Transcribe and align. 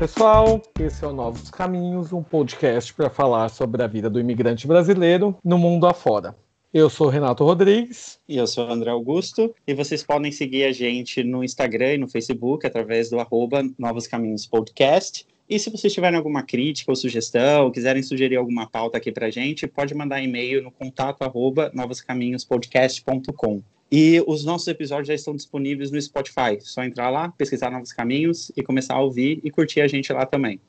pessoal, 0.00 0.62
esse 0.80 1.04
é 1.04 1.08
o 1.08 1.12
Novos 1.12 1.50
Caminhos, 1.50 2.10
um 2.10 2.22
podcast 2.22 2.94
para 2.94 3.10
falar 3.10 3.50
sobre 3.50 3.82
a 3.82 3.86
vida 3.86 4.08
do 4.08 4.18
imigrante 4.18 4.66
brasileiro 4.66 5.36
no 5.44 5.58
mundo 5.58 5.86
afora. 5.86 6.34
Eu 6.72 6.88
sou 6.88 7.10
Renato 7.10 7.44
Rodrigues. 7.44 8.18
E 8.26 8.38
eu 8.38 8.46
sou 8.46 8.66
André 8.66 8.90
Augusto. 8.90 9.54
E 9.66 9.74
vocês 9.74 10.02
podem 10.02 10.32
seguir 10.32 10.64
a 10.64 10.72
gente 10.72 11.22
no 11.22 11.44
Instagram 11.44 11.96
e 11.96 11.98
no 11.98 12.08
Facebook 12.08 12.66
através 12.66 13.10
do 13.10 13.20
arroba 13.20 13.62
Novos 13.78 14.06
Caminhos 14.06 14.46
Podcast. 14.46 15.26
E 15.46 15.58
se 15.58 15.68
vocês 15.68 15.92
tiverem 15.92 16.16
alguma 16.16 16.44
crítica 16.44 16.90
ou 16.90 16.96
sugestão, 16.96 17.70
quiserem 17.70 18.02
sugerir 18.02 18.36
alguma 18.36 18.66
pauta 18.66 18.96
aqui 18.96 19.12
para 19.12 19.28
gente, 19.28 19.66
pode 19.66 19.94
mandar 19.94 20.22
e-mail 20.22 20.62
no 20.62 20.70
contato 20.70 21.20
arroba 21.24 21.70
novoscaminhospodcast.com. 21.74 23.62
E 23.92 24.22
os 24.26 24.44
nossos 24.44 24.68
episódios 24.68 25.08
já 25.08 25.14
estão 25.14 25.34
disponíveis 25.34 25.90
no 25.90 26.00
Spotify. 26.00 26.60
Só 26.60 26.84
entrar 26.84 27.10
lá, 27.10 27.30
pesquisar 27.32 27.70
Novos 27.70 27.92
Caminhos 27.92 28.52
e 28.56 28.62
começar 28.62 28.94
a 28.94 29.00
ouvir 29.00 29.40
e 29.42 29.50
curtir 29.50 29.80
a 29.80 29.88
gente 29.88 30.12
lá 30.12 30.24
também. 30.24 30.60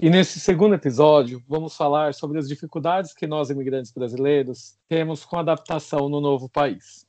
E 0.00 0.08
nesse 0.08 0.38
segundo 0.38 0.76
episódio, 0.76 1.42
vamos 1.48 1.76
falar 1.76 2.14
sobre 2.14 2.38
as 2.38 2.48
dificuldades 2.48 3.12
que 3.12 3.26
nós, 3.26 3.50
imigrantes 3.50 3.90
brasileiros, 3.90 4.78
temos 4.88 5.24
com 5.24 5.36
a 5.36 5.40
adaptação 5.40 6.08
no 6.08 6.20
novo 6.20 6.48
país. 6.48 7.04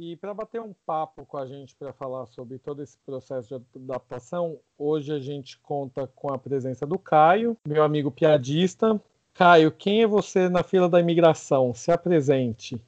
E 0.00 0.16
para 0.16 0.32
bater 0.32 0.60
um 0.60 0.72
papo 0.86 1.26
com 1.26 1.36
a 1.36 1.46
gente 1.46 1.74
para 1.74 1.92
falar 1.92 2.26
sobre 2.26 2.58
todo 2.58 2.82
esse 2.82 2.96
processo 3.04 3.48
de 3.48 3.78
adaptação, 3.78 4.60
hoje 4.78 5.12
a 5.12 5.18
gente 5.18 5.58
conta 5.58 6.06
com 6.06 6.32
a 6.32 6.38
presença 6.38 6.86
do 6.86 6.98
Caio, 6.98 7.56
meu 7.66 7.82
amigo 7.82 8.12
piadista. 8.12 9.00
Caio, 9.32 9.72
quem 9.72 10.02
é 10.02 10.06
você 10.06 10.48
na 10.48 10.62
fila 10.62 10.88
da 10.88 11.00
imigração? 11.00 11.74
Se 11.74 11.90
apresente. 11.90 12.80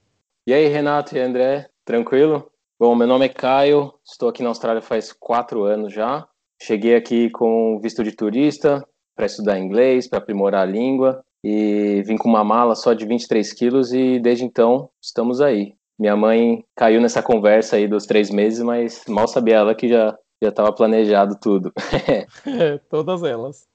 E 0.49 0.53
aí, 0.53 0.69
Renato 0.69 1.17
e 1.17 1.21
André, 1.21 1.69
tranquilo? 1.87 2.51
Bom, 2.79 2.95
meu 2.95 3.07
nome 3.07 3.25
é 3.25 3.29
Caio, 3.31 3.95
estou 4.05 4.29
aqui 4.29 4.43
na 4.43 4.51
Austrália 4.51 4.83
faz 4.83 5.13
quatro 5.13 5.63
anos 5.63 5.95
já. 5.95 6.29
Cheguei 6.61 6.95
aqui 6.95 7.31
com 7.31 7.81
visto 7.81 8.05
de 8.05 8.13
turista, 8.13 8.87
para 9.15 9.25
estudar 9.25 9.59
inglês, 9.59 10.07
para 10.07 10.19
aprimorar 10.19 10.63
a 10.63 10.71
língua. 10.71 11.25
E 11.43 12.03
vim 12.05 12.17
com 12.17 12.29
uma 12.29 12.45
mala 12.45 12.75
só 12.75 12.93
de 12.93 13.07
23 13.07 13.53
quilos 13.53 13.93
e 13.93 14.19
desde 14.19 14.45
então 14.45 14.91
estamos 15.01 15.41
aí. 15.41 15.75
Minha 15.99 16.17
mãe 16.17 16.65
caiu 16.75 17.01
nessa 17.01 17.23
conversa 17.23 17.77
aí 17.77 17.87
dos 17.89 18.05
três 18.05 18.31
meses, 18.31 18.63
mas 18.63 19.05
mal 19.09 19.29
sabia 19.29 19.57
ela 19.57 19.75
que 19.75 19.89
já 19.89 20.19
já 20.43 20.51
estava 20.51 20.73
planejado 20.73 21.39
tudo. 21.41 21.73
é, 22.07 22.27
todas 22.91 23.23
elas. 23.23 23.67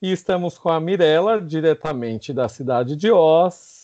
E 0.00 0.12
estamos 0.12 0.58
com 0.58 0.68
a 0.68 0.80
Mirella, 0.80 1.40
diretamente 1.40 2.32
da 2.32 2.48
cidade 2.48 2.96
de 2.96 3.10
Oz. 3.10 3.77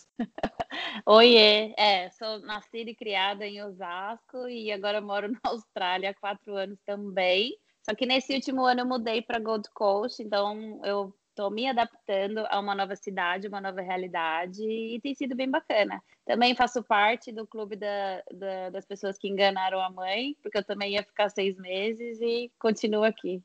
Oiê, 1.07 1.75
é, 1.77 2.11
sou 2.11 2.41
nascida 2.41 2.91
e 2.91 2.95
criada 2.95 3.47
em 3.47 3.63
Osasco 3.63 4.49
e 4.49 4.73
agora 4.73 5.01
moro 5.01 5.29
na 5.33 5.41
Austrália 5.45 6.11
há 6.11 6.15
quatro 6.15 6.57
anos 6.57 6.79
também. 6.85 7.57
Só 7.83 7.95
que 7.95 8.07
nesse 8.07 8.35
último 8.35 8.65
ano 8.65 8.81
eu 8.81 8.87
mudei 8.87 9.21
para 9.21 9.39
Gold 9.39 9.69
Coast, 9.75 10.23
então 10.23 10.81
eu 10.85 11.15
estou 11.29 11.51
me 11.51 11.67
adaptando 11.67 12.47
a 12.49 12.61
uma 12.61 12.75
nova 12.75 12.95
cidade, 12.97 13.49
uma 13.49 13.61
nova 13.61 13.83
realidade 13.83 14.63
e 14.63 15.01
tem 15.01 15.15
sido 15.15 15.35
bem 15.35 15.51
bacana. 15.51 16.01
Também 16.25 16.55
faço 16.55 16.83
parte 16.83 17.33
do 17.33 17.47
clube 17.47 17.77
da, 17.77 18.23
da, 18.33 18.71
das 18.71 18.87
pessoas 18.87 19.19
que 19.19 19.29
enganaram 19.29 19.81
a 19.81 19.91
mãe, 19.91 20.37
porque 20.43 20.59
eu 20.59 20.65
também 20.65 20.93
ia 20.93 21.03
ficar 21.03 21.29
seis 21.29 21.59
meses 21.59 22.21
e 22.21 22.51
continuo 22.59 23.05
aqui. 23.05 23.43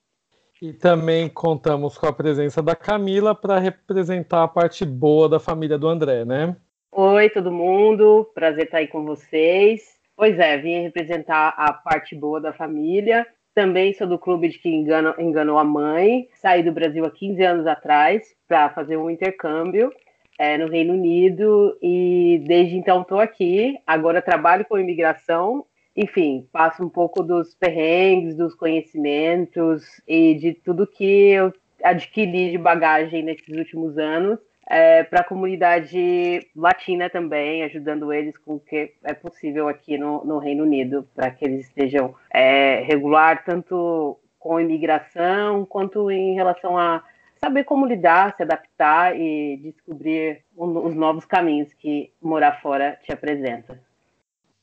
E 0.61 0.73
também 0.73 1.29
contamos 1.29 1.97
com 1.97 2.05
a 2.05 2.11
presença 2.11 2.61
da 2.61 2.75
Camila 2.75 3.33
para 3.33 3.59
representar 3.59 4.43
a 4.43 4.47
parte 4.47 4.85
boa 4.85 5.29
da 5.29 5.39
família 5.39 5.77
do 5.77 5.87
André, 5.87 6.25
né? 6.25 6.53
Oi, 6.91 7.29
todo 7.29 7.49
mundo. 7.49 8.29
Prazer 8.35 8.65
estar 8.65 8.79
aí 8.79 8.87
com 8.87 9.05
vocês. 9.05 9.97
Pois 10.17 10.37
é, 10.37 10.57
vim 10.57 10.81
representar 10.81 11.53
a 11.55 11.71
parte 11.71 12.13
boa 12.13 12.41
da 12.41 12.51
família. 12.51 13.25
Também 13.55 13.93
sou 13.93 14.05
do 14.05 14.19
clube 14.19 14.49
de 14.49 14.59
que 14.59 14.67
engano, 14.67 15.15
enganou 15.17 15.57
a 15.57 15.63
mãe. 15.63 16.27
Saí 16.33 16.61
do 16.61 16.73
Brasil 16.73 17.05
há 17.05 17.11
15 17.11 17.41
anos 17.41 17.65
atrás 17.65 18.35
para 18.45 18.69
fazer 18.71 18.97
um 18.97 19.09
intercâmbio 19.09 19.93
é, 20.37 20.57
no 20.57 20.67
Reino 20.67 20.93
Unido 20.93 21.77
e 21.81 22.43
desde 22.45 22.75
então 22.75 23.03
estou 23.03 23.21
aqui. 23.21 23.77
Agora 23.87 24.21
trabalho 24.21 24.65
com 24.65 24.77
imigração. 24.77 25.65
Enfim, 26.01 26.47
passo 26.53 26.81
um 26.81 26.87
pouco 26.87 27.21
dos 27.21 27.53
perrengues, 27.55 28.33
dos 28.33 28.55
conhecimentos 28.55 29.83
e 30.07 30.33
de 30.35 30.53
tudo 30.53 30.87
que 30.87 31.03
eu 31.03 31.51
adquiri 31.83 32.51
de 32.51 32.57
bagagem 32.57 33.21
nesses 33.21 33.49
últimos 33.49 33.97
anos 33.97 34.39
é, 34.65 35.03
para 35.03 35.19
a 35.19 35.25
comunidade 35.25 36.47
latina 36.55 37.09
também, 37.09 37.63
ajudando 37.63 38.13
eles 38.13 38.37
com 38.37 38.55
o 38.55 38.59
que 38.61 38.93
é 39.03 39.13
possível 39.13 39.67
aqui 39.67 39.97
no, 39.97 40.23
no 40.23 40.39
Reino 40.39 40.63
Unido, 40.63 41.05
para 41.13 41.31
que 41.31 41.43
eles 41.43 41.65
estejam 41.65 42.15
é, 42.31 42.79
regular 42.83 43.43
tanto 43.43 44.17
com 44.39 44.57
imigração 44.57 45.65
quanto 45.65 46.09
em 46.09 46.33
relação 46.33 46.77
a 46.77 47.03
saber 47.35 47.65
como 47.65 47.85
lidar, 47.85 48.37
se 48.37 48.43
adaptar 48.43 49.19
e 49.19 49.57
descobrir 49.57 50.45
os 50.55 50.95
novos 50.95 51.25
caminhos 51.25 51.73
que 51.73 52.13
morar 52.21 52.61
fora 52.61 52.97
te 53.03 53.11
apresenta. 53.11 53.88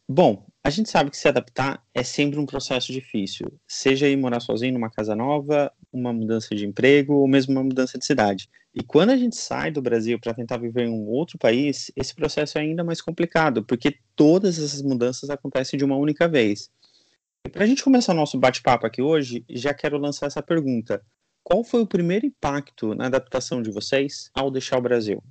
Bom, 0.08 0.46
a 0.62 0.70
gente 0.70 0.88
sabe 0.88 1.10
que 1.10 1.16
se 1.16 1.26
adaptar 1.26 1.84
é 1.92 2.04
sempre 2.04 2.38
um 2.38 2.46
processo 2.46 2.92
difícil, 2.92 3.46
seja 3.66 4.08
ir 4.08 4.16
morar 4.16 4.38
sozinho 4.38 4.74
numa 4.74 4.90
casa 4.90 5.16
nova, 5.16 5.72
uma 5.92 6.12
mudança 6.12 6.54
de 6.54 6.64
emprego 6.64 7.14
ou 7.14 7.26
mesmo 7.26 7.52
uma 7.52 7.64
mudança 7.64 7.98
de 7.98 8.04
cidade. 8.04 8.48
E 8.72 8.84
quando 8.84 9.10
a 9.10 9.16
gente 9.16 9.34
sai 9.34 9.70
do 9.70 9.82
Brasil 9.82 10.18
para 10.20 10.34
tentar 10.34 10.58
viver 10.58 10.86
em 10.86 10.90
um 10.90 11.08
outro 11.08 11.38
país, 11.38 11.90
esse 11.96 12.14
processo 12.14 12.56
é 12.56 12.60
ainda 12.60 12.84
mais 12.84 13.00
complicado, 13.00 13.64
porque 13.64 13.98
todas 14.14 14.58
essas 14.58 14.82
mudanças 14.82 15.28
acontecem 15.28 15.76
de 15.76 15.84
uma 15.84 15.96
única 15.96 16.28
vez. 16.28 16.70
E 17.44 17.48
para 17.48 17.64
a 17.64 17.66
gente 17.66 17.82
começar 17.82 18.12
o 18.12 18.16
nosso 18.16 18.38
bate-papo 18.38 18.86
aqui 18.86 19.02
hoje, 19.02 19.44
já 19.48 19.72
quero 19.74 19.98
lançar 19.98 20.26
essa 20.26 20.42
pergunta: 20.42 21.02
qual 21.42 21.64
foi 21.64 21.80
o 21.80 21.86
primeiro 21.86 22.26
impacto 22.26 22.94
na 22.94 23.06
adaptação 23.06 23.62
de 23.62 23.70
vocês 23.70 24.30
ao 24.34 24.50
deixar 24.50 24.78
o 24.78 24.82
Brasil? 24.82 25.22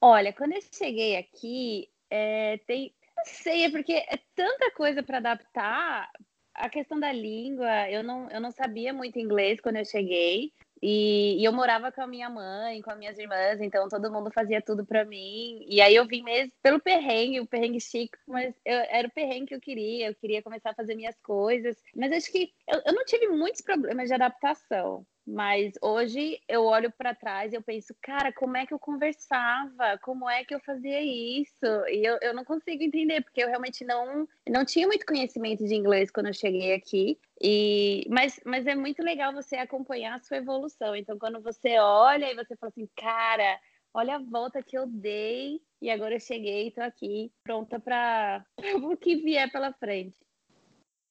Olha, 0.00 0.32
quando 0.32 0.52
eu 0.52 0.60
cheguei 0.72 1.16
aqui, 1.16 1.88
é, 2.10 2.58
tem, 2.66 2.92
não 3.22 3.34
sei, 3.42 3.64
é 3.64 3.70
porque 3.70 3.92
é 3.92 4.18
tanta 4.34 4.70
coisa 4.72 5.02
para 5.02 5.18
adaptar. 5.18 6.10
A 6.54 6.68
questão 6.68 7.00
da 7.00 7.10
língua, 7.12 7.90
eu 7.90 8.02
não, 8.02 8.28
eu 8.28 8.40
não 8.40 8.50
sabia 8.50 8.92
muito 8.92 9.18
inglês 9.18 9.60
quando 9.60 9.76
eu 9.76 9.84
cheguei. 9.84 10.52
E, 10.82 11.40
e, 11.40 11.44
eu 11.44 11.52
morava 11.52 11.92
com 11.92 12.02
a 12.02 12.06
minha 12.08 12.28
mãe, 12.28 12.82
com 12.82 12.90
as 12.90 12.98
minhas 12.98 13.16
irmãs, 13.16 13.60
então 13.60 13.88
todo 13.88 14.10
mundo 14.10 14.32
fazia 14.32 14.60
tudo 14.60 14.84
para 14.84 15.04
mim. 15.04 15.64
E 15.68 15.80
aí 15.80 15.94
eu 15.94 16.04
vim 16.04 16.24
mesmo 16.24 16.52
pelo 16.60 16.80
perrengue, 16.80 17.40
o 17.40 17.46
perrengue 17.46 17.80
chique, 17.80 18.18
mas 18.26 18.52
eu, 18.64 18.78
era 18.90 19.06
o 19.06 19.10
perrengue 19.12 19.46
que 19.46 19.54
eu 19.54 19.60
queria, 19.60 20.08
eu 20.08 20.14
queria 20.16 20.42
começar 20.42 20.70
a 20.70 20.74
fazer 20.74 20.96
minhas 20.96 21.16
coisas. 21.22 21.76
Mas 21.94 22.10
acho 22.12 22.32
que 22.32 22.52
eu, 22.68 22.82
eu 22.84 22.92
não 22.92 23.04
tive 23.04 23.28
muitos 23.28 23.60
problemas 23.60 24.08
de 24.08 24.14
adaptação. 24.14 25.06
Mas 25.26 25.74
hoje 25.80 26.40
eu 26.48 26.64
olho 26.64 26.90
para 26.90 27.14
trás 27.14 27.52
e 27.52 27.56
eu 27.56 27.62
penso, 27.62 27.94
cara, 28.02 28.32
como 28.32 28.56
é 28.56 28.66
que 28.66 28.74
eu 28.74 28.78
conversava? 28.78 29.96
Como 30.02 30.28
é 30.28 30.44
que 30.44 30.52
eu 30.52 30.60
fazia 30.60 31.00
isso? 31.00 31.64
E 31.88 32.04
eu, 32.04 32.18
eu 32.20 32.34
não 32.34 32.44
consigo 32.44 32.82
entender, 32.82 33.22
porque 33.22 33.42
eu 33.42 33.48
realmente 33.48 33.84
não, 33.84 34.26
não 34.48 34.64
tinha 34.64 34.86
muito 34.86 35.06
conhecimento 35.06 35.64
de 35.64 35.74
inglês 35.76 36.10
quando 36.10 36.26
eu 36.26 36.34
cheguei 36.34 36.74
aqui. 36.74 37.18
E, 37.40 38.04
mas, 38.10 38.40
mas 38.44 38.66
é 38.66 38.74
muito 38.74 39.02
legal 39.02 39.32
você 39.32 39.56
acompanhar 39.56 40.16
a 40.16 40.22
sua 40.22 40.38
evolução. 40.38 40.96
Então, 40.96 41.16
quando 41.16 41.40
você 41.40 41.78
olha 41.78 42.32
e 42.32 42.34
você 42.34 42.56
fala 42.56 42.70
assim, 42.70 42.88
cara, 42.96 43.60
olha 43.94 44.16
a 44.16 44.18
volta 44.18 44.60
que 44.60 44.76
eu 44.76 44.86
dei 44.88 45.60
e 45.80 45.88
agora 45.88 46.16
eu 46.16 46.20
cheguei, 46.20 46.68
estou 46.68 46.82
aqui, 46.82 47.30
pronta 47.44 47.78
para 47.78 48.44
o 48.82 48.96
que 48.96 49.16
vier 49.16 49.50
pela 49.52 49.72
frente. 49.72 50.16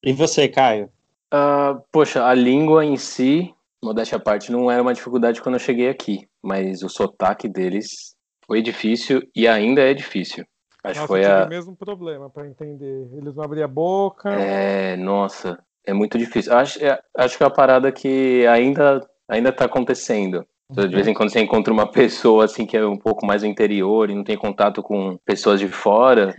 E 0.03 0.11
você, 0.11 0.49
Caio? 0.49 0.91
Uh, 1.33 1.79
poxa, 1.93 2.25
a 2.25 2.33
língua 2.33 2.83
em 2.83 2.97
si 2.97 3.55
modéstia 3.83 4.17
à 4.17 4.19
parte, 4.19 4.51
não 4.51 4.69
era 4.69 4.81
uma 4.81 4.93
dificuldade 4.93 5.41
quando 5.41 5.55
eu 5.55 5.59
cheguei 5.59 5.89
aqui, 5.89 6.27
mas 6.41 6.83
o 6.83 6.89
sotaque 6.89 7.47
deles 7.47 8.16
foi 8.45 8.61
difícil 8.61 9.22
e 9.35 9.47
ainda 9.47 9.81
é 9.81 9.93
difícil. 9.93 10.45
Acho 10.83 11.01
nossa, 11.01 11.07
foi 11.07 11.25
a... 11.25 11.45
o 11.45 11.49
mesmo 11.49 11.75
problema 11.75 12.29
para 12.29 12.47
entender. 12.47 13.07
Eles 13.13 13.35
não 13.35 13.43
abriam 13.43 13.66
a 13.66 13.67
boca. 13.67 14.29
É, 14.29 14.95
nossa, 14.97 15.59
é 15.85 15.93
muito 15.93 16.17
difícil. 16.17 16.53
Acho, 16.53 16.83
é, 16.83 16.99
acho 17.17 17.37
que 17.37 17.43
é 17.43 17.45
uma 17.45 17.53
parada 17.53 17.91
que 17.91 18.45
ainda 18.47 19.07
ainda 19.28 19.49
está 19.49 19.66
acontecendo. 19.66 20.45
De 20.69 20.87
vez 20.87 21.05
em 21.07 21.13
quando 21.13 21.29
você 21.29 21.41
encontra 21.41 21.73
uma 21.73 21.89
pessoa 21.89 22.45
assim 22.45 22.66
que 22.66 22.77
é 22.77 22.85
um 22.85 22.97
pouco 22.97 23.25
mais 23.25 23.41
do 23.41 23.47
interior 23.47 24.09
e 24.09 24.16
não 24.16 24.23
tem 24.23 24.37
contato 24.37 24.81
com 24.81 25.17
pessoas 25.25 25.59
de 25.59 25.67
fora, 25.67 26.34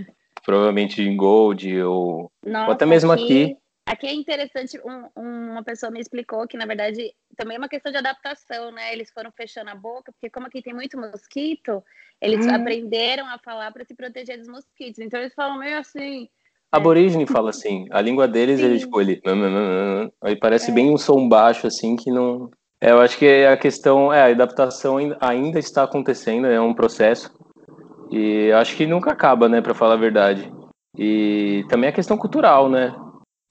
provavelmente 0.44 1.02
em 1.02 1.16
Gold 1.16 1.82
ou, 1.82 2.30
Nossa, 2.44 2.66
ou 2.66 2.72
até 2.72 2.86
mesmo 2.86 3.12
aqui, 3.12 3.44
aqui 3.44 3.56
Aqui 3.84 4.06
é 4.06 4.14
interessante, 4.14 4.81
um, 4.84 5.50
uma 5.50 5.62
pessoa 5.64 5.90
me 5.90 6.00
explicou 6.00 6.46
que, 6.46 6.56
na 6.56 6.67
verdade, 6.67 7.12
também 7.37 7.56
é 7.56 7.58
uma 7.58 7.69
questão 7.69 7.90
de 7.90 7.99
adaptação, 7.99 8.70
né? 8.70 8.93
Eles 8.93 9.11
foram 9.11 9.32
fechando 9.32 9.70
a 9.70 9.75
boca, 9.75 10.12
porque 10.12 10.31
como 10.31 10.46
aqui 10.46 10.62
tem 10.62 10.73
muito 10.73 10.96
mosquito, 10.96 11.82
eles 12.20 12.46
hum. 12.46 12.55
aprenderam 12.55 13.26
a 13.26 13.38
falar 13.38 13.73
para 13.73 13.84
se 13.84 13.94
proteger 13.94 14.38
dos 14.38 14.46
mosquitos. 14.46 15.00
Então 15.00 15.19
eles 15.19 15.34
falam 15.34 15.58
meio 15.58 15.79
assim. 15.79 16.29
Aborígene 16.70 17.25
é... 17.25 17.26
fala 17.26 17.50
assim, 17.50 17.87
a 17.90 18.00
língua 18.00 18.29
deles, 18.29 18.61
Sim. 18.61 18.67
ele 18.67 18.79
tipo, 18.79 19.00
ele. 19.00 19.20
Aí 20.23 20.37
parece 20.37 20.70
é. 20.70 20.75
bem 20.75 20.88
um 20.88 20.96
som 20.96 21.29
baixo, 21.29 21.67
assim, 21.67 21.96
que 21.96 22.11
não. 22.11 22.50
É, 22.81 22.93
eu 22.93 23.00
acho 23.00 23.19
que 23.19 23.44
a 23.44 23.56
questão, 23.56 24.12
é, 24.12 24.23
a 24.23 24.26
adaptação 24.26 24.96
ainda 25.20 25.58
está 25.58 25.82
acontecendo, 25.82 26.46
é 26.46 26.61
um 26.61 26.75
processo. 26.75 27.32
E 28.12 28.52
acho 28.52 28.76
que 28.76 28.87
nunca 28.87 29.11
acaba, 29.11 29.49
né, 29.49 29.61
para 29.61 29.75
falar 29.75 29.94
a 29.94 29.99
verdade. 29.99 30.52
E 30.96 31.64
também 31.69 31.90
a 31.90 31.93
questão 31.93 32.17
cultural, 32.17 32.69
né? 32.69 32.94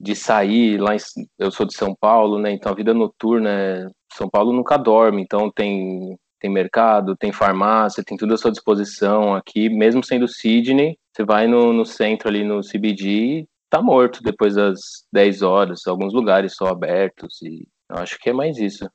De 0.02 0.16
sair 0.16 0.78
lá 0.78 0.96
em, 0.96 0.98
eu 1.38 1.52
sou 1.52 1.64
de 1.64 1.74
São 1.74 1.94
Paulo, 1.94 2.36
né? 2.36 2.50
Então 2.50 2.72
a 2.72 2.74
vida 2.74 2.92
noturna 2.92 3.50
é 3.50 3.86
São 4.12 4.28
Paulo 4.28 4.52
nunca 4.52 4.76
dorme, 4.76 5.22
então 5.22 5.50
tem 5.50 6.18
tem 6.40 6.50
mercado, 6.50 7.16
tem 7.16 7.30
farmácia, 7.30 8.02
tem 8.04 8.16
tudo 8.16 8.34
à 8.34 8.36
sua 8.36 8.50
disposição 8.50 9.32
aqui, 9.32 9.68
mesmo 9.68 10.02
sendo 10.02 10.26
Sydney, 10.26 10.98
você 11.12 11.24
vai 11.24 11.46
no, 11.46 11.72
no 11.72 11.86
centro 11.86 12.28
ali 12.28 12.42
no 12.42 12.62
CBD, 12.62 13.46
tá 13.70 13.80
morto 13.80 14.20
depois 14.24 14.56
das 14.56 15.06
10 15.12 15.42
horas, 15.42 15.86
alguns 15.86 16.12
lugares 16.12 16.56
só 16.56 16.66
abertos, 16.66 17.40
e 17.42 17.64
eu 17.88 17.96
acho 17.96 18.18
que 18.18 18.30
é 18.30 18.32
mais 18.32 18.58
isso. 18.58 18.90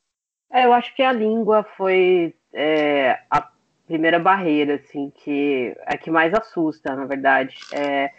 É, 0.52 0.66
eu 0.66 0.74
acho 0.74 0.94
que 0.94 1.02
a 1.02 1.14
língua 1.14 1.64
foi 1.78 2.36
é, 2.54 3.18
a 3.32 3.48
primeira 3.88 4.20
barreira, 4.20 4.76
assim, 4.76 5.10
que 5.24 5.74
é 5.86 5.96
que 5.96 6.12
mais 6.12 6.34
assusta, 6.34 6.94
na 6.98 7.06
verdade. 7.06 7.56
É, 7.72 8.12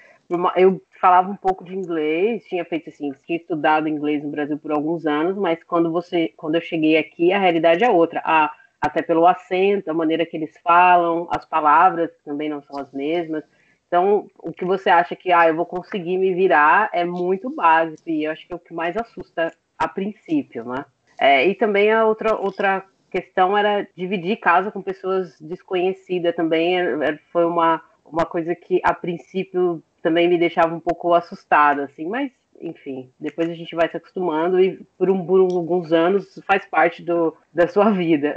eu 0.56 0.82
falava 1.00 1.30
um 1.30 1.36
pouco 1.36 1.64
de 1.64 1.74
inglês, 1.74 2.44
tinha 2.44 2.64
feito 2.64 2.88
assim, 2.88 3.12
tinha 3.26 3.38
estudado 3.38 3.88
inglês 3.88 4.22
no 4.22 4.30
Brasil 4.30 4.58
por 4.58 4.72
alguns 4.72 5.06
anos, 5.06 5.36
mas 5.36 5.62
quando 5.64 5.90
você, 5.90 6.32
quando 6.36 6.56
eu 6.56 6.60
cheguei 6.60 6.96
aqui, 6.96 7.32
a 7.32 7.38
realidade 7.38 7.84
é 7.84 7.90
outra. 7.90 8.20
A, 8.24 8.52
até 8.80 9.02
pelo 9.02 9.26
acento, 9.26 9.90
a 9.90 9.94
maneira 9.94 10.24
que 10.24 10.36
eles 10.36 10.54
falam, 10.62 11.26
as 11.30 11.44
palavras 11.44 12.10
também 12.24 12.48
não 12.48 12.62
são 12.62 12.78
as 12.78 12.92
mesmas. 12.92 13.42
Então, 13.86 14.28
o 14.38 14.52
que 14.52 14.64
você 14.64 14.90
acha 14.90 15.16
que 15.16 15.32
ah, 15.32 15.48
eu 15.48 15.56
vou 15.56 15.66
conseguir 15.66 16.18
me 16.18 16.34
virar 16.34 16.90
é 16.92 17.04
muito 17.04 17.48
básico 17.50 18.08
e 18.08 18.24
eu 18.24 18.32
acho 18.32 18.46
que 18.46 18.52
é 18.52 18.56
o 18.56 18.60
que 18.60 18.74
mais 18.74 18.96
assusta 18.96 19.50
a 19.78 19.88
princípio, 19.88 20.64
né? 20.64 20.84
É, 21.18 21.46
e 21.46 21.54
também 21.54 21.90
a 21.90 22.04
outra, 22.04 22.36
outra 22.36 22.84
questão 23.10 23.56
era 23.56 23.88
dividir 23.96 24.36
casa 24.36 24.70
com 24.70 24.82
pessoas 24.82 25.40
desconhecidas 25.40 26.36
também. 26.36 26.78
É, 26.78 27.10
é, 27.10 27.18
foi 27.32 27.44
uma, 27.44 27.82
uma 28.04 28.26
coisa 28.26 28.54
que 28.54 28.80
a 28.84 28.92
princípio 28.92 29.82
também 30.02 30.28
me 30.28 30.38
deixava 30.38 30.74
um 30.74 30.80
pouco 30.80 31.12
assustada, 31.14 31.84
assim, 31.84 32.06
mas 32.06 32.30
enfim, 32.60 33.10
depois 33.18 33.48
a 33.48 33.54
gente 33.54 33.74
vai 33.74 33.88
se 33.88 33.96
acostumando 33.96 34.60
e 34.60 34.84
por, 34.96 35.08
um, 35.08 35.24
por 35.24 35.40
alguns 35.40 35.92
anos 35.92 36.40
faz 36.46 36.66
parte 36.66 37.02
do, 37.02 37.34
da 37.54 37.68
sua 37.68 37.90
vida. 37.90 38.34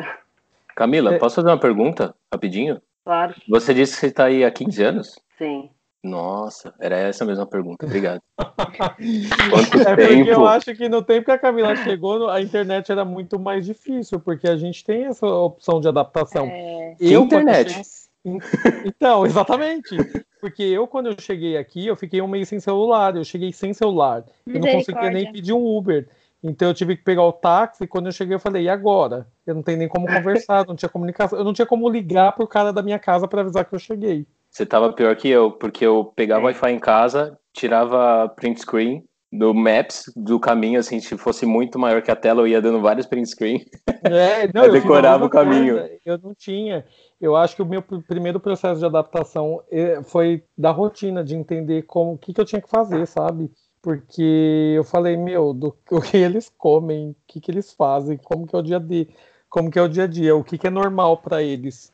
Camila, 0.75 1.15
é... 1.15 1.17
posso 1.17 1.35
fazer 1.35 1.49
uma 1.49 1.59
pergunta 1.59 2.15
rapidinho? 2.31 2.81
Claro. 3.03 3.33
Você 3.49 3.73
disse 3.73 3.93
que 3.93 3.99
você 3.99 4.07
está 4.07 4.25
aí 4.25 4.43
há 4.43 4.51
15 4.51 4.83
anos? 4.83 5.19
Sim. 5.37 5.69
Nossa, 6.03 6.73
era 6.79 6.97
essa 6.97 7.23
a 7.23 7.27
mesma 7.27 7.45
pergunta. 7.45 7.85
Obrigado. 7.85 8.21
Quanto 8.39 9.87
é 9.87 9.95
tempo? 9.95 10.15
porque 10.15 10.31
eu 10.31 10.47
acho 10.47 10.75
que 10.75 10.89
no 10.89 11.03
tempo 11.03 11.25
que 11.25 11.31
a 11.31 11.37
Camila 11.37 11.75
chegou, 11.75 12.27
a 12.27 12.41
internet 12.41 12.91
era 12.91 13.05
muito 13.05 13.39
mais 13.39 13.65
difícil, 13.65 14.19
porque 14.19 14.47
a 14.47 14.57
gente 14.57 14.83
tem 14.83 15.05
essa 15.05 15.27
opção 15.27 15.79
de 15.79 15.87
adaptação. 15.87 16.47
É... 16.47 16.95
Eu, 16.99 17.23
internet. 17.23 17.79
Então, 18.85 19.25
exatamente. 19.25 19.97
Porque 20.39 20.63
eu, 20.63 20.87
quando 20.87 21.07
eu 21.07 21.15
cheguei 21.19 21.57
aqui, 21.57 21.87
eu 21.87 21.95
fiquei 21.95 22.21
um 22.21 22.27
mês 22.27 22.49
sem 22.49 22.59
celular. 22.59 23.15
Eu 23.15 23.23
cheguei 23.23 23.51
sem 23.51 23.73
celular. 23.73 24.23
Eu 24.45 24.59
não 24.59 24.71
conseguia 24.71 25.09
nem 25.09 25.31
pedir 25.31 25.53
um 25.53 25.65
Uber. 25.65 26.07
Então 26.43 26.69
eu 26.69 26.73
tive 26.73 26.97
que 26.97 27.03
pegar 27.03 27.23
o 27.23 27.31
táxi. 27.31 27.85
Quando 27.85 28.07
eu 28.07 28.11
cheguei, 28.11 28.35
eu 28.35 28.39
falei, 28.39 28.63
e 28.63 28.69
agora? 28.69 29.27
Eu 29.45 29.55
não 29.55 29.61
tenho 29.61 29.77
nem 29.77 29.87
como 29.87 30.07
conversar, 30.07 30.65
não 30.65 30.75
tinha 30.75 30.89
comunicação. 30.89 31.37
Eu 31.37 31.45
não 31.45 31.53
tinha 31.53 31.65
como 31.65 31.89
ligar 31.89 32.31
pro 32.31 32.47
cara 32.47 32.73
da 32.73 32.81
minha 32.81 32.97
casa 32.97 33.27
para 33.27 33.41
avisar 33.41 33.65
que 33.65 33.75
eu 33.75 33.79
cheguei. 33.79 34.25
Você 34.49 34.65
tava 34.65 34.91
pior 34.91 35.15
que 35.15 35.29
eu, 35.29 35.51
porque 35.51 35.85
eu 35.85 36.11
pegava 36.15 36.41
é. 36.41 36.45
Wi-Fi 36.45 36.71
em 36.71 36.79
casa, 36.79 37.39
tirava 37.53 38.27
print 38.29 38.61
screen 38.61 39.03
do 39.31 39.53
Maps, 39.53 40.11
do 40.13 40.37
caminho, 40.39 40.79
assim, 40.79 40.99
se 40.99 41.17
fosse 41.17 41.45
muito 41.45 41.79
maior 41.79 42.01
que 42.01 42.11
a 42.11 42.15
tela, 42.15 42.41
eu 42.41 42.47
ia 42.47 42.61
dando 42.61 42.81
vários 42.81 43.05
print 43.05 43.29
screen. 43.29 43.65
É, 44.03 44.49
não, 44.51 44.65
eu 44.65 44.71
decorava 44.71 45.25
o 45.25 45.29
caminho. 45.29 45.77
Coisa. 45.77 45.99
Eu 46.03 46.17
não 46.17 46.33
tinha. 46.33 46.83
Eu 47.19 47.35
acho 47.35 47.55
que 47.55 47.61
o 47.61 47.65
meu 47.65 47.83
primeiro 47.83 48.39
processo 48.39 48.79
de 48.79 48.85
adaptação 48.85 49.61
eh, 49.71 50.01
foi 50.03 50.43
da 50.57 50.71
rotina, 50.71 51.23
de 51.23 51.35
entender 51.35 51.83
como 51.83 52.13
o 52.13 52.17
que, 52.17 52.33
que 52.33 52.41
eu 52.41 52.45
tinha 52.45 52.59
que 52.59 52.69
fazer, 52.69 53.05
sabe? 53.05 53.51
Porque 53.79 54.73
eu 54.75 54.83
falei, 54.83 55.15
meu, 55.15 55.53
do 55.53 55.77
o 55.91 56.01
que 56.01 56.17
eles 56.17 56.51
comem, 56.57 57.11
o 57.11 57.15
que, 57.27 57.39
que 57.39 57.51
eles 57.51 57.71
fazem, 57.71 58.17
como 58.17 58.47
que 58.47 58.55
é 58.55 58.59
o 58.59 58.63
dia 58.63 58.77
a 58.77 58.79
dia, 58.79 59.07
como 59.47 59.69
que 59.69 59.77
é 59.77 59.81
o 59.83 59.87
dia 59.87 60.05
a 60.05 60.07
dia, 60.07 60.35
o 60.35 60.43
que, 60.43 60.57
que 60.57 60.65
é 60.65 60.71
normal 60.71 61.17
para 61.17 61.43
eles. 61.43 61.93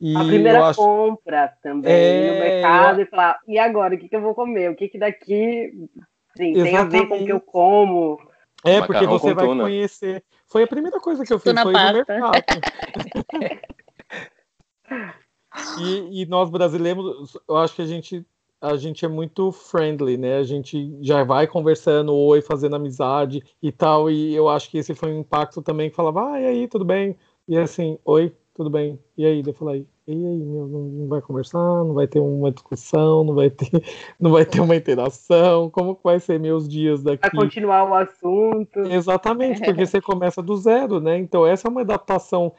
E 0.00 0.16
a 0.16 0.24
primeira 0.24 0.66
acho... 0.66 0.80
compra 0.80 1.52
também 1.62 1.92
é... 1.92 2.32
no 2.32 2.40
mercado 2.40 3.00
eu... 3.00 3.04
e 3.04 3.06
falar, 3.06 3.38
e 3.46 3.58
agora, 3.58 3.94
o 3.94 3.98
que, 3.98 4.08
que 4.08 4.16
eu 4.16 4.22
vou 4.22 4.34
comer? 4.34 4.70
O 4.70 4.74
que, 4.74 4.88
que 4.88 4.98
daqui 4.98 5.70
sim, 6.36 6.54
tem 6.54 6.76
a 6.76 6.84
ver 6.84 7.08
com 7.08 7.20
o 7.20 7.24
que 7.24 7.32
eu 7.32 7.40
como? 7.40 8.20
É, 8.64 8.80
Macarrão 8.80 8.86
porque 8.86 9.06
você 9.06 9.34
vai 9.34 9.46
tuna. 9.46 9.64
conhecer. 9.64 10.24
Foi 10.46 10.62
a 10.62 10.66
primeira 10.66 11.00
coisa 11.00 11.24
que 11.24 11.32
eu 11.32 11.38
fiz, 11.38 11.60
foi 11.60 11.72
pasta. 11.72 11.88
no 11.88 11.94
mercado. 12.06 12.44
e, 15.80 16.22
e 16.22 16.26
nós 16.26 16.48
brasileiros, 16.48 17.36
eu 17.48 17.56
acho 17.56 17.74
que 17.74 17.82
a 17.82 17.86
gente 17.86 18.24
a 18.62 18.76
gente 18.76 19.04
é 19.04 19.08
muito 19.08 19.50
friendly, 19.50 20.16
né? 20.16 20.36
A 20.36 20.44
gente 20.44 20.96
já 21.02 21.24
vai 21.24 21.48
conversando, 21.48 22.14
oi, 22.14 22.40
fazendo 22.40 22.76
amizade 22.76 23.42
e 23.60 23.72
tal. 23.72 24.08
E 24.08 24.32
eu 24.32 24.48
acho 24.48 24.70
que 24.70 24.78
esse 24.78 24.94
foi 24.94 25.12
um 25.12 25.18
impacto 25.18 25.60
também 25.60 25.90
que 25.90 25.96
falava, 25.96 26.30
ah, 26.30 26.40
e 26.40 26.46
aí, 26.46 26.68
tudo 26.68 26.84
bem? 26.84 27.16
E 27.48 27.58
assim, 27.58 27.98
oi, 28.04 28.32
tudo 28.54 28.70
bem. 28.70 29.00
E 29.18 29.26
aí, 29.26 29.42
eu 29.44 29.52
falei, 29.52 29.84
e 30.06 30.12
aí, 30.12 30.38
meu, 30.38 30.66
não 30.66 31.08
vai 31.08 31.20
conversar, 31.20 31.58
não 31.58 31.94
vai 31.94 32.06
ter 32.06 32.20
uma 32.20 32.50
discussão, 32.50 33.24
não 33.24 33.34
vai 33.34 33.50
ter, 33.50 33.70
não 34.18 34.32
vai 34.32 34.44
ter 34.44 34.60
uma 34.60 34.76
interação, 34.76 35.70
como 35.70 35.98
vai 36.02 36.18
ser 36.18 36.40
meus 36.40 36.68
dias 36.68 37.02
daqui? 37.02 37.22
Vai 37.22 37.30
continuar 37.30 37.84
o 37.88 37.94
assunto. 37.94 38.80
Exatamente, 38.80 39.60
porque 39.64 39.86
você 39.86 40.00
começa 40.00 40.42
do 40.42 40.56
zero, 40.56 41.00
né? 41.00 41.18
Então 41.18 41.46
essa 41.46 41.68
é 41.68 41.70
uma 41.70 41.82
adaptação 41.82 42.52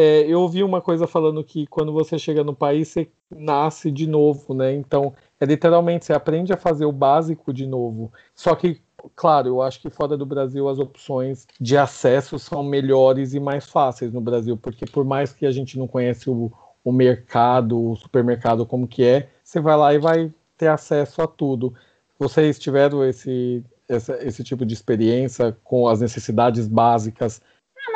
é, 0.00 0.20
eu 0.28 0.40
ouvi 0.42 0.62
uma 0.62 0.80
coisa 0.80 1.08
falando 1.08 1.42
que 1.42 1.66
quando 1.66 1.92
você 1.92 2.16
chega 2.20 2.44
no 2.44 2.54
país, 2.54 2.86
você 2.86 3.10
nasce 3.28 3.90
de 3.90 4.06
novo, 4.06 4.54
né? 4.54 4.72
Então, 4.72 5.12
é 5.40 5.44
literalmente, 5.44 6.04
você 6.04 6.12
aprende 6.12 6.52
a 6.52 6.56
fazer 6.56 6.84
o 6.84 6.92
básico 6.92 7.52
de 7.52 7.66
novo. 7.66 8.12
Só 8.32 8.54
que, 8.54 8.80
claro, 9.16 9.48
eu 9.48 9.60
acho 9.60 9.80
que 9.80 9.90
fora 9.90 10.16
do 10.16 10.24
Brasil 10.24 10.68
as 10.68 10.78
opções 10.78 11.48
de 11.60 11.76
acesso 11.76 12.38
são 12.38 12.62
melhores 12.62 13.34
e 13.34 13.40
mais 13.40 13.68
fáceis 13.68 14.12
no 14.12 14.20
Brasil, 14.20 14.56
porque 14.56 14.86
por 14.86 15.04
mais 15.04 15.32
que 15.32 15.44
a 15.44 15.50
gente 15.50 15.76
não 15.76 15.88
conhece 15.88 16.30
o, 16.30 16.52
o 16.88 16.92
mercado, 16.92 17.90
o 17.90 17.96
supermercado 17.96 18.66
como 18.66 18.88
que 18.88 19.04
é, 19.04 19.28
você 19.42 19.60
vai 19.60 19.76
lá 19.76 19.94
e 19.94 19.98
vai 19.98 20.32
ter 20.56 20.68
acesso 20.68 21.22
a 21.22 21.26
tudo. 21.26 21.74
Vocês 22.18 22.58
tiveram 22.58 23.04
esse, 23.04 23.64
esse, 23.88 24.12
esse 24.24 24.44
tipo 24.44 24.66
de 24.66 24.74
experiência 24.74 25.56
com 25.64 25.88
as 25.88 26.00
necessidades 26.00 26.66
básicas 26.66 27.40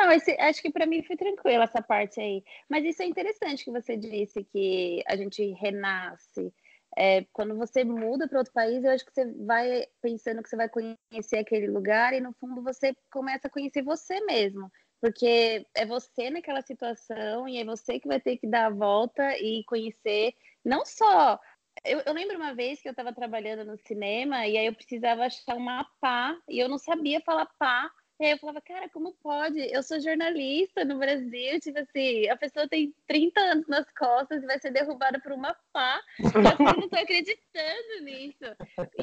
não, 0.03 0.11
esse, 0.11 0.31
acho 0.39 0.61
que 0.61 0.71
para 0.71 0.85
mim 0.85 1.01
foi 1.03 1.15
tranquilo 1.15 1.63
essa 1.63 1.81
parte 1.81 2.19
aí. 2.19 2.43
Mas 2.69 2.83
isso 2.83 3.01
é 3.01 3.05
interessante 3.05 3.63
que 3.63 3.71
você 3.71 3.95
disse 3.95 4.43
que 4.43 5.01
a 5.07 5.15
gente 5.15 5.51
renasce. 5.53 6.53
É, 6.95 7.25
quando 7.31 7.55
você 7.55 7.83
muda 7.83 8.27
para 8.27 8.37
outro 8.37 8.53
país, 8.53 8.83
eu 8.83 8.91
acho 8.91 9.05
que 9.05 9.13
você 9.13 9.25
vai 9.45 9.85
pensando 10.01 10.43
que 10.43 10.49
você 10.49 10.55
vai 10.55 10.69
conhecer 10.69 11.37
aquele 11.37 11.67
lugar 11.67 12.13
e 12.13 12.19
no 12.19 12.33
fundo 12.33 12.61
você 12.61 12.95
começa 13.11 13.47
a 13.47 13.49
conhecer 13.49 13.81
você 13.81 14.19
mesmo, 14.25 14.71
porque 15.03 15.67
é 15.75 15.85
você 15.85 16.29
naquela 16.29 16.61
situação 16.61 17.45
e 17.45 17.57
é 17.57 17.65
você 17.65 17.99
que 17.99 18.07
vai 18.07 18.21
ter 18.21 18.37
que 18.37 18.47
dar 18.47 18.67
a 18.67 18.69
volta 18.69 19.37
e 19.37 19.61
conhecer 19.65 20.33
não 20.63 20.85
só. 20.85 21.37
Eu, 21.83 21.99
eu 22.05 22.13
lembro 22.13 22.37
uma 22.37 22.55
vez 22.55 22.81
que 22.81 22.87
eu 22.87 22.91
estava 22.91 23.11
trabalhando 23.11 23.65
no 23.65 23.75
cinema 23.75 24.47
e 24.47 24.57
aí 24.57 24.65
eu 24.65 24.73
precisava 24.73 25.25
achar 25.25 25.57
uma 25.57 25.83
pá 25.99 26.39
e 26.47 26.57
eu 26.57 26.69
não 26.69 26.77
sabia 26.77 27.19
falar 27.19 27.47
pá 27.59 27.91
e 28.23 28.25
aí 28.25 28.31
eu 28.31 28.37
falava, 28.37 28.61
cara, 28.61 28.87
como 28.87 29.13
pode? 29.21 29.59
Eu 29.59 29.83
sou 29.83 29.99
jornalista 29.99 30.85
no 30.85 30.97
Brasil, 30.97 31.59
tipo 31.59 31.77
assim, 31.77 32.25
a 32.29 32.37
pessoa 32.37 32.69
tem 32.69 32.95
30 33.05 33.37
anos 33.41 33.67
nas 33.67 33.85
costas 33.91 34.41
e 34.41 34.45
vai 34.45 34.57
ser 34.61 34.71
derrubada 34.71 35.19
por 35.19 35.33
uma 35.33 35.53
pá. 35.73 36.01
Eu 36.19 36.41
não 36.79 36.87
tô 36.87 36.95
acreditando 36.95 38.03
nisso. 38.03 38.45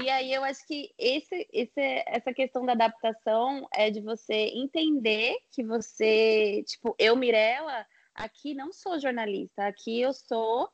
E 0.00 0.09
aí 0.09 0.33
eu 0.33 0.43
acho 0.43 0.67
que 0.67 0.91
esse, 0.97 1.47
esse, 1.53 2.03
essa 2.07 2.33
questão 2.33 2.65
da 2.65 2.73
adaptação 2.73 3.69
é 3.75 3.91
de 3.91 4.00
você 4.00 4.33
entender 4.55 5.37
que 5.50 5.62
você, 5.62 6.65
tipo, 6.67 6.95
eu, 6.99 7.15
Mirella, 7.15 7.87
aqui 8.15 8.55
não 8.55 8.73
sou 8.73 8.99
jornalista, 8.99 9.67
aqui 9.67 10.00
eu 10.00 10.15
sou 10.15 10.67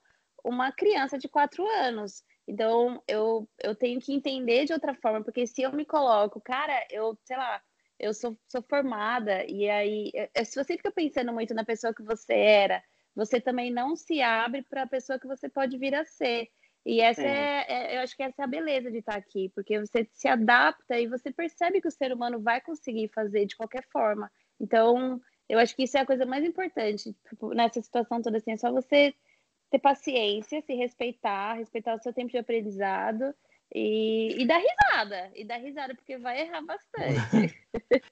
uma 0.45 0.71
criança 0.71 1.19
de 1.19 1.29
quatro 1.29 1.67
anos. 1.67 2.23
Então, 2.47 3.03
eu, 3.09 3.49
eu 3.61 3.75
tenho 3.75 4.00
que 4.00 4.12
entender 4.12 4.67
de 4.67 4.73
outra 4.73 4.95
forma, 4.95 5.25
porque 5.25 5.49
se 5.49 5.62
eu 5.62 5.73
me 5.73 5.85
coloco, 5.85 6.41
cara, 6.41 6.87
eu, 6.93 7.19
sei 7.25 7.37
lá, 7.37 7.61
eu 7.99 8.12
sou, 8.15 8.37
sou 8.49 8.62
formada, 8.62 9.45
e 9.47 9.69
aí, 9.69 10.11
é, 10.15 10.31
é, 10.35 10.45
se 10.45 10.62
você 10.62 10.76
fica 10.76 10.91
pensando 10.91 11.33
muito 11.33 11.55
na 11.55 11.65
pessoa 11.65 11.95
que 11.95 12.03
você 12.03 12.35
era, 12.35 12.83
você 13.15 13.41
também 13.41 13.73
não 13.73 13.97
se 13.97 14.21
abre 14.21 14.62
para 14.62 14.83
a 14.83 14.87
pessoa 14.87 15.19
que 15.19 15.26
você 15.26 15.49
pode 15.49 15.79
vir 15.79 15.95
a 15.95 16.05
ser. 16.05 16.49
E 16.85 17.00
essa 17.00 17.23
é. 17.23 17.26
é. 17.26 17.67
É, 17.69 17.97
eu 17.97 18.00
acho 18.03 18.17
que 18.17 18.23
essa 18.23 18.43
é 18.43 18.45
a 18.45 18.49
beleza 18.49 18.91
de 18.91 18.99
estar 18.99 19.17
aqui, 19.17 19.50
porque 19.55 19.81
você 19.81 20.09
se 20.12 20.29
adapta 20.29 21.00
e 21.00 21.09
você 21.09 21.33
percebe 21.33 21.81
que 21.81 21.88
o 21.88 21.91
ser 21.91 22.12
humano 22.12 22.41
vai 22.41 22.61
conseguir 22.61 23.09
fazer 23.09 23.47
de 23.47 23.57
qualquer 23.57 23.85
forma. 23.91 24.31
Então, 24.61 25.21
eu 25.49 25.59
acho 25.59 25.75
que 25.75 25.85
isso 25.85 25.97
é 25.97 26.00
a 26.00 26.07
coisa 26.07 26.25
mais 26.26 26.45
importante 26.45 27.15
tipo, 27.29 27.55
nessa 27.55 27.81
situação 27.81 28.23
toda 28.23 28.37
assim, 28.37 28.53
é 28.53 28.57
só 28.57 28.71
você 28.71 29.15
ter 29.71 29.79
paciência, 29.79 30.62
se 30.62 30.75
respeitar, 30.75 31.55
respeitar 31.55 31.95
o 31.95 32.03
seu 32.03 32.12
tempo 32.12 32.31
de 32.31 32.38
aprendizado 32.38 33.35
e, 33.75 34.43
e 34.43 34.47
dar 34.47 34.59
risada, 34.59 35.31
e 35.35 35.45
dar 35.45 35.57
risada, 35.57 35.95
porque 35.95 36.19
vai 36.19 36.41
errar 36.41 36.63
bastante. 36.63 37.55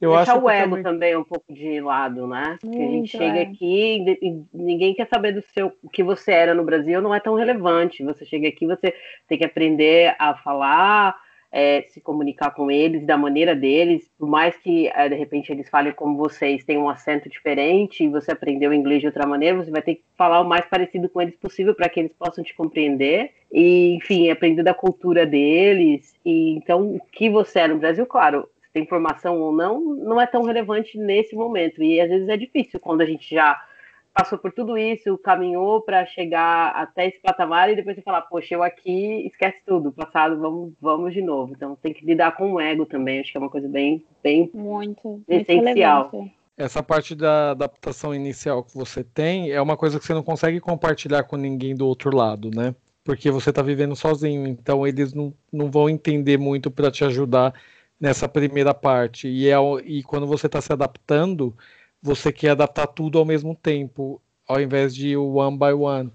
Eu 0.00 0.10
Deixar 0.16 0.32
acho 0.32 0.44
o 0.44 0.50
ego 0.50 0.70
também... 0.70 0.82
também 0.82 1.16
um 1.16 1.22
pouco 1.22 1.44
de 1.54 1.80
lado, 1.80 2.26
né? 2.26 2.58
Porque 2.60 2.76
a 2.76 2.88
gente 2.88 3.08
chega 3.08 3.38
é. 3.38 3.42
aqui 3.42 4.04
e 4.20 4.44
ninguém 4.52 4.94
quer 4.94 5.06
saber 5.06 5.30
do 5.30 5.40
seu 5.54 5.72
o 5.80 5.88
que 5.88 6.02
você 6.02 6.32
era 6.32 6.54
no 6.54 6.64
Brasil, 6.64 7.00
não 7.00 7.14
é 7.14 7.20
tão 7.20 7.36
relevante. 7.36 8.02
Você 8.02 8.24
chega 8.24 8.48
aqui, 8.48 8.66
você 8.66 8.92
tem 9.28 9.38
que 9.38 9.44
aprender 9.44 10.16
a 10.18 10.34
falar 10.34 11.16
é, 11.52 11.82
se 11.90 12.00
comunicar 12.00 12.50
com 12.52 12.70
eles 12.70 13.04
da 13.04 13.18
maneira 13.18 13.54
deles, 13.54 14.10
por 14.18 14.26
mais 14.26 14.56
que 14.56 14.88
é, 14.88 15.06
de 15.06 15.14
repente 15.14 15.52
eles 15.52 15.68
falem 15.68 15.92
como 15.92 16.16
vocês, 16.16 16.64
têm 16.64 16.78
um 16.78 16.88
acento 16.88 17.28
diferente 17.28 18.02
e 18.02 18.08
você 18.08 18.32
aprendeu 18.32 18.72
inglês 18.72 19.00
de 19.00 19.06
outra 19.06 19.26
maneira, 19.26 19.62
você 19.62 19.70
vai 19.70 19.82
ter 19.82 19.96
que 19.96 20.02
falar 20.16 20.40
o 20.40 20.48
mais 20.48 20.64
parecido 20.64 21.10
com 21.10 21.20
eles 21.20 21.36
possível 21.36 21.74
para 21.74 21.90
que 21.90 22.00
eles 22.00 22.12
possam 22.18 22.42
te 22.42 22.54
compreender 22.54 23.32
e, 23.52 23.94
enfim, 23.96 24.30
aprender 24.30 24.62
da 24.62 24.72
cultura 24.72 25.26
deles. 25.26 26.14
E 26.24 26.56
então, 26.56 26.94
o 26.94 27.00
que 27.12 27.28
você 27.28 27.60
é 27.60 27.68
no 27.68 27.78
Brasil, 27.78 28.06
claro, 28.06 28.48
se 28.62 28.72
tem 28.72 28.86
formação 28.86 29.38
ou 29.38 29.52
não, 29.52 29.78
não 29.80 30.18
é 30.18 30.26
tão 30.26 30.44
relevante 30.44 30.96
nesse 30.96 31.36
momento. 31.36 31.82
E 31.82 32.00
às 32.00 32.08
vezes 32.08 32.28
é 32.30 32.36
difícil 32.38 32.80
quando 32.80 33.02
a 33.02 33.06
gente 33.06 33.34
já 33.34 33.62
passou 34.12 34.38
por 34.38 34.52
tudo 34.52 34.76
isso, 34.76 35.16
caminhou 35.18 35.80
para 35.80 36.04
chegar 36.06 36.68
até 36.70 37.08
esse 37.08 37.18
patamar 37.20 37.70
e 37.70 37.76
depois 37.76 37.96
você 37.96 38.02
falar, 38.02 38.22
poxa, 38.22 38.54
eu 38.54 38.62
aqui 38.62 39.26
esquece 39.26 39.58
tudo, 39.66 39.92
passado, 39.92 40.38
vamos, 40.38 40.72
vamos 40.80 41.14
de 41.14 41.22
novo. 41.22 41.52
Então 41.54 41.76
tem 41.76 41.92
que 41.92 42.04
lidar 42.04 42.36
com 42.36 42.52
o 42.52 42.60
ego 42.60 42.84
também, 42.84 43.20
acho 43.20 43.32
que 43.32 43.38
é 43.38 43.40
uma 43.40 43.50
coisa 43.50 43.68
bem, 43.68 44.04
bem 44.22 44.50
muito, 44.52 45.22
essencial. 45.26 46.10
Muito 46.12 46.32
Essa 46.56 46.82
parte 46.82 47.14
da 47.14 47.52
adaptação 47.52 48.14
inicial 48.14 48.62
que 48.62 48.76
você 48.76 49.02
tem 49.02 49.50
é 49.50 49.60
uma 49.60 49.76
coisa 49.76 49.98
que 49.98 50.04
você 50.04 50.14
não 50.14 50.22
consegue 50.22 50.60
compartilhar 50.60 51.24
com 51.24 51.36
ninguém 51.36 51.74
do 51.74 51.86
outro 51.86 52.14
lado, 52.14 52.50
né? 52.54 52.74
Porque 53.04 53.30
você 53.30 53.50
está 53.50 53.62
vivendo 53.62 53.96
sozinho, 53.96 54.46
então 54.46 54.86
eles 54.86 55.12
não, 55.12 55.34
não 55.52 55.70
vão 55.70 55.88
entender 55.88 56.38
muito 56.38 56.70
para 56.70 56.90
te 56.90 57.04
ajudar 57.04 57.52
nessa 57.98 58.28
primeira 58.28 58.74
parte. 58.74 59.26
E, 59.26 59.48
é, 59.48 59.56
e 59.84 60.02
quando 60.02 60.26
você 60.26 60.46
está 60.46 60.60
se 60.60 60.72
adaptando, 60.72 61.56
você 62.02 62.32
quer 62.32 62.50
adaptar 62.50 62.88
tudo 62.88 63.18
ao 63.18 63.24
mesmo 63.24 63.54
tempo, 63.54 64.20
ao 64.46 64.60
invés 64.60 64.94
de 64.94 65.16
one 65.16 65.56
by 65.56 65.72
one. 65.72 66.12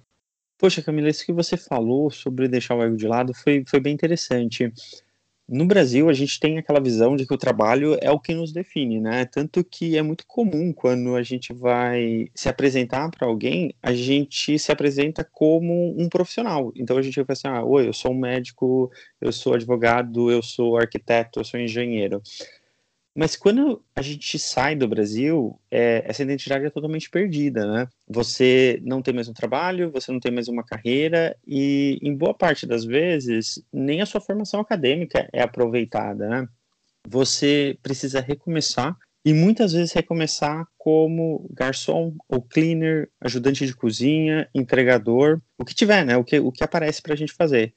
Poxa, 0.58 0.82
Camila, 0.82 1.10
isso 1.10 1.26
que 1.26 1.32
você 1.32 1.56
falou 1.56 2.10
sobre 2.12 2.48
deixar 2.48 2.76
o 2.76 2.84
ego 2.84 2.98
de 2.98 3.08
lado 3.08 3.34
foi, 3.34 3.64
foi 3.68 3.80
bem 3.80 3.94
interessante. 3.94 4.74
No 5.50 5.66
Brasil, 5.66 6.10
a 6.10 6.14
gente 6.14 6.42
tem 6.42 6.58
aquela 6.58 6.82
visão 6.82 7.16
de 7.16 7.26
que 7.26 7.34
o 7.34 7.38
trabalho 7.38 7.98
é 8.02 8.12
o 8.12 8.20
que 8.20 8.34
nos 8.34 8.52
define, 8.52 9.00
né? 9.00 9.24
Tanto 9.24 9.64
que 9.64 9.96
é 9.96 10.02
muito 10.02 10.26
comum 10.28 10.74
quando 10.74 11.16
a 11.16 11.24
gente 11.24 11.54
vai 11.54 12.28
se 12.36 12.50
apresentar 12.50 13.10
para 13.10 13.26
alguém, 13.26 13.74
a 13.82 13.94
gente 13.94 14.60
se 14.60 14.74
apresenta 14.74 15.24
como 15.24 15.96
um 15.98 16.10
profissional. 16.10 16.74
Então 16.76 16.98
a 16.98 17.02
gente 17.02 17.16
vai 17.22 17.26
assim: 17.30 17.48
ah, 17.48 17.64
oi, 17.64 17.88
eu 17.88 17.94
sou 17.94 18.12
um 18.12 18.20
médico, 18.20 18.92
eu 19.22 19.32
sou 19.32 19.54
advogado, 19.54 20.30
eu 20.30 20.44
sou 20.44 20.76
arquiteto, 20.78 21.40
eu 21.40 21.46
sou 21.46 21.58
engenheiro. 21.58 22.22
Mas 23.18 23.36
quando 23.36 23.84
a 23.96 24.02
gente 24.04 24.38
sai 24.38 24.76
do 24.76 24.88
Brasil, 24.88 25.60
é, 25.72 26.04
essa 26.06 26.22
identidade 26.22 26.68
é 26.68 26.70
totalmente 26.70 27.10
perdida, 27.10 27.66
né? 27.66 27.88
Você 28.08 28.80
não 28.86 29.02
tem 29.02 29.12
mais 29.12 29.28
um 29.28 29.34
trabalho, 29.34 29.90
você 29.92 30.12
não 30.12 30.20
tem 30.20 30.32
mais 30.32 30.48
uma 30.48 30.64
carreira 30.64 31.36
e, 31.44 31.98
em 32.04 32.16
boa 32.16 32.36
parte 32.36 32.68
das 32.68 32.86
vezes, 32.86 33.60
nem 33.74 34.02
a 34.02 34.06
sua 34.06 34.22
formação 34.22 34.60
acadêmica 34.60 35.28
é 35.34 35.42
aproveitada, 35.42 36.30
né? 36.30 36.48
Você 37.08 37.80
precisa 37.82 38.22
recomeçar 38.22 38.96
e 39.26 39.34
muitas 39.34 39.74
vezes 39.74 39.94
recomeçar 39.94 40.68
como 40.78 41.50
garçom 41.52 42.14
ou 42.30 42.40
cleaner, 42.40 43.10
ajudante 43.20 43.66
de 43.66 43.76
cozinha, 43.76 44.48
entregador, 44.54 45.42
o 45.58 45.66
que 45.66 45.74
tiver, 45.74 46.06
né? 46.06 46.16
O 46.18 46.24
que, 46.24 46.40
o 46.40 46.52
que 46.52 46.64
aparece 46.64 47.02
para 47.02 47.14
a 47.14 47.18
gente 47.18 47.34
fazer 47.34 47.74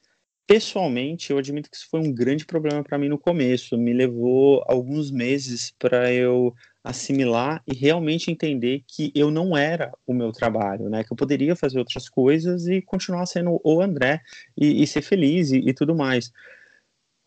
pessoalmente, 0.46 1.30
eu 1.30 1.38
admito 1.38 1.70
que 1.70 1.76
isso 1.76 1.88
foi 1.90 2.00
um 2.00 2.12
grande 2.12 2.44
problema 2.44 2.82
para 2.82 2.98
mim 2.98 3.08
no 3.08 3.18
começo. 3.18 3.78
Me 3.78 3.92
levou 3.92 4.64
alguns 4.66 5.10
meses 5.10 5.72
para 5.78 6.12
eu 6.12 6.54
assimilar 6.82 7.62
e 7.66 7.74
realmente 7.74 8.30
entender 8.30 8.82
que 8.86 9.12
eu 9.14 9.30
não 9.30 9.56
era 9.56 9.92
o 10.06 10.14
meu 10.14 10.32
trabalho, 10.32 10.88
né? 10.88 11.04
Que 11.04 11.12
eu 11.12 11.16
poderia 11.16 11.54
fazer 11.54 11.78
outras 11.78 12.08
coisas 12.08 12.66
e 12.66 12.80
continuar 12.80 13.26
sendo 13.26 13.60
o 13.62 13.80
André 13.80 14.20
e, 14.56 14.82
e 14.82 14.86
ser 14.86 15.02
feliz 15.02 15.50
e, 15.50 15.58
e, 15.58 15.74
tudo 15.74 15.94
mais. 15.94 16.32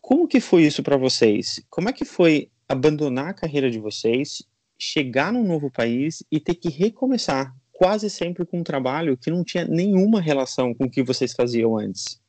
Como 0.00 0.28
que 0.28 0.40
foi 0.40 0.64
isso 0.64 0.82
para 0.82 0.96
vocês? 0.96 1.64
Como 1.70 1.88
é 1.88 1.92
que 1.92 2.04
foi 2.04 2.50
abandonar 2.68 3.28
a 3.28 3.34
carreira 3.34 3.70
de 3.70 3.78
vocês, 3.78 4.42
chegar 4.78 5.32
num 5.32 5.44
novo 5.44 5.70
país 5.70 6.22
e 6.30 6.40
ter 6.40 6.56
que 6.56 6.68
recomeçar 6.68 7.54
quase 7.72 8.10
sempre 8.10 8.44
com 8.44 8.60
um 8.60 8.64
trabalho 8.64 9.16
que 9.16 9.30
não 9.30 9.44
tinha 9.44 9.64
nenhuma 9.64 10.20
relação 10.20 10.74
com 10.74 10.84
o 10.84 10.90
que 10.90 11.02
vocês 11.02 11.32
faziam 11.32 11.78
antes? 11.78 12.20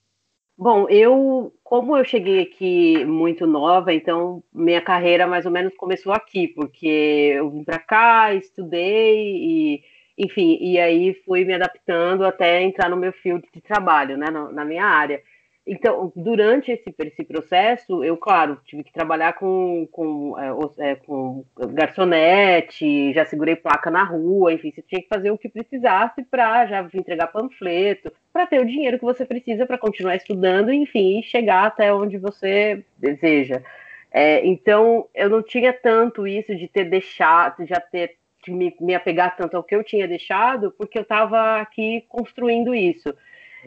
Bom, 0.57 0.87
eu, 0.89 1.53
como 1.63 1.97
eu 1.97 2.05
cheguei 2.05 2.41
aqui 2.41 3.03
muito 3.05 3.45
nova, 3.45 3.93
então 3.93 4.41
minha 4.53 4.81
carreira 4.81 5.27
mais 5.27 5.45
ou 5.45 5.51
menos 5.51 5.75
começou 5.75 6.13
aqui, 6.13 6.47
porque 6.47 6.87
eu 7.35 7.49
vim 7.51 7.63
para 7.63 7.77
cá, 7.77 8.33
estudei 8.33 9.35
e, 9.75 9.83
enfim, 10.17 10.57
e 10.61 10.79
aí 10.79 11.13
fui 11.25 11.43
me 11.43 11.53
adaptando 11.53 12.23
até 12.25 12.61
entrar 12.63 12.89
no 12.89 12.95
meu 12.95 13.11
field 13.11 13.45
de 13.53 13.59
trabalho, 13.61 14.17
né, 14.17 14.27
na, 14.31 14.49
na 14.51 14.63
minha 14.65 14.85
área. 14.85 15.21
Então, 15.67 16.13
durante 16.15 16.71
esse, 16.71 16.93
esse 16.99 17.23
processo, 17.23 18.03
eu, 18.03 18.15
claro, 18.15 18.59
tive 18.65 18.83
que 18.83 18.93
trabalhar 18.93 19.33
com, 19.33 19.87
com, 19.91 20.35
é, 20.77 20.91
é, 20.91 20.95
com 20.95 21.43
garçonete, 21.71 23.11
já 23.13 23.25
segurei 23.25 23.55
placa 23.55 23.89
na 23.89 24.03
rua, 24.03 24.53
enfim, 24.53 24.71
você 24.71 24.83
tinha 24.83 25.01
que 25.01 25.07
fazer 25.07 25.31
o 25.31 25.37
que 25.39 25.49
precisasse 25.49 26.23
para 26.23 26.67
já 26.67 26.87
entregar 26.93 27.27
panfleto, 27.27 28.11
para 28.31 28.45
ter 28.45 28.61
o 28.61 28.65
dinheiro 28.65 28.99
que 28.99 29.05
você 29.05 29.25
precisa 29.25 29.65
para 29.65 29.79
continuar 29.79 30.15
estudando, 30.15 30.71
enfim, 30.71 31.19
e 31.19 31.23
chegar 31.23 31.65
até 31.65 31.91
onde 31.91 32.19
você 32.19 32.85
deseja. 32.99 33.63
É, 34.11 34.45
então, 34.45 35.07
eu 35.15 35.29
não 35.31 35.41
tinha 35.41 35.73
tanto 35.73 36.27
isso 36.27 36.55
de 36.55 36.67
ter 36.67 36.85
deixado, 36.85 37.65
já 37.65 37.79
ter 37.79 38.17
de 38.45 38.51
me, 38.51 38.75
me 38.79 38.93
apegar 38.93 39.35
tanto 39.35 39.57
ao 39.57 39.63
que 39.63 39.75
eu 39.75 39.83
tinha 39.83 40.07
deixado, 40.07 40.71
porque 40.77 40.99
eu 40.99 41.01
estava 41.01 41.59
aqui 41.59 42.05
construindo 42.07 42.75
isso. 42.75 43.11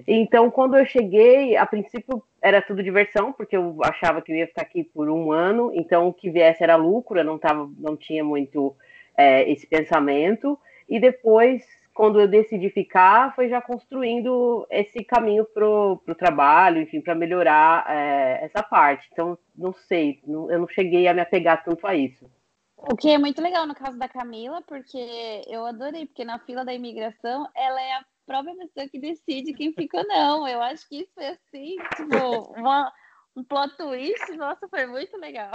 Então, 0.06 0.50
quando 0.50 0.76
eu 0.76 0.86
cheguei, 0.86 1.56
a 1.56 1.66
princípio 1.66 2.22
era 2.40 2.62
tudo 2.62 2.82
diversão, 2.82 3.32
porque 3.32 3.56
eu 3.56 3.78
achava 3.82 4.22
que 4.22 4.32
eu 4.32 4.36
ia 4.36 4.46
ficar 4.46 4.62
aqui 4.62 4.84
por 4.84 5.08
um 5.08 5.32
ano, 5.32 5.70
então 5.74 6.08
o 6.08 6.12
que 6.12 6.30
viesse 6.30 6.62
era 6.62 6.76
lucro, 6.76 7.18
eu 7.18 7.24
não, 7.24 7.38
tava, 7.38 7.70
não 7.78 7.96
tinha 7.96 8.22
muito 8.22 8.74
é, 9.16 9.50
esse 9.50 9.66
pensamento. 9.66 10.58
E 10.88 11.00
depois, 11.00 11.64
quando 11.92 12.20
eu 12.20 12.28
decidi 12.28 12.70
ficar, 12.70 13.34
foi 13.34 13.48
já 13.48 13.60
construindo 13.60 14.66
esse 14.70 15.02
caminho 15.04 15.44
para 15.44 15.66
o 15.66 16.14
trabalho, 16.16 16.80
enfim, 16.80 17.00
para 17.00 17.14
melhorar 17.14 17.84
é, 17.88 18.44
essa 18.44 18.62
parte. 18.62 19.08
Então, 19.12 19.36
não 19.56 19.72
sei, 19.72 20.20
não, 20.26 20.50
eu 20.50 20.60
não 20.60 20.68
cheguei 20.68 21.08
a 21.08 21.14
me 21.14 21.20
apegar 21.20 21.64
tanto 21.64 21.86
a 21.86 21.94
isso. 21.94 22.30
O 22.76 22.96
que 22.96 23.10
é 23.10 23.18
muito 23.18 23.42
legal 23.42 23.66
no 23.66 23.74
caso 23.74 23.98
da 23.98 24.08
Camila, 24.08 24.62
porque 24.62 25.42
eu 25.48 25.66
adorei, 25.66 26.06
porque 26.06 26.24
na 26.24 26.38
fila 26.38 26.64
da 26.64 26.72
imigração 26.72 27.48
ela 27.56 27.82
é 27.82 27.92
a 27.94 28.04
própria 28.28 28.54
pessoa 28.54 28.86
que 28.88 29.00
decide 29.00 29.54
quem 29.54 29.72
fica 29.72 29.98
ou 29.98 30.06
não. 30.06 30.46
Eu 30.46 30.60
acho 30.60 30.86
que 30.86 31.00
isso 31.00 31.10
foi 31.14 31.28
assim, 31.28 31.76
tipo, 31.96 32.52
uma, 32.60 32.92
um 33.34 33.42
plot 33.42 33.74
twist, 33.78 34.36
nossa, 34.36 34.68
foi 34.68 34.86
muito 34.86 35.16
legal. 35.16 35.52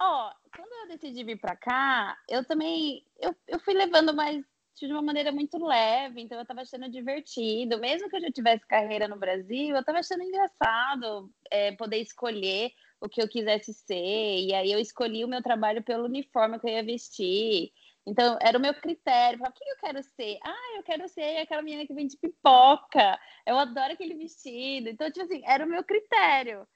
Ó, 0.00 0.32
quando 0.56 0.72
eu 0.72 0.88
decidi 0.88 1.22
vir 1.22 1.38
para 1.38 1.54
cá, 1.54 2.16
eu 2.28 2.44
também 2.44 3.04
eu, 3.20 3.36
eu 3.46 3.60
fui 3.60 3.74
levando 3.74 4.14
mais 4.14 4.42
de 4.74 4.86
uma 4.86 5.02
maneira 5.02 5.30
muito 5.30 5.62
leve, 5.64 6.22
então 6.22 6.38
eu 6.38 6.42
estava 6.42 6.62
achando 6.62 6.90
divertido. 6.90 7.78
Mesmo 7.78 8.08
que 8.08 8.16
eu 8.16 8.20
já 8.22 8.30
tivesse 8.32 8.66
carreira 8.66 9.06
no 9.06 9.18
Brasil, 9.18 9.76
eu 9.76 9.80
estava 9.80 9.98
achando 9.98 10.22
engraçado 10.22 11.30
é, 11.50 11.72
poder 11.72 11.98
escolher 11.98 12.72
o 13.00 13.08
que 13.08 13.22
eu 13.22 13.28
quisesse 13.28 13.74
ser. 13.74 14.40
E 14.40 14.54
aí 14.54 14.72
eu 14.72 14.80
escolhi 14.80 15.24
o 15.24 15.28
meu 15.28 15.42
trabalho 15.42 15.82
pelo 15.82 16.06
uniforme 16.06 16.58
que 16.58 16.66
eu 16.66 16.72
ia 16.72 16.82
vestir. 16.82 17.70
Então, 18.06 18.36
era 18.40 18.58
o 18.58 18.60
meu 18.60 18.74
critério. 18.74 19.40
o 19.40 19.52
que 19.52 19.64
eu 19.64 19.76
quero 19.78 20.02
ser? 20.02 20.38
Ah, 20.42 20.76
eu 20.76 20.82
quero 20.82 21.08
ser 21.08 21.38
aquela 21.38 21.62
menina 21.62 21.86
que 21.86 21.94
vende 21.94 22.16
pipoca. 22.16 23.18
Eu 23.46 23.58
adoro 23.58 23.92
aquele 23.92 24.14
vestido. 24.14 24.88
Então, 24.88 25.10
tipo 25.10 25.24
assim, 25.24 25.42
era 25.46 25.64
o 25.64 25.68
meu 25.68 25.84
critério. 25.84 26.66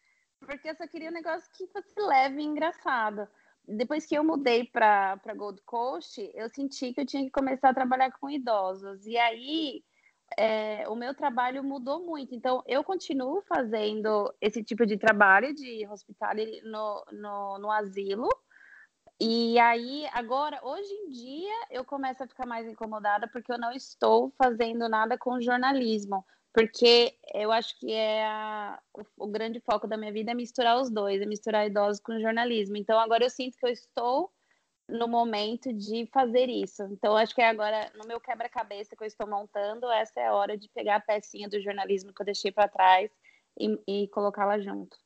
Porque 0.40 0.68
eu 0.68 0.76
só 0.76 0.86
queria 0.86 1.10
um 1.10 1.14
negócio 1.14 1.50
que 1.52 1.66
fosse 1.68 1.94
leve 2.00 2.40
e 2.40 2.44
engraçado. 2.44 3.26
Depois 3.66 4.06
que 4.06 4.14
eu 4.14 4.22
mudei 4.22 4.64
para 4.64 5.18
Gold 5.34 5.60
Coast, 5.62 6.30
eu 6.34 6.48
senti 6.48 6.92
que 6.92 7.00
eu 7.00 7.06
tinha 7.06 7.24
que 7.24 7.30
começar 7.30 7.70
a 7.70 7.74
trabalhar 7.74 8.12
com 8.12 8.30
idosos. 8.30 9.04
E 9.06 9.16
aí, 9.16 9.82
é, 10.38 10.88
o 10.88 10.94
meu 10.94 11.14
trabalho 11.14 11.64
mudou 11.64 12.04
muito. 12.04 12.34
Então, 12.34 12.62
eu 12.66 12.84
continuo 12.84 13.42
fazendo 13.42 14.32
esse 14.40 14.62
tipo 14.62 14.86
de 14.86 14.96
trabalho 14.96 15.52
de 15.52 15.86
hospital 15.88 16.34
no, 16.64 17.04
no, 17.12 17.58
no 17.58 17.70
asilo, 17.72 18.28
e 19.20 19.58
aí, 19.58 20.06
agora, 20.12 20.60
hoje 20.62 20.92
em 20.92 21.10
dia, 21.10 21.66
eu 21.70 21.84
começo 21.84 22.22
a 22.22 22.26
ficar 22.26 22.46
mais 22.46 22.68
incomodada 22.68 23.26
porque 23.28 23.50
eu 23.50 23.58
não 23.58 23.72
estou 23.72 24.30
fazendo 24.36 24.88
nada 24.88 25.16
com 25.16 25.40
jornalismo. 25.40 26.24
Porque 26.52 27.14
eu 27.34 27.52
acho 27.52 27.78
que 27.78 27.92
é 27.92 28.24
a, 28.24 28.80
o, 28.94 29.26
o, 29.26 29.26
grande 29.26 29.60
foco 29.60 29.86
da 29.86 29.96
minha 29.96 30.12
vida 30.12 30.30
é 30.30 30.34
misturar 30.34 30.80
os 30.80 30.90
dois, 30.90 31.20
é 31.20 31.26
misturar 31.26 31.66
idosos 31.66 32.00
com 32.00 32.18
jornalismo. 32.18 32.76
Então, 32.76 32.98
agora 32.98 33.24
eu 33.24 33.30
sinto 33.30 33.58
que 33.58 33.66
eu 33.66 33.70
estou 33.70 34.32
no 34.88 35.08
momento 35.08 35.72
de 35.72 36.06
fazer 36.12 36.48
isso. 36.48 36.82
Então, 36.84 37.16
acho 37.16 37.34
que 37.34 37.42
é 37.42 37.48
agora, 37.48 37.90
no 37.94 38.06
meu 38.06 38.20
quebra-cabeça 38.20 38.96
que 38.96 39.02
eu 39.02 39.06
estou 39.06 39.26
montando, 39.26 39.90
essa 39.90 40.20
é 40.20 40.28
a 40.28 40.34
hora 40.34 40.56
de 40.56 40.68
pegar 40.70 40.96
a 40.96 41.00
pecinha 41.00 41.48
do 41.48 41.60
jornalismo 41.60 42.12
que 42.12 42.22
eu 42.22 42.26
deixei 42.26 42.52
para 42.52 42.68
trás 42.68 43.10
e, 43.58 43.78
e 43.86 44.08
colocá-la 44.08 44.58
junto. 44.58 44.96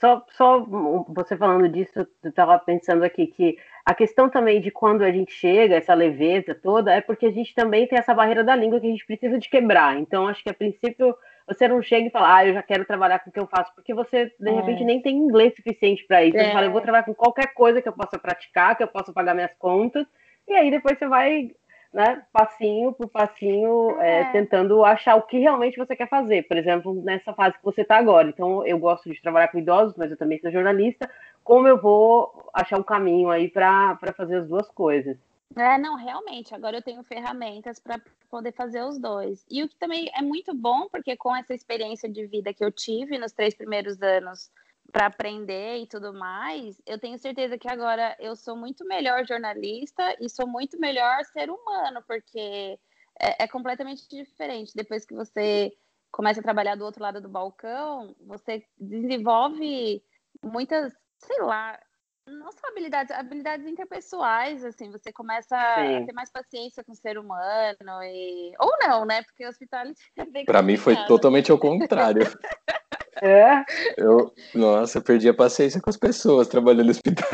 Só, 0.00 0.24
só 0.30 0.60
você 1.08 1.36
falando 1.36 1.68
disso, 1.68 2.06
eu 2.22 2.30
estava 2.30 2.58
pensando 2.58 3.04
aqui 3.04 3.26
que 3.26 3.58
a 3.84 3.92
questão 3.94 4.30
também 4.30 4.60
de 4.60 4.70
quando 4.70 5.02
a 5.02 5.12
gente 5.12 5.30
chega, 5.32 5.76
essa 5.76 5.92
leveza 5.92 6.54
toda, 6.54 6.92
é 6.94 7.00
porque 7.02 7.26
a 7.26 7.30
gente 7.30 7.54
também 7.54 7.86
tem 7.86 7.98
essa 7.98 8.14
barreira 8.14 8.42
da 8.42 8.56
língua 8.56 8.80
que 8.80 8.86
a 8.86 8.90
gente 8.90 9.04
precisa 9.04 9.38
de 9.38 9.48
quebrar. 9.50 9.98
Então, 9.98 10.26
acho 10.26 10.42
que 10.42 10.48
a 10.48 10.54
princípio 10.54 11.14
você 11.46 11.66
não 11.68 11.82
chega 11.82 12.06
e 12.06 12.10
fala, 12.10 12.36
ah, 12.36 12.46
eu 12.46 12.54
já 12.54 12.62
quero 12.62 12.84
trabalhar 12.84 13.18
com 13.18 13.28
o 13.28 13.32
que 13.32 13.40
eu 13.40 13.46
faço, 13.46 13.74
porque 13.74 13.92
você, 13.92 14.32
de 14.38 14.48
É. 14.48 14.52
repente, 14.52 14.84
nem 14.84 15.02
tem 15.02 15.16
inglês 15.16 15.54
suficiente 15.54 16.06
para 16.06 16.24
isso. 16.24 16.38
Você 16.38 16.44
É. 16.44 16.52
fala, 16.52 16.66
eu 16.66 16.70
vou 16.72 16.80
trabalhar 16.80 17.04
com 17.04 17.14
qualquer 17.14 17.52
coisa 17.52 17.82
que 17.82 17.88
eu 17.88 17.92
possa 17.92 18.18
praticar, 18.18 18.76
que 18.76 18.82
eu 18.82 18.88
possa 18.88 19.12
pagar 19.12 19.34
minhas 19.34 19.52
contas, 19.58 20.06
e 20.48 20.52
aí 20.54 20.70
depois 20.70 20.96
você 20.98 21.08
vai, 21.08 21.50
né, 21.92 22.22
passinho 22.32 22.92
por 22.92 23.08
passinho, 23.08 24.00
é, 24.00 24.20
É. 24.20 24.24
tentando 24.32 24.84
achar 24.84 25.16
o 25.16 25.22
que 25.22 25.38
realmente 25.38 25.76
você 25.76 25.96
quer 25.96 26.08
fazer. 26.08 26.42
Por 26.46 26.56
exemplo, 26.56 26.94
nessa 26.94 27.32
fase 27.32 27.58
que 27.58 27.64
você 27.64 27.82
está 27.82 27.96
agora. 27.96 28.28
Então, 28.28 28.64
eu 28.66 28.78
gosto 28.78 29.10
de 29.12 29.20
trabalhar 29.20 29.48
com 29.48 29.58
idosos, 29.58 29.96
mas 29.96 30.10
eu 30.10 30.16
também 30.16 30.38
sou 30.40 30.50
jornalista. 30.52 31.10
Como 31.42 31.66
eu 31.66 31.80
vou 31.80 32.48
achar 32.54 32.78
um 32.78 32.82
caminho 32.82 33.28
aí 33.30 33.48
para 33.48 33.98
fazer 34.16 34.36
as 34.36 34.46
duas 34.48 34.68
coisas? 34.68 35.16
É, 35.56 35.76
não, 35.78 35.96
realmente, 35.96 36.54
agora 36.54 36.76
eu 36.76 36.82
tenho 36.82 37.02
ferramentas 37.02 37.80
para 37.80 38.00
poder 38.30 38.52
fazer 38.52 38.82
os 38.84 38.96
dois. 38.98 39.44
E 39.50 39.64
o 39.64 39.68
que 39.68 39.74
também 39.74 40.08
é 40.16 40.22
muito 40.22 40.54
bom, 40.54 40.88
porque 40.88 41.16
com 41.16 41.34
essa 41.34 41.52
experiência 41.52 42.08
de 42.08 42.24
vida 42.24 42.54
que 42.54 42.64
eu 42.64 42.70
tive 42.70 43.18
nos 43.18 43.32
três 43.32 43.52
primeiros 43.52 44.00
anos 44.00 44.48
para 44.90 45.06
aprender 45.06 45.78
e 45.78 45.86
tudo 45.86 46.12
mais, 46.12 46.80
eu 46.86 46.98
tenho 46.98 47.18
certeza 47.18 47.56
que 47.56 47.68
agora 47.68 48.16
eu 48.18 48.34
sou 48.34 48.56
muito 48.56 48.84
melhor 48.86 49.26
jornalista 49.26 50.16
e 50.20 50.28
sou 50.28 50.46
muito 50.46 50.78
melhor 50.78 51.24
ser 51.24 51.50
humano, 51.50 52.02
porque 52.06 52.78
é, 53.20 53.44
é 53.44 53.48
completamente 53.48 54.08
diferente. 54.08 54.72
Depois 54.74 55.04
que 55.04 55.14
você 55.14 55.72
começa 56.10 56.40
a 56.40 56.42
trabalhar 56.42 56.74
do 56.74 56.84
outro 56.84 57.02
lado 57.02 57.20
do 57.20 57.28
balcão, 57.28 58.14
você 58.20 58.64
desenvolve 58.78 60.02
muitas, 60.42 60.92
sei 61.18 61.40
lá, 61.40 61.78
não 62.26 62.50
só 62.52 62.68
habilidades, 62.68 63.14
habilidades 63.14 63.66
interpessoais, 63.66 64.64
assim, 64.64 64.90
você 64.90 65.12
começa 65.12 65.56
Sim. 65.56 66.02
a 66.02 66.06
ter 66.06 66.12
mais 66.12 66.30
paciência 66.30 66.84
com 66.84 66.92
o 66.92 66.96
ser 66.96 67.18
humano 67.18 68.02
e... 68.02 68.52
Ou 68.58 68.72
não, 68.80 69.04
né? 69.04 69.22
Porque 69.22 69.44
o 69.44 69.48
hospital 69.48 69.84
é 70.16 70.24
bem 70.24 70.44
Pra 70.44 70.62
mim 70.62 70.76
foi 70.76 70.96
totalmente 71.06 71.50
ao 71.50 71.58
contrário. 71.58 72.22
É, 73.22 73.64
Eu, 73.96 74.32
nossa, 74.54 74.98
eu 74.98 75.02
perdi 75.02 75.28
a 75.28 75.34
paciência 75.34 75.80
com 75.80 75.90
as 75.90 75.96
pessoas 75.96 76.48
trabalhando 76.48 76.84
no 76.86 76.90
hospital. 76.90 77.28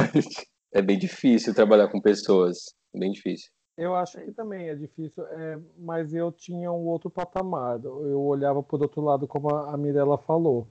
É 0.73 0.83
bem 0.83 0.99
difícil 0.99 1.55
trabalhar 1.55 1.89
com 1.89 2.01
pessoas. 2.01 2.75
Bem 2.95 3.13
difícil. 3.13 3.51
Eu 3.77 3.95
acho 3.95 4.19
que 4.19 4.33
também 4.33 4.69
é 4.71 4.75
difícil, 4.75 5.23
é, 5.27 5.59
mas 5.79 6.15
eu 6.15 6.33
tinha 6.33 6.73
um 6.73 6.87
outro 6.87 7.11
patamar. 7.11 7.79
Eu 7.85 8.21
olhava 8.23 8.63
por 8.63 8.81
outro 8.81 9.03
lado, 9.03 9.27
como 9.29 9.55
a 9.55 9.77
Mirella 9.77 10.17
falou. 10.17 10.67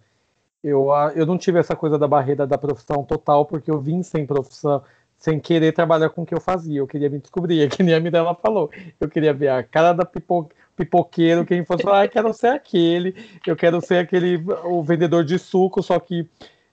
Eu, 0.63 0.91
a- 0.91 1.13
eu 1.15 1.25
não 1.25 1.38
tive 1.38 1.59
essa 1.59 1.75
coisa 1.75 1.97
da 2.00 2.07
barreira 2.07 2.47
da 2.47 2.57
profissão 2.57 3.03
total, 3.03 3.45
porque 3.45 3.69
eu 3.69 3.79
vim 3.79 4.01
sem 4.03 4.25
profissão, 4.25 4.83
sem 5.19 5.39
querer 5.39 5.71
trabalhar 5.74 6.09
com 6.09 6.24
o 6.24 6.25
que 6.25 6.33
eu 6.33 6.41
fazia. 6.41 6.79
Eu 6.79 6.88
queria 6.88 7.09
me 7.09 7.19
descobrir, 7.19 7.62
é 7.65 7.69
que 7.69 7.83
nem 7.83 7.93
a 7.95 8.00
Mirella 8.00 8.35
falou. 8.35 8.71
Eu 9.00 9.09
queria 9.09 9.33
ver 9.33 9.50
a 9.50 9.63
cara 9.63 9.93
da 9.93 10.05
pipo, 10.05 10.50
pipoqueiro, 10.75 11.46
quem 11.46 11.63
fosse 11.63 11.88
ah, 11.88 12.03
eu 12.03 12.10
quero 12.10 12.34
ser 12.34 12.48
aquele, 12.48 13.15
eu 13.46 13.55
quero 13.55 13.79
ser 13.82 13.98
aquele, 13.98 14.44
o 14.65 14.84
vendedor 14.84 15.24
de 15.24 15.39
suco, 15.39 15.82
só 15.82 16.00
que 16.00 16.27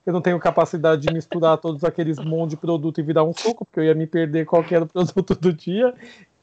eu 0.05 0.11
não 0.11 0.21
tenho 0.21 0.37
capacidade 0.39 1.01
de 1.01 1.13
misturar 1.13 1.57
todos 1.57 1.83
aqueles 1.83 2.19
monte 2.19 2.51
de 2.51 2.57
produto 2.57 2.99
e 2.99 3.03
virar 3.03 3.23
um 3.23 3.33
suco, 3.33 3.65
porque 3.65 3.79
eu 3.79 3.85
ia 3.85 3.95
me 3.95 4.05
perder 4.05 4.45
qual 4.45 4.63
que 4.63 4.75
era 4.75 4.83
o 4.83 4.87
produto 4.87 5.35
do 5.35 5.53
dia. 5.53 5.93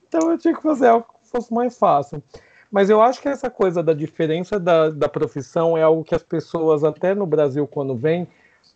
Então 0.08 0.30
eu 0.30 0.38
tinha 0.38 0.54
que 0.54 0.62
fazer 0.62 0.88
algo 0.88 1.06
que 1.22 1.30
fosse 1.30 1.52
mais 1.52 1.76
fácil. 1.76 2.22
Mas 2.70 2.88
eu 2.88 3.02
acho 3.02 3.20
que 3.20 3.28
essa 3.28 3.50
coisa 3.50 3.82
da 3.82 3.92
diferença 3.92 4.58
da, 4.58 4.90
da 4.90 5.08
profissão 5.08 5.76
é 5.76 5.82
algo 5.82 6.04
que 6.04 6.14
as 6.14 6.22
pessoas, 6.22 6.84
até 6.84 7.14
no 7.14 7.26
Brasil, 7.26 7.66
quando 7.66 7.96
vêm, 7.96 8.26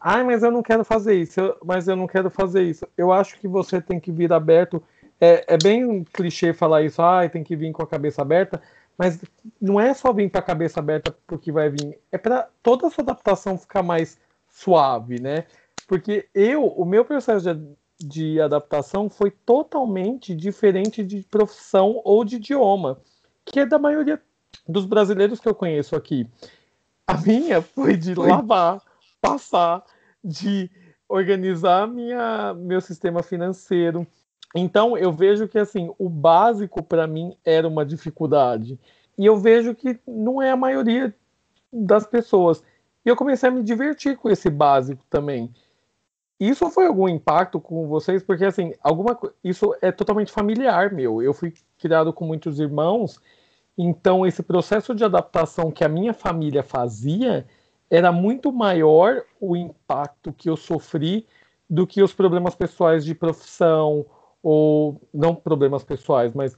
ai, 0.01 0.23
mas 0.25 0.43
eu 0.43 0.51
não 0.51 0.63
quero 0.63 0.85
fazer 0.85 1.15
isso, 1.15 1.57
mas 1.65 1.89
eu 1.89 1.97
não 1.97 2.07
quero 2.07 2.29
fazer 2.29 2.65
isso. 2.65 2.87
Eu 2.99 3.13
acho 3.13 3.39
que 3.39 3.47
você 3.47 3.81
tem 3.81 4.01
que 4.01 4.13
vir 4.13 4.33
aberto. 4.33 4.83
É, 5.21 5.55
é 5.55 5.59
bem 5.59 5.85
um 5.85 6.05
clichê 6.05 6.53
falar 6.53 6.83
isso, 6.83 7.01
ai, 7.01 7.29
tem 7.29 7.45
que 7.45 7.57
vir 7.57 7.73
com 7.73 7.83
a 7.83 7.87
cabeça 7.87 8.23
aberta, 8.23 8.61
mas 8.99 9.21
não 9.61 9.81
é 9.81 9.95
só 9.95 10.13
vir 10.13 10.31
com 10.31 10.39
a 10.39 10.43
cabeça 10.43 10.81
aberta 10.81 11.17
porque 11.27 11.51
vai 11.51 11.71
vir, 11.71 11.99
é 12.11 12.19
para 12.19 12.49
toda 12.63 12.87
essa 12.87 13.03
adaptação 13.03 13.59
ficar 13.59 13.83
mais 13.83 14.19
suave, 14.49 15.21
né? 15.21 15.45
Porque 15.87 16.29
eu, 16.35 16.67
o 16.67 16.85
meu 16.85 17.05
processo 17.05 17.55
de, 17.55 17.77
de 18.01 18.41
adaptação 18.41 19.11
foi 19.11 19.31
totalmente 19.31 20.35
diferente 20.35 21.05
de 21.05 21.23
profissão 21.31 22.01
ou 22.05 22.25
de 22.25 22.37
idioma, 22.37 22.99
que 23.45 23.61
é 23.61 23.67
da 23.67 23.79
maioria 23.79 24.21
dos 24.67 24.87
brasileiros 24.87 25.41
que 25.41 25.49
eu 25.49 25.55
conheço 25.55 25.95
aqui. 25.97 26.29
A 27.07 27.19
minha 27.19 27.61
foi 27.61 27.97
de 27.97 28.15
lavar, 28.15 28.81
passar, 29.21 29.85
de 30.23 30.71
organizar 31.09 31.87
minha, 31.87 32.55
meu 32.55 32.81
sistema 32.81 33.23
financeiro. 33.23 34.07
Então 34.55 34.97
eu 34.97 35.13
vejo 35.13 35.49
que 35.49 35.59
assim 35.59 35.93
o 35.99 36.09
básico 36.09 36.83
para 36.83 37.07
mim 37.07 37.37
era 37.45 37.67
uma 37.67 37.85
dificuldade 37.85 38.79
e 39.19 39.27
eu 39.27 39.37
vejo 39.37 39.75
que 39.75 39.99
não 40.07 40.41
é 40.41 40.51
a 40.51 40.57
maioria 40.57 41.15
das 41.73 42.07
pessoas. 42.07 42.63
E 43.05 43.09
eu 43.09 43.17
comecei 43.17 43.49
a 43.49 43.53
me 43.53 43.63
divertir 43.63 44.17
com 44.17 44.31
esse 44.31 44.49
básico 44.49 45.05
também. 45.11 45.53
Isso 46.39 46.69
foi 46.71 46.87
algum 46.87 47.09
impacto 47.09 47.61
com 47.61 47.87
vocês? 47.87 48.23
Porque 48.23 48.45
assim, 48.45 48.73
alguma 48.83 49.19
isso 49.43 49.75
é 49.81 49.93
totalmente 49.93 50.33
familiar 50.33 50.93
meu. 50.93 51.23
Eu 51.23 51.33
fui 51.33 51.53
criado 51.79 52.13
com 52.13 52.25
muitos 52.25 52.59
irmãos, 52.59 53.21
então 53.77 54.27
esse 54.27 54.43
processo 54.43 54.95
de 54.95 55.05
adaptação 55.05 55.71
que 55.71 55.85
a 55.85 55.89
minha 55.89 56.13
família 56.13 56.63
fazia 56.63 57.47
era 57.91 58.11
muito 58.11 58.53
maior 58.53 59.23
o 59.41 59.57
impacto 59.57 60.33
que 60.33 60.49
eu 60.49 60.57
sofri 60.57 61.27
do 61.69 61.87
que 61.87 62.03
os 62.03 62.13
problemas 62.13 62.55
pessoais 62.55 63.05
de 63.05 63.15
profissão 63.15 64.05
ou 64.45 65.01
não 65.13 65.35
problemas 65.35 65.83
pessoais, 65.83 66.35
mas 66.35 66.55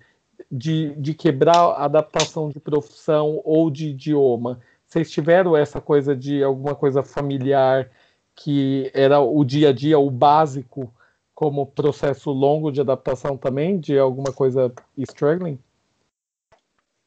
de, 0.50 0.92
de 0.96 1.14
quebrar 1.14 1.70
a 1.70 1.84
adaptação 1.84 2.50
de 2.50 2.58
profissão 2.58 3.40
ou 3.44 3.70
de 3.70 3.90
idioma. 3.90 4.60
Vocês 4.84 5.08
tiveram 5.10 5.56
essa 5.56 5.80
coisa 5.80 6.14
de 6.14 6.42
alguma 6.42 6.74
coisa 6.74 7.02
familiar 7.02 7.88
que 8.34 8.90
era 8.92 9.20
o 9.20 9.42
dia 9.44 9.70
a 9.70 9.72
dia, 9.72 9.98
o 9.98 10.10
básico, 10.10 10.92
como 11.32 11.64
processo 11.64 12.30
longo 12.30 12.72
de 12.72 12.80
adaptação 12.80 13.36
também, 13.36 13.78
de 13.78 13.96
alguma 13.96 14.32
coisa 14.32 14.72
struggling? 14.98 15.58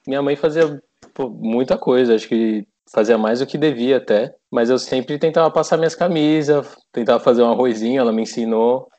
Minha 0.08 0.22
mãe 0.22 0.36
fazia 0.36 0.82
pô, 1.14 1.30
muita 1.30 1.78
coisa, 1.78 2.16
acho 2.16 2.28
que 2.28 2.66
fazia 2.92 3.18
mais 3.18 3.40
do 3.40 3.46
que 3.46 3.58
devia 3.58 3.98
até, 3.98 4.34
mas 4.50 4.70
eu 4.70 4.80
sempre 4.80 5.20
tentava 5.20 5.52
passar 5.52 5.78
minhas 5.78 5.94
camisas, 5.94 6.76
tentava 6.92 7.20
fazer 7.20 7.44
um 7.44 7.52
arrozinho, 7.52 8.00
ela 8.00 8.14
me 8.14 8.24
ensinou. 8.24 8.90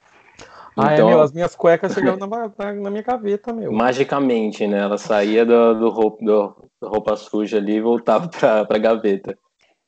Ah, 0.77 0.93
é, 0.93 0.95
Então, 0.95 1.09
meu, 1.09 1.21
as 1.21 1.33
minhas 1.33 1.55
cuecas 1.57 1.93
chegavam 1.93 2.19
na, 2.27 2.27
na, 2.59 2.73
na 2.75 2.91
minha 2.91 3.03
gaveta, 3.03 3.53
meu. 3.53 3.73
magicamente, 3.73 4.67
né? 4.67 4.79
Ela 4.79 4.99
saía 4.99 5.45
do, 5.45 5.75
do 5.75 5.89
roupa, 5.91 6.25
do- 6.25 6.57
da 6.81 6.89
roupa 6.89 7.17
suja 7.17 7.59
ali 7.59 7.75
e 7.77 7.81
voltava 7.81 8.29
pra, 8.29 8.65
pra 8.65 8.79
gaveta. 8.79 9.37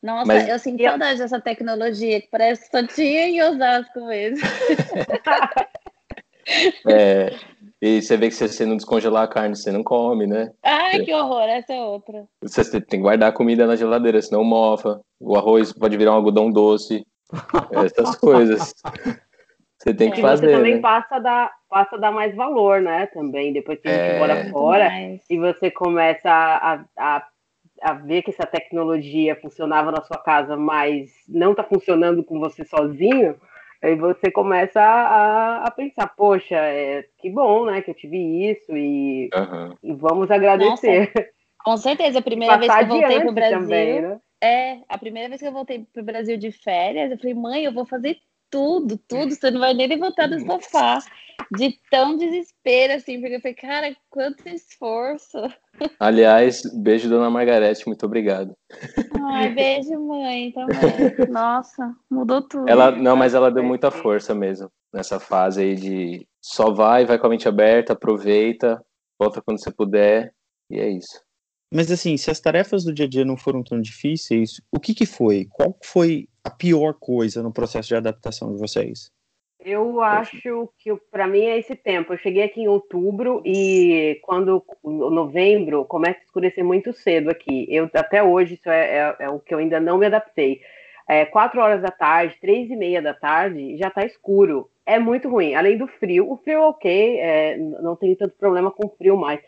Nossa, 0.02 0.26
Mas- 0.26 0.48
eu 0.48 0.58
sinto 0.58 0.82
saudade 0.82 1.18
dessa 1.20 1.40
tecnologia, 1.40 2.20
que 2.20 2.28
parece 2.28 2.68
que 2.68 2.76
só 2.76 2.84
tinha 2.86 3.28
em 3.28 3.42
Osasco 3.42 4.04
mesmo. 4.06 4.38
É, 6.88 7.30
e 7.80 8.02
você 8.02 8.16
vê 8.16 8.28
que 8.28 8.34
se 8.34 8.46
você 8.48 8.66
não 8.66 8.76
descongelar 8.76 9.22
a 9.22 9.28
carne, 9.28 9.54
você 9.56 9.70
não 9.70 9.84
come, 9.84 10.26
né? 10.26 10.50
Ai, 10.62 11.04
que 11.04 11.14
horror, 11.14 11.42
essa 11.48 11.72
é 11.72 11.80
outra. 11.80 12.24
Você 12.42 12.68
tem 12.80 12.98
que 12.98 12.98
guardar 12.98 13.28
a 13.28 13.32
comida 13.32 13.64
na 13.64 13.76
geladeira, 13.76 14.20
senão 14.20 14.42
mofa. 14.42 15.00
O 15.20 15.36
arroz 15.36 15.72
pode 15.72 15.96
virar 15.96 16.10
um 16.10 16.16
algodão 16.16 16.50
doce. 16.50 17.06
Essas 17.70 18.16
coisas. 18.16 18.74
Você 19.82 19.92
tem 19.92 20.12
que 20.12 20.18
E 20.18 20.22
fazer, 20.22 20.46
você 20.46 20.52
também 20.56 20.74
né? 20.76 20.80
passa 20.80 21.16
a, 21.16 21.18
dar, 21.18 21.52
passa 21.68 21.96
a 21.96 21.98
dar 21.98 22.12
mais 22.12 22.32
valor, 22.36 22.80
né? 22.80 23.06
Também, 23.06 23.52
depois 23.52 23.80
que 23.80 23.88
a 23.88 23.92
gente 23.92 24.10
É. 24.12 24.18
mora 24.18 24.44
fora 24.48 24.88
Mas- 24.88 25.24
e 25.28 25.36
você 25.36 25.72
começa 25.72 26.30
a, 26.30 26.84
a, 26.96 27.26
a 27.82 27.92
ver 27.94 28.22
que 28.22 28.30
essa 28.30 28.46
tecnologia 28.46 29.34
funcionava 29.34 29.90
na 29.90 30.00
sua 30.02 30.18
casa, 30.18 30.56
mas 30.56 31.10
não 31.28 31.50
está 31.50 31.64
funcionando 31.64 32.22
com 32.22 32.38
você 32.38 32.64
sozinho, 32.64 33.34
aí 33.82 33.96
você 33.96 34.30
começa 34.30 34.80
a, 34.80 35.64
a 35.64 35.70
pensar, 35.72 36.06
poxa, 36.16 36.54
é, 36.54 37.04
que 37.18 37.28
bom, 37.28 37.66
né, 37.66 37.82
que 37.82 37.90
eu 37.90 37.94
tive 37.94 38.16
isso 38.52 38.76
e, 38.76 39.30
Aham. 39.34 39.74
e 39.82 39.92
vamos 39.94 40.30
agradecer. 40.30 41.12
Com 41.64 41.76
certeza, 41.76 42.20
a 42.20 42.22
primeira 42.22 42.56
vez 42.56 42.72
que 42.72 42.82
eu 42.82 42.86
voltei 42.86 43.20
pro 43.20 43.32
Brasil. 43.32 43.58
também, 43.58 44.00
né? 44.00 44.20
É, 44.40 44.78
a 44.88 44.96
primeira 44.96 45.28
vez 45.28 45.40
que 45.40 45.46
eu 45.48 45.52
voltei 45.52 45.84
pro 45.92 46.04
Brasil 46.04 46.36
de 46.36 46.52
férias, 46.52 47.10
eu 47.10 47.18
falei, 47.18 47.34
mãe, 47.34 47.64
eu 47.64 47.72
vou 47.72 47.84
fazer 47.84 48.16
tudo, 48.52 48.98
tudo, 49.08 49.34
você 49.34 49.50
não 49.50 49.58
vai 49.58 49.74
nem 49.74 49.88
levantar 49.88 50.28
do 50.28 50.38
sofá. 50.38 51.00
De 51.50 51.76
tão 51.90 52.16
desespero, 52.16 52.92
assim, 52.92 53.20
porque 53.20 53.34
eu 53.34 53.40
falei, 53.40 53.54
cara, 53.54 53.96
quanto 54.08 54.48
esforço. 54.48 55.38
Aliás, 55.98 56.62
beijo, 56.74 57.08
dona 57.08 57.28
Margarete, 57.28 57.86
muito 57.86 58.06
obrigado. 58.06 58.54
Ai, 59.20 59.48
beijo, 59.52 59.98
mãe, 59.98 60.52
também. 60.52 61.28
Nossa, 61.28 61.94
mudou 62.08 62.42
tudo. 62.42 62.68
Ela, 62.68 62.92
não, 62.92 63.16
mas 63.16 63.34
ela 63.34 63.50
deu 63.50 63.64
muita 63.64 63.90
força 63.90 64.34
mesmo 64.34 64.70
nessa 64.92 65.18
fase 65.18 65.62
aí 65.62 65.74
de 65.74 66.28
só 66.40 66.70
vai, 66.70 67.06
vai 67.06 67.18
com 67.18 67.26
a 67.26 67.30
mente 67.30 67.48
aberta, 67.48 67.94
aproveita, 67.94 68.84
volta 69.18 69.40
quando 69.40 69.62
você 69.62 69.72
puder, 69.72 70.32
e 70.70 70.78
é 70.78 70.88
isso. 70.88 71.20
Mas 71.72 71.90
assim, 71.90 72.18
se 72.18 72.30
as 72.30 72.38
tarefas 72.38 72.84
do 72.84 72.92
dia 72.92 73.06
a 73.06 73.08
dia 73.08 73.24
não 73.24 73.36
foram 73.36 73.62
tão 73.62 73.80
difíceis, 73.80 74.60
o 74.70 74.78
que 74.78 74.94
que 74.94 75.06
foi? 75.06 75.46
Qual 75.50 75.74
foi 75.82 76.28
a 76.44 76.50
pior 76.50 76.92
coisa 77.00 77.42
no 77.42 77.50
processo 77.50 77.88
de 77.88 77.96
adaptação 77.96 78.52
de 78.52 78.60
vocês? 78.60 79.10
Eu 79.64 80.02
acho 80.02 80.68
que 80.76 80.94
para 81.10 81.26
mim 81.26 81.44
é 81.44 81.58
esse 81.58 81.74
tempo. 81.74 82.12
Eu 82.12 82.18
cheguei 82.18 82.42
aqui 82.42 82.60
em 82.60 82.68
outubro 82.68 83.40
e 83.46 84.20
quando 84.22 84.62
novembro 84.84 85.84
começa 85.86 86.18
a 86.18 86.24
escurecer 86.24 86.62
muito 86.62 86.92
cedo 86.92 87.30
aqui. 87.30 87.66
Eu 87.70 87.88
até 87.94 88.22
hoje 88.22 88.54
isso 88.54 88.68
é, 88.68 88.98
é, 88.98 89.16
é 89.20 89.28
o 89.30 89.38
que 89.38 89.54
eu 89.54 89.58
ainda 89.58 89.80
não 89.80 89.96
me 89.96 90.06
adaptei. 90.06 90.60
É, 91.08 91.24
quatro 91.24 91.60
horas 91.60 91.80
da 91.80 91.90
tarde, 91.90 92.36
três 92.40 92.70
e 92.70 92.76
meia 92.76 93.00
da 93.00 93.14
tarde 93.14 93.78
já 93.78 93.88
está 93.88 94.04
escuro. 94.04 94.68
É 94.84 94.98
muito 94.98 95.28
ruim. 95.28 95.54
Além 95.54 95.78
do 95.78 95.86
frio, 95.86 96.30
o 96.30 96.36
frio 96.36 96.58
é 96.58 96.66
ok, 96.66 97.18
é, 97.18 97.56
não 97.56 97.96
tem 97.96 98.14
tanto 98.14 98.34
problema 98.36 98.70
com 98.70 98.88
frio 98.90 99.16
mais. 99.16 99.40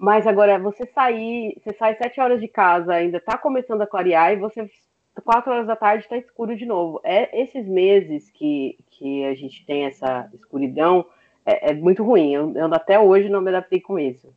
Mas 0.00 0.26
agora 0.26 0.58
você 0.58 0.86
sair, 0.86 1.54
você 1.62 1.74
sai 1.74 1.94
sete 1.94 2.18
horas 2.22 2.40
de 2.40 2.48
casa, 2.48 2.94
ainda 2.94 3.18
está 3.18 3.36
começando 3.36 3.82
a 3.82 3.86
clarear 3.86 4.32
e 4.32 4.36
você 4.36 4.66
quatro 5.22 5.52
horas 5.52 5.66
da 5.66 5.76
tarde 5.76 6.04
está 6.04 6.16
escuro 6.16 6.56
de 6.56 6.64
novo. 6.64 7.02
É 7.04 7.42
esses 7.42 7.68
meses 7.68 8.30
que, 8.30 8.78
que 8.92 9.26
a 9.26 9.34
gente 9.34 9.62
tem 9.66 9.84
essa 9.84 10.26
escuridão 10.32 11.04
é, 11.44 11.72
é 11.72 11.74
muito 11.74 12.02
ruim. 12.02 12.32
Eu, 12.32 12.50
eu, 12.56 12.72
até 12.72 12.98
hoje 12.98 13.28
não 13.28 13.42
me 13.42 13.50
adaptei 13.50 13.78
com 13.78 13.98
isso. 13.98 14.32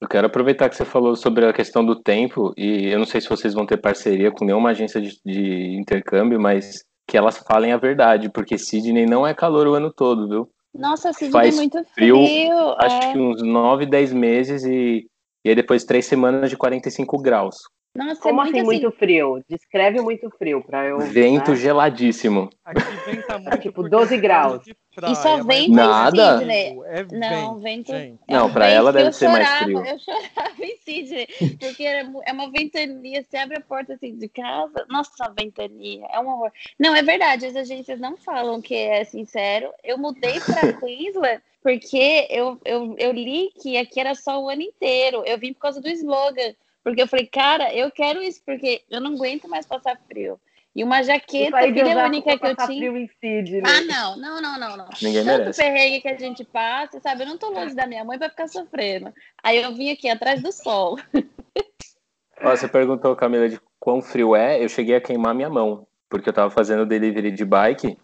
Eu 0.00 0.06
quero 0.06 0.28
aproveitar 0.28 0.68
que 0.68 0.76
você 0.76 0.84
falou 0.84 1.16
sobre 1.16 1.44
a 1.44 1.52
questão 1.52 1.84
do 1.84 1.96
tempo 1.96 2.54
e 2.56 2.86
eu 2.86 3.00
não 3.00 3.06
sei 3.06 3.20
se 3.20 3.28
vocês 3.28 3.52
vão 3.54 3.66
ter 3.66 3.78
parceria 3.78 4.30
com 4.30 4.44
nenhuma 4.44 4.70
agência 4.70 5.00
de, 5.00 5.20
de 5.26 5.76
intercâmbio, 5.76 6.40
mas 6.40 6.84
que 7.08 7.18
elas 7.18 7.38
falem 7.38 7.72
a 7.72 7.76
verdade, 7.76 8.30
porque 8.30 8.56
Sydney 8.56 9.04
não 9.04 9.26
é 9.26 9.34
calor 9.34 9.66
o 9.66 9.74
ano 9.74 9.92
todo, 9.92 10.28
viu? 10.28 10.48
Nossa, 10.78 11.12
Sydney 11.12 11.32
Faz 11.32 11.54
é 11.54 11.56
muito 11.56 11.84
frio. 11.92 12.24
frio 12.24 12.74
acho 12.78 12.96
é... 12.96 13.12
que 13.12 13.18
uns 13.18 13.42
9, 13.42 13.84
10 13.84 14.12
meses 14.12 14.64
e, 14.64 15.08
e 15.44 15.48
aí 15.48 15.54
depois 15.54 15.84
três 15.84 16.06
semanas 16.06 16.48
de 16.48 16.56
45 16.56 17.18
graus. 17.18 17.56
Nossa, 17.98 18.20
Como 18.20 18.40
é 18.40 18.44
muito 18.44 18.54
assim, 18.54 18.60
assim, 18.60 18.66
muito 18.66 18.90
frio? 18.92 19.44
Descreve 19.48 20.00
muito 20.00 20.30
frio 20.30 20.62
para 20.62 20.84
eu. 20.84 21.00
Vento 21.00 21.50
né? 21.50 21.56
geladíssimo. 21.56 22.48
Aqui 22.64 22.80
venta 23.04 23.38
muito. 23.40 23.58
tipo 23.58 23.88
12 23.88 24.16
graus. 24.18 24.62
Praia, 24.94 25.12
e 25.12 25.16
só 25.16 25.42
vento 25.42 25.72
Nada. 25.72 26.16
em 26.16 26.38
Sydney. 26.38 26.78
É 26.86 27.04
não, 27.10 27.58
vento. 27.58 27.92
É 27.92 28.12
não, 28.28 28.52
para 28.52 28.68
ela 28.68 28.92
deve 28.92 29.10
ser 29.10 29.28
chorava, 29.28 29.42
mais 29.42 29.62
frio. 29.64 29.84
Eu 29.84 29.98
chorava 29.98 30.54
em 30.64 30.76
Sydney, 30.76 31.26
porque 31.58 31.84
é 31.84 32.32
uma 32.32 32.48
ventania. 32.52 33.24
Você 33.28 33.36
abre 33.36 33.56
a 33.56 33.60
porta 33.60 33.94
assim 33.94 34.16
de 34.16 34.28
casa, 34.28 34.86
nossa, 34.88 35.34
ventania, 35.36 36.06
é 36.08 36.20
um 36.20 36.28
horror. 36.28 36.52
Não, 36.78 36.94
é 36.94 37.02
verdade, 37.02 37.46
as 37.46 37.56
agências 37.56 37.98
não 37.98 38.16
falam 38.16 38.62
que 38.62 38.76
é 38.76 39.02
sincero. 39.02 39.72
Eu 39.82 39.98
mudei 39.98 40.38
para 40.38 40.72
Queensland 40.78 41.42
porque 41.60 42.28
eu, 42.30 42.60
eu, 42.64 42.94
eu 42.96 43.12
li 43.12 43.50
que 43.60 43.76
aqui 43.76 43.98
era 43.98 44.14
só 44.14 44.40
o 44.40 44.48
ano 44.48 44.62
inteiro. 44.62 45.24
Eu 45.26 45.36
vim 45.36 45.52
por 45.52 45.60
causa 45.60 45.80
do 45.80 45.88
slogan. 45.88 46.54
Porque 46.88 47.02
eu 47.02 47.06
falei, 47.06 47.26
cara, 47.26 47.74
eu 47.74 47.90
quero 47.90 48.22
isso, 48.22 48.40
porque 48.46 48.82
eu 48.90 48.98
não 48.98 49.14
aguento 49.14 49.46
mais 49.46 49.66
passar 49.66 50.00
frio. 50.08 50.40
E 50.74 50.82
uma 50.82 51.02
jaqueta, 51.02 51.58
filha 51.58 52.06
única 52.06 52.38
que 52.38 52.46
eu 52.46 52.56
tinha. 52.56 52.92
Frio 52.92 53.62
Ah, 53.64 53.80
não, 53.82 54.16
não, 54.16 54.40
não, 54.40 54.58
não, 54.58 54.76
não. 54.76 54.88
Ninguém 55.02 55.22
Tanto 55.22 55.38
merece. 55.38 55.60
perrengue 55.60 56.00
que 56.00 56.08
a 56.08 56.18
gente 56.18 56.44
passa, 56.44 56.98
sabe? 57.00 57.24
Eu 57.24 57.26
não 57.26 57.36
tô 57.36 57.50
longe 57.50 57.74
da 57.74 57.86
minha 57.86 58.04
mãe 58.04 58.18
para 58.18 58.30
ficar 58.30 58.48
sofrendo. 58.48 59.12
Aí 59.42 59.62
eu 59.62 59.74
vim 59.74 59.90
aqui 59.90 60.08
atrás 60.08 60.42
do 60.42 60.50
sol. 60.50 60.96
Ó, 62.42 62.56
você 62.56 62.66
perguntou, 62.66 63.14
Camila, 63.16 63.48
de 63.48 63.60
quão 63.78 64.00
frio 64.00 64.34
é. 64.34 64.64
Eu 64.64 64.68
cheguei 64.68 64.96
a 64.96 65.00
queimar 65.00 65.34
minha 65.34 65.50
mão, 65.50 65.86
porque 66.08 66.30
eu 66.30 66.32
tava 66.32 66.48
fazendo 66.48 66.86
delivery 66.86 67.32
de 67.32 67.44
bike. 67.44 67.98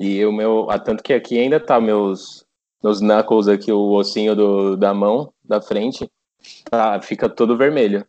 E 0.00 0.24
o 0.24 0.32
meu. 0.32 0.68
Ah, 0.70 0.78
tanto 0.78 1.04
que 1.04 1.12
aqui 1.12 1.38
ainda 1.38 1.60
tá 1.60 1.80
meus, 1.80 2.44
meus 2.82 3.00
knuckles 3.00 3.46
aqui, 3.46 3.70
o 3.70 3.92
ossinho 3.92 4.34
do, 4.34 4.76
da 4.76 4.92
mão, 4.92 5.32
da 5.44 5.62
frente, 5.62 6.10
tá, 6.68 7.00
fica 7.00 7.28
todo 7.28 7.56
vermelho. 7.56 8.04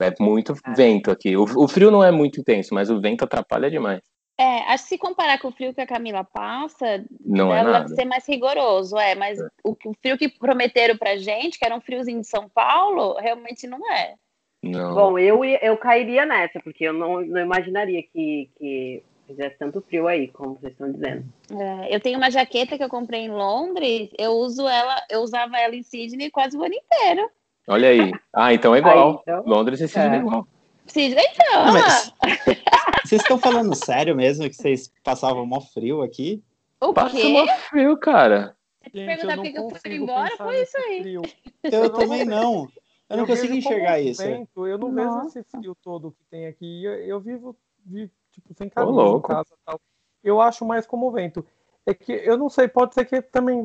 É 0.00 0.12
muito 0.20 0.54
ah. 0.64 0.74
vento 0.74 1.10
aqui. 1.10 1.36
O, 1.36 1.44
o, 1.44 1.68
frio 1.68 1.90
não 1.90 2.04
é 2.04 2.10
muito 2.10 2.40
intenso, 2.40 2.74
mas 2.74 2.90
o 2.90 3.00
vento 3.00 3.24
atrapalha 3.24 3.70
demais. 3.70 4.00
É, 4.38 4.58
acho 4.70 4.84
que 4.84 4.90
se 4.90 4.98
comparar 4.98 5.38
com 5.38 5.48
o 5.48 5.52
frio 5.52 5.72
que 5.72 5.80
a 5.80 5.86
Camila 5.86 6.22
passa, 6.22 7.02
não 7.24 7.54
é 7.54 7.62
nada. 7.62 7.84
deve 7.84 7.94
ser 7.94 8.04
mais 8.04 8.28
rigoroso, 8.28 8.98
é. 8.98 9.14
Mas 9.14 9.40
é. 9.40 9.48
O, 9.64 9.70
o, 9.70 9.94
frio 10.02 10.18
que 10.18 10.28
prometeram 10.28 10.96
pra 10.96 11.16
gente, 11.16 11.58
que 11.58 11.64
era 11.64 11.74
um 11.74 11.80
friozinho 11.80 12.20
de 12.20 12.26
São 12.26 12.48
Paulo, 12.48 13.14
realmente 13.14 13.66
não 13.66 13.80
é. 13.90 14.14
Não. 14.62 14.94
Bom, 14.94 15.18
eu, 15.18 15.44
eu 15.44 15.76
cairia 15.78 16.26
nessa, 16.26 16.60
porque 16.60 16.84
eu 16.84 16.92
não, 16.92 17.22
não 17.22 17.40
imaginaria 17.40 18.02
que, 18.02 18.50
que 18.58 19.02
fizesse 19.26 19.56
tanto 19.58 19.82
frio 19.82 20.06
aí, 20.06 20.28
como 20.28 20.54
vocês 20.54 20.72
estão 20.72 20.90
dizendo. 20.90 21.24
É, 21.50 21.94
eu 21.94 22.00
tenho 22.00 22.18
uma 22.18 22.30
jaqueta 22.30 22.76
que 22.76 22.84
eu 22.84 22.88
comprei 22.88 23.22
em 23.22 23.30
Londres, 23.30 24.10
eu 24.18 24.32
uso 24.32 24.66
ela, 24.68 24.96
eu 25.10 25.20
usava 25.20 25.58
ela 25.58 25.74
em 25.74 25.82
Sydney 25.82 26.30
quase 26.30 26.56
o 26.56 26.62
ano 26.62 26.74
inteiro. 26.74 27.30
Olha 27.66 27.88
aí. 27.88 28.12
Ah, 28.32 28.54
então 28.54 28.74
é 28.74 28.78
igual. 28.78 29.10
Aí, 29.10 29.18
então, 29.22 29.42
Londres 29.44 29.80
e 29.80 29.88
Sydney 29.88 30.18
é 30.18 30.20
igual. 30.22 30.46
Sydney 30.86 31.24
então. 31.32 31.66
Não, 31.66 31.72
mas, 31.72 32.12
vocês 33.04 33.22
estão 33.22 33.38
falando 33.38 33.74
sério 33.74 34.14
mesmo 34.14 34.48
que 34.48 34.54
vocês 34.54 34.92
passavam 35.02 35.44
mó 35.44 35.60
frio 35.60 36.02
aqui? 36.02 36.42
O 36.80 36.92
Passa 36.92 37.16
quê? 37.16 37.28
mó 37.28 37.46
frio, 37.68 37.96
cara. 37.96 38.56
Gente, 38.94 39.06
perguntar 39.06 39.36
por 39.36 39.42
que 39.42 39.58
eu 39.58 39.70
fui 39.70 39.94
embora, 39.96 40.36
foi 40.36 40.62
isso 40.62 40.76
aí. 40.76 41.00
Frio. 41.00 41.22
Eu, 41.64 41.84
eu 41.84 41.90
também 41.90 42.24
não. 42.24 42.68
Eu 43.08 43.16
não 43.16 43.24
eu 43.24 43.26
consigo 43.26 43.54
enxergar 43.54 44.00
isso. 44.00 44.22
Vento, 44.22 44.66
eu 44.66 44.78
não 44.78 44.90
Nossa. 44.90 45.18
vejo 45.18 45.28
esse 45.28 45.42
frio 45.44 45.76
todo 45.82 46.12
que 46.12 46.24
tem 46.30 46.46
aqui. 46.46 46.84
Eu, 46.84 46.94
eu 46.94 47.20
vivo, 47.20 47.56
vivo 47.84 48.12
tipo, 48.32 48.54
sem 48.54 48.68
camisa 48.68 49.02
em 49.02 49.20
casa 49.22 49.54
tal. 49.64 49.80
Eu 50.22 50.40
acho 50.40 50.64
mais 50.64 50.86
como 50.86 51.10
vento. 51.10 51.44
É 51.84 51.94
que 51.94 52.12
eu 52.12 52.36
não 52.36 52.48
sei, 52.48 52.66
pode 52.66 52.94
ser 52.94 53.04
que 53.04 53.22
também 53.22 53.64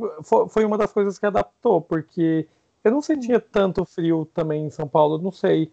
foi 0.49 0.63
uma 0.63 0.77
das 0.77 0.93
coisas 0.93 1.17
que 1.17 1.25
adaptou, 1.25 1.81
porque 1.81 2.47
eu 2.83 2.91
não 2.91 3.01
sentia 3.01 3.39
tanto 3.39 3.85
frio 3.85 4.27
também 4.33 4.65
em 4.65 4.69
São 4.69 4.87
Paulo, 4.87 5.17
não 5.17 5.31
sei. 5.31 5.71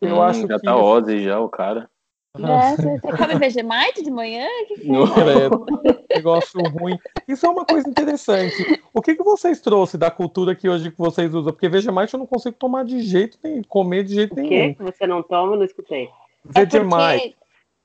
Eu 0.00 0.16
hum, 0.16 0.22
acho 0.22 0.46
já 0.46 0.58
que. 0.58 0.64
tá 0.64 0.76
Ozzy 0.76 1.22
já, 1.22 1.40
o 1.40 1.48
cara. 1.48 1.88
É, 2.38 2.76
você 2.76 3.16
come 3.16 3.34
Vegemite 3.34 4.04
de 4.04 4.10
manhã? 4.10 4.46
Que 4.68 4.86
não, 4.86 5.02
é, 5.04 6.14
negócio 6.14 6.60
ruim. 6.62 6.96
Isso 7.26 7.44
é 7.44 7.48
uma 7.48 7.64
coisa 7.64 7.88
interessante. 7.88 8.80
O 8.94 9.02
que, 9.02 9.16
que 9.16 9.22
vocês 9.22 9.60
trouxeram 9.60 10.00
da 10.00 10.10
cultura 10.12 10.54
que 10.54 10.68
hoje 10.68 10.92
que 10.92 10.98
vocês 10.98 11.34
usam? 11.34 11.52
Porque 11.52 11.68
Vegemite 11.68 12.14
eu 12.14 12.20
não 12.20 12.26
consigo 12.26 12.54
tomar 12.56 12.84
de 12.84 13.00
jeito 13.00 13.36
nenhum, 13.42 13.62
comer 13.64 14.04
de 14.04 14.14
jeito 14.14 14.32
o 14.32 14.36
nenhum. 14.36 14.70
O 14.70 14.74
que 14.76 14.82
você 14.84 15.06
não 15.08 15.24
toma? 15.24 15.56
Não 15.56 15.64
escutei. 15.64 16.08
Vegemite. 16.44 17.36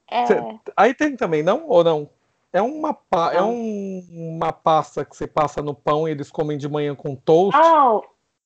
É 0.08 0.26
porque... 0.26 0.34
é... 0.34 0.60
Aí 0.78 0.94
tem 0.94 1.16
também, 1.16 1.42
não? 1.42 1.68
Ou 1.68 1.84
não? 1.84 2.10
É 2.54 2.62
uma, 2.62 2.94
pa... 2.94 3.34
é 3.34 3.42
um, 3.42 4.06
uma 4.12 4.54
pasta 4.54 5.04
que 5.04 5.18
você 5.18 5.26
passa 5.26 5.62
no 5.62 5.74
pão 5.74 6.08
e 6.08 6.12
eles 6.12 6.30
comem 6.30 6.58
de 6.58 6.70
manhã 6.70 6.94
com 6.94 7.16
toast. 7.16 7.60
Oh, 7.60 8.04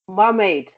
Marmaid. 0.09 0.71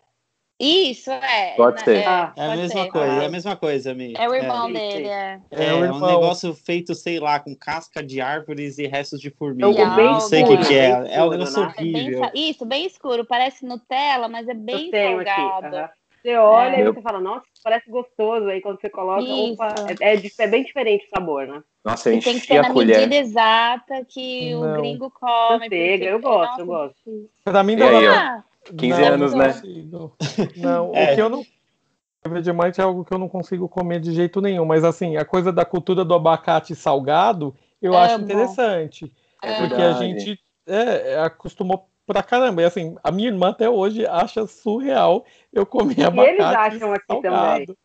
Isso, 0.64 1.10
é. 1.10 1.56
Pode 1.56 1.84
ser. 1.84 1.98
É, 1.98 2.32
é 2.38 2.46
a 2.46 2.56
mesma 2.56 2.84
ser. 2.84 2.92
coisa, 2.92 3.24
é 3.24 3.26
a 3.26 3.30
mesma 3.30 3.56
coisa, 3.56 3.94
Mi. 3.96 4.14
É 4.16 4.30
o 4.30 4.36
irmão 4.36 4.70
é. 4.70 4.74
dele, 4.74 5.08
é. 5.08 5.40
É, 5.50 5.66
é 5.70 5.74
um 5.74 6.06
negócio 6.06 6.54
feito, 6.54 6.94
sei 6.94 7.20
lá, 7.20 7.40
com 7.40 7.56
casca 7.56 8.04
de 8.04 8.22
árvores 8.22 8.78
e 8.78 8.86
restos 8.86 9.20
de 9.20 9.32
formiga. 9.32 9.68
Eu 9.68 9.88
não 9.88 10.20
sei 10.20 10.44
o 10.44 10.48
que, 10.48 10.58
que, 10.68 10.78
é. 10.78 11.16
É 11.16 11.24
um 11.24 11.32
negócio 11.32 11.64
horrível. 11.64 12.22
Bem, 12.22 12.52
isso, 12.52 12.64
bem 12.64 12.86
escuro. 12.86 13.26
Parece 13.26 13.66
Nutella, 13.66 14.30
mas 14.30 14.48
é 14.48 14.54
bem 14.54 14.92
salgado. 14.92 15.78
Aqui, 15.78 15.94
Você 16.22 16.36
olha 16.36 16.76
é. 16.76 16.82
e 16.82 16.84
você 16.84 17.02
fala, 17.02 17.20
nossa, 17.20 17.46
parece 17.64 17.90
gostoso. 17.90 18.48
Aí 18.48 18.62
quando 18.62 18.80
você 18.80 18.90
coloca, 18.90 19.24
opa, 19.24 19.74
é, 20.00 20.14
é, 20.14 20.48
bem 20.48 20.64
diferente 20.64 21.08
o 21.08 21.10
sabor, 21.10 21.48
né? 21.48 21.64
Nossa, 21.84 22.14
e 22.14 22.20
tem 22.20 22.40
que 22.40 22.46
ser 22.46 22.62
na 22.62 22.72
colher. 22.72 23.00
medida 23.00 23.16
exata 23.16 24.06
que 24.08 24.52
não. 24.52 24.76
o 24.76 24.78
gringo 24.78 25.10
come. 25.10 25.60
Manteiga, 25.62 26.06
eu 26.06 26.20
gosto, 26.20 26.60
eu 26.60 26.66
gosto. 26.68 27.30
Pra 27.44 27.64
mim, 27.64 27.76
não 27.76 28.00
dá. 28.00 28.44
15 28.78 29.02
não, 29.02 29.08
anos, 29.08 29.34
não 29.34 29.40
né? 29.40 29.62
Não, 30.58 30.92
é. 30.94 31.12
o 31.12 31.16
que 31.16 31.22
eu 31.22 31.30
não. 31.30 31.44
Vegemite 32.30 32.80
é 32.80 32.84
algo 32.84 33.04
que 33.04 33.12
eu 33.12 33.18
não 33.18 33.28
consigo 33.28 33.68
comer 33.68 34.00
de 34.00 34.14
jeito 34.14 34.40
nenhum, 34.42 34.64
mas 34.64 34.84
assim, 34.84 35.18
a 35.18 35.26
coisa 35.26 35.52
da 35.52 35.66
cultura 35.66 36.06
do 36.06 36.14
abacate 36.14 36.76
salgado, 36.76 37.56
eu 37.82 37.98
acho 37.98 38.22
interessante. 38.22 39.12
É 39.42 39.58
porque 39.58 39.76
verdade. 39.76 39.98
a 39.98 40.08
gente 40.08 40.40
é, 40.68 41.20
acostumou 41.20 41.90
pra 42.06 42.22
caramba. 42.22 42.62
E 42.62 42.66
assim, 42.66 42.96
a 43.04 43.12
minha 43.12 43.30
irmã 43.30 43.50
até 43.50 43.68
hoje 43.68 44.06
acha 44.06 44.46
surreal 44.46 45.26
eu 45.52 45.66
comer 45.66 46.04
abacate. 46.04 46.30
E 46.30 46.34
eles 46.36 46.46
acham 46.46 46.94
aqui 46.94 47.06
salgado. 47.08 47.66
também. 47.66 47.78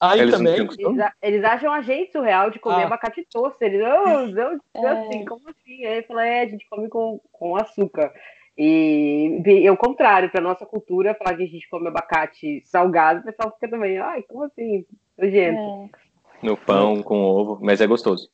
Aí 0.00 0.20
eles 0.20 0.34
também. 0.34 0.54
Eles, 0.54 1.10
eles, 1.22 1.44
acham 1.44 1.72
a 1.72 1.80
gente 1.80 2.12
surreal 2.12 2.50
de 2.50 2.58
comer 2.58 2.82
ah. 2.82 2.86
abacate 2.86 3.26
doce. 3.32 3.56
Eles, 3.60 3.80
oh, 3.80 4.38
eu, 4.38 4.60
é. 4.74 4.88
assim, 4.88 5.24
como 5.24 5.48
assim? 5.48 5.86
Aí 5.86 6.02
fala, 6.02 6.26
é, 6.26 6.42
a 6.42 6.48
gente 6.48 6.66
come 6.68 6.88
com, 6.88 7.20
com 7.32 7.56
açúcar. 7.56 8.12
E, 8.56 9.42
e 9.44 9.70
o 9.70 9.76
contrário, 9.76 10.30
para 10.30 10.40
nossa 10.40 10.64
cultura, 10.64 11.14
falar 11.14 11.36
que 11.36 11.42
a 11.42 11.46
gente 11.46 11.68
come 11.68 11.88
abacate 11.88 12.62
salgado, 12.64 13.20
o 13.20 13.24
pessoal 13.24 13.52
fica 13.52 13.68
também, 13.68 13.98
ai, 13.98 14.22
como 14.22 14.44
assim? 14.44 14.86
Nojento. 15.18 15.58
É. 15.60 15.88
No 16.42 16.56
pão 16.56 17.02
com 17.02 17.22
ovo, 17.22 17.58
mas 17.60 17.80
é 17.80 17.86
gostoso. 17.86 18.30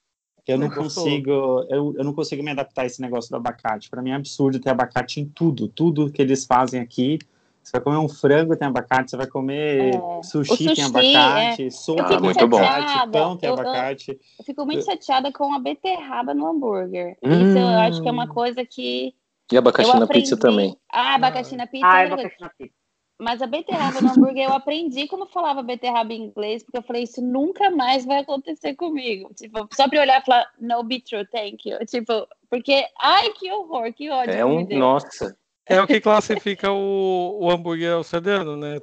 Eu 0.46 0.58
não 0.58 0.68
consigo, 0.68 1.30
eu, 1.70 1.94
eu 1.96 2.04
não 2.04 2.12
consigo 2.12 2.42
me 2.42 2.50
adaptar 2.50 2.82
a 2.82 2.87
esse 2.87 3.00
negócio 3.00 3.30
do 3.30 3.37
abacate. 3.37 3.88
Para 3.88 4.02
mim 4.02 4.11
é 4.11 4.14
absurdo 4.14 4.58
ter 4.58 4.70
abacate 4.70 5.20
em 5.20 5.24
tudo, 5.24 5.68
tudo 5.68 6.11
que 6.11 6.20
eles 6.20 6.44
fazem 6.44 6.80
aqui. 6.80 7.18
Você 7.62 7.70
vai 7.72 7.80
comer 7.80 7.98
um 7.98 8.08
frango, 8.08 8.56
tem 8.56 8.66
abacate. 8.66 9.12
Você 9.12 9.16
vai 9.16 9.28
comer 9.28 9.94
é. 9.94 10.22
sushi, 10.24 10.56
sushi, 10.56 10.74
tem 10.74 10.85
abacate. 10.85 11.66
É. 11.66 11.70
Sopa, 11.70 12.20
tem 12.20 12.42
abacate. 12.42 13.11
Pão, 13.12 13.37
tem 13.37 13.48
eu, 13.48 13.54
abacate. 13.54 14.11
Eu, 14.11 14.18
eu, 14.40 14.44
fico 14.44 14.66
muito 14.66 14.85
chateada 14.85 15.30
com 15.30 15.54
a 15.54 15.61
beterraba 15.61 16.35
no 16.35 16.48
hambúrguer. 16.48 17.16
Hum. 17.22 17.30
Isso 17.30 17.58
eu 17.58 17.68
acho 17.68 18.02
que 18.02 18.08
é 18.08 18.12
uma 18.12 18.26
coisa 18.26 18.64
que 18.64 19.14
e 19.50 19.57
abacaxi 19.57 19.98
na 19.98 20.07
pizza 20.07 20.37
também. 20.37 20.76
Ah, 20.90 21.14
abacaxi 21.14 21.57
na 21.57 21.66
pizza. 21.66 21.87
Ah, 21.87 22.00
abacaxi 22.00 22.40
na 22.40 22.48
pizza. 22.50 22.83
Mas 23.22 23.40
a 23.40 23.46
beterraba 23.46 24.00
no 24.00 24.11
hambúrguer, 24.11 24.48
eu 24.48 24.52
aprendi 24.52 25.07
como 25.07 25.26
falava 25.26 25.62
beterraba 25.62 26.12
em 26.12 26.24
inglês, 26.24 26.64
porque 26.64 26.78
eu 26.78 26.83
falei, 26.83 27.05
isso 27.05 27.22
nunca 27.22 27.70
mais 27.70 28.05
vai 28.05 28.18
acontecer 28.18 28.74
comigo. 28.74 29.33
Tipo, 29.35 29.68
só 29.72 29.88
pra 29.88 30.00
olhar 30.00 30.20
e 30.20 30.24
falar, 30.24 30.44
no 30.61 30.83
be 30.83 31.00
true, 31.00 31.24
thank 31.28 31.68
you. 31.68 31.78
Tipo, 31.87 32.26
porque, 32.50 32.85
ai, 32.98 33.31
que 33.31 33.50
horror, 33.52 33.92
que 33.92 34.11
ódio. 34.11 34.35
É 34.35 34.44
um, 34.44 34.66
nossa. 34.76 35.37
É 35.66 35.81
o 35.81 35.87
que 35.87 36.00
classifica 36.00 36.72
o, 36.72 37.38
o 37.40 37.50
hambúrguer 37.50 37.92
australiano, 37.92 38.57
né? 38.57 38.81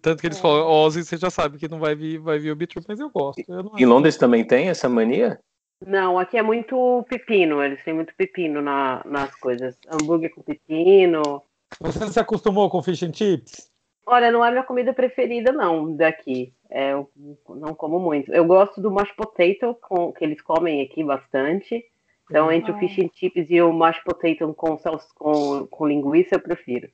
Tanto 0.00 0.20
que 0.22 0.28
eles 0.28 0.38
é. 0.38 0.40
falam, 0.40 0.66
Ozzy, 0.66 1.04
você 1.04 1.18
já 1.18 1.28
sabe 1.28 1.58
que 1.58 1.68
não 1.68 1.78
vai 1.78 1.94
vir, 1.94 2.18
vai 2.18 2.38
vir 2.38 2.52
o 2.52 2.56
be 2.56 2.66
true, 2.66 2.82
mas 2.88 2.98
eu 2.98 3.10
gosto. 3.10 3.42
Eu 3.46 3.70
em 3.76 3.84
Londres 3.84 4.16
também 4.16 4.46
tem 4.46 4.68
essa 4.68 4.88
mania? 4.88 5.38
Não, 5.86 6.18
aqui 6.18 6.38
é 6.38 6.42
muito 6.42 7.04
pepino, 7.08 7.62
eles 7.62 7.82
têm 7.84 7.94
muito 7.94 8.14
pepino 8.14 8.62
na, 8.62 9.02
nas 9.04 9.34
coisas. 9.36 9.78
Hambúrguer 9.88 10.34
com 10.34 10.42
pepino. 10.42 11.42
Você 11.80 12.06
se 12.08 12.20
acostumou 12.20 12.70
com 12.70 12.82
fish 12.82 13.02
and 13.02 13.12
chips? 13.12 13.70
Olha, 14.06 14.30
não 14.30 14.44
é 14.44 14.50
minha 14.50 14.62
comida 14.62 14.92
preferida, 14.92 15.50
não, 15.52 15.94
daqui. 15.96 16.52
É, 16.70 16.92
eu 16.92 17.10
não 17.48 17.74
como 17.74 17.98
muito. 17.98 18.32
Eu 18.32 18.44
gosto 18.44 18.80
do 18.80 18.90
mashed 18.90 19.16
potato, 19.16 19.74
com, 19.80 20.12
que 20.12 20.24
eles 20.24 20.40
comem 20.42 20.82
aqui 20.82 21.02
bastante. 21.02 21.84
Então, 22.30 22.50
entre 22.50 22.72
o 22.72 22.78
fish 22.78 22.98
and 22.98 23.10
chips 23.14 23.50
e 23.50 23.60
o 23.60 23.72
mashed 23.72 24.02
potato 24.04 24.52
com, 24.54 24.78
com, 25.14 25.66
com 25.66 25.86
linguiça, 25.86 26.34
eu 26.34 26.40
prefiro. 26.40 26.90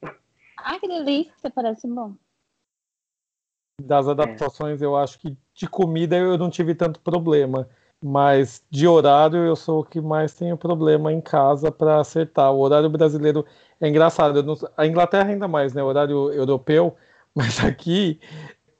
Ah, 0.57 0.79
que 0.79 0.87
delícia, 0.87 1.51
parece 1.51 1.87
bom. 1.87 2.15
Das 3.81 4.07
adaptações, 4.07 4.83
é. 4.83 4.85
eu 4.85 4.97
acho 4.97 5.19
que 5.19 5.37
de 5.55 5.69
comida 5.69 6.17
eu 6.17 6.37
não 6.37 6.51
tive 6.51 6.75
tanto 6.75 7.01
problema. 7.01 7.69
Mas 8.03 8.65
de 8.71 8.89
horário, 8.89 9.39
eu 9.45 9.55
sou 9.55 9.81
o 9.81 9.85
que 9.85 10.01
mais 10.01 10.35
tenho 10.35 10.57
problema 10.57 11.13
em 11.13 11.21
casa 11.21 11.71
para 11.71 12.01
acertar. 12.01 12.53
O 12.53 12.61
horário 12.61 12.89
brasileiro 12.89 13.45
é 13.81 13.89
engraçado. 13.89 14.43
Não, 14.43 14.55
a 14.77 14.87
Inglaterra 14.87 15.31
ainda 15.31 15.47
mais, 15.47 15.75
né? 15.75 15.83
O 15.83 15.87
horário 15.87 16.33
europeu. 16.33 16.97
Mas 17.35 17.63
aqui, 17.63 18.19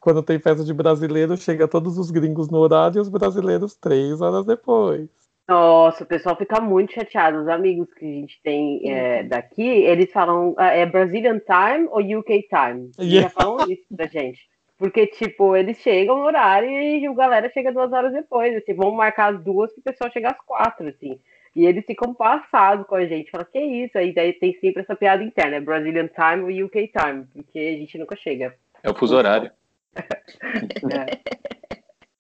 quando 0.01 0.23
tem 0.23 0.39
festa 0.39 0.65
de 0.65 0.73
brasileiro, 0.73 1.37
chega 1.37 1.69
todos 1.69 1.99
os 1.99 2.11
gringos 2.11 2.49
no 2.49 2.59
horário 2.59 2.99
e 2.99 3.01
os 3.01 3.09
brasileiros 3.09 3.77
três 3.77 4.21
horas 4.21 4.45
depois. 4.47 5.09
Nossa, 5.49 6.05
o 6.05 6.07
pessoal 6.07 6.37
fica 6.37 6.61
muito 6.61 6.93
chateado. 6.93 7.41
Os 7.41 7.49
amigos 7.49 7.93
que 7.95 8.05
a 8.05 8.09
gente 8.09 8.41
tem 8.43 8.89
é, 8.89 9.25
daqui, 9.25 9.67
eles 9.67 10.11
falam 10.13 10.55
ah, 10.57 10.69
é 10.69 10.87
Brazilian 10.87 11.41
time 11.41 11.89
ou 11.91 11.99
UK 11.99 12.47
time? 12.49 12.91
Eles 12.99 13.13
yeah. 13.13 13.23
já 13.23 13.31
falam 13.31 13.71
isso 13.71 13.85
da 13.91 14.07
gente. 14.07 14.41
Porque, 14.81 15.07
tipo, 15.09 15.55
eles 15.55 15.77
chegam 15.77 16.17
no 16.17 16.25
horário 16.25 16.71
e 16.71 17.07
a 17.07 17.13
galera 17.13 17.51
chega 17.51 17.71
duas 17.71 17.93
horas 17.93 18.15
depois. 18.15 18.57
Assim, 18.57 18.73
vão 18.73 18.91
marcar 18.93 19.35
as 19.35 19.45
duas 19.45 19.71
que 19.75 19.81
o 19.81 19.83
pessoal 19.83 20.11
chega 20.11 20.31
às 20.31 20.41
quatro, 20.41 20.89
assim. 20.89 21.21
E 21.55 21.67
eles 21.67 21.85
ficam 21.85 22.15
passados 22.15 22.87
com 22.87 22.95
a 22.95 23.05
gente. 23.05 23.31
Fala, 23.31 23.45
que 23.45 23.61
isso? 23.61 23.99
Aí 23.99 24.15
daí 24.15 24.33
tem 24.33 24.59
sempre 24.59 24.81
essa 24.81 24.97
piada 24.97 25.23
interna, 25.23 25.57
é 25.57 25.61
Brazilian 25.61 26.09
time 26.09 26.51
e 26.51 26.65
UK 26.65 26.93
time, 26.97 27.27
porque 27.31 27.59
a 27.59 27.79
gente 27.79 27.99
nunca 27.99 28.17
chega. 28.17 28.57
É 28.83 28.89
o 28.89 28.95
fuso 28.95 29.15
horário. 29.15 29.51
é. 29.95 31.21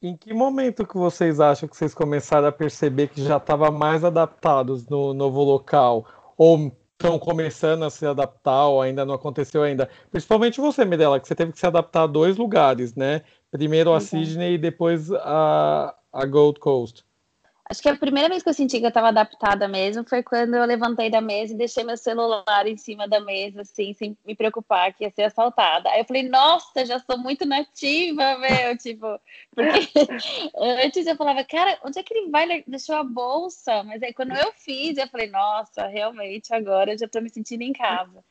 Em 0.02 0.14
que 0.14 0.34
momento 0.34 0.86
que 0.86 0.98
vocês 0.98 1.40
acham 1.40 1.66
que 1.66 1.74
vocês 1.74 1.94
começaram 1.94 2.48
a 2.48 2.52
perceber 2.52 3.08
que 3.08 3.22
já 3.22 3.38
estava 3.38 3.70
mais 3.70 4.04
adaptados 4.04 4.86
no 4.86 5.14
novo 5.14 5.42
local? 5.42 6.06
Ou 6.36 6.70
estão 7.00 7.18
começando 7.18 7.82
a 7.82 7.90
se 7.90 8.04
adaptar 8.04 8.66
ou 8.66 8.82
ainda 8.82 9.06
não 9.06 9.14
aconteceu 9.14 9.62
ainda. 9.62 9.88
Principalmente 10.10 10.60
você, 10.60 10.84
Mirella, 10.84 11.18
que 11.18 11.26
você 11.26 11.34
teve 11.34 11.52
que 11.52 11.58
se 11.58 11.66
adaptar 11.66 12.02
a 12.02 12.06
dois 12.06 12.36
lugares, 12.36 12.94
né? 12.94 13.22
Primeiro 13.50 13.92
a 13.94 14.00
Sydney 14.00 14.54
e 14.54 14.58
depois 14.58 15.10
a, 15.12 15.94
a 16.12 16.26
Gold 16.26 16.60
Coast. 16.60 17.04
Acho 17.70 17.82
que 17.82 17.88
a 17.88 17.96
primeira 17.96 18.28
vez 18.28 18.42
que 18.42 18.48
eu 18.48 18.52
senti 18.52 18.80
que 18.80 18.84
eu 18.84 18.88
estava 18.88 19.10
adaptada 19.10 19.68
mesmo 19.68 20.02
foi 20.02 20.24
quando 20.24 20.56
eu 20.56 20.64
levantei 20.64 21.08
da 21.08 21.20
mesa 21.20 21.54
e 21.54 21.56
deixei 21.56 21.84
meu 21.84 21.96
celular 21.96 22.66
em 22.66 22.76
cima 22.76 23.06
da 23.06 23.20
mesa, 23.20 23.60
assim, 23.60 23.94
sem 23.94 24.18
me 24.26 24.34
preocupar 24.34 24.92
que 24.92 25.04
ia 25.04 25.10
ser 25.12 25.22
assaltada. 25.22 25.88
Aí 25.88 26.00
eu 26.00 26.04
falei, 26.04 26.28
nossa, 26.28 26.84
já 26.84 26.98
sou 26.98 27.16
muito 27.16 27.46
nativa, 27.46 28.36
meu, 28.38 28.76
tipo, 28.76 29.06
porque 29.54 29.88
antes 30.84 31.06
eu 31.06 31.14
falava, 31.14 31.44
cara, 31.44 31.78
onde 31.84 32.00
é 32.00 32.02
que 32.02 32.12
ele 32.12 32.28
vai? 32.28 32.64
deixou 32.66 32.96
a 32.96 33.04
bolsa. 33.04 33.84
Mas 33.84 34.02
aí 34.02 34.12
quando 34.12 34.32
eu 34.32 34.52
fiz, 34.52 34.98
eu 34.98 35.06
falei, 35.06 35.30
nossa, 35.30 35.86
realmente 35.86 36.52
agora 36.52 36.92
eu 36.92 36.98
já 36.98 37.06
estou 37.06 37.22
me 37.22 37.30
sentindo 37.30 37.62
em 37.62 37.72
casa. 37.72 38.24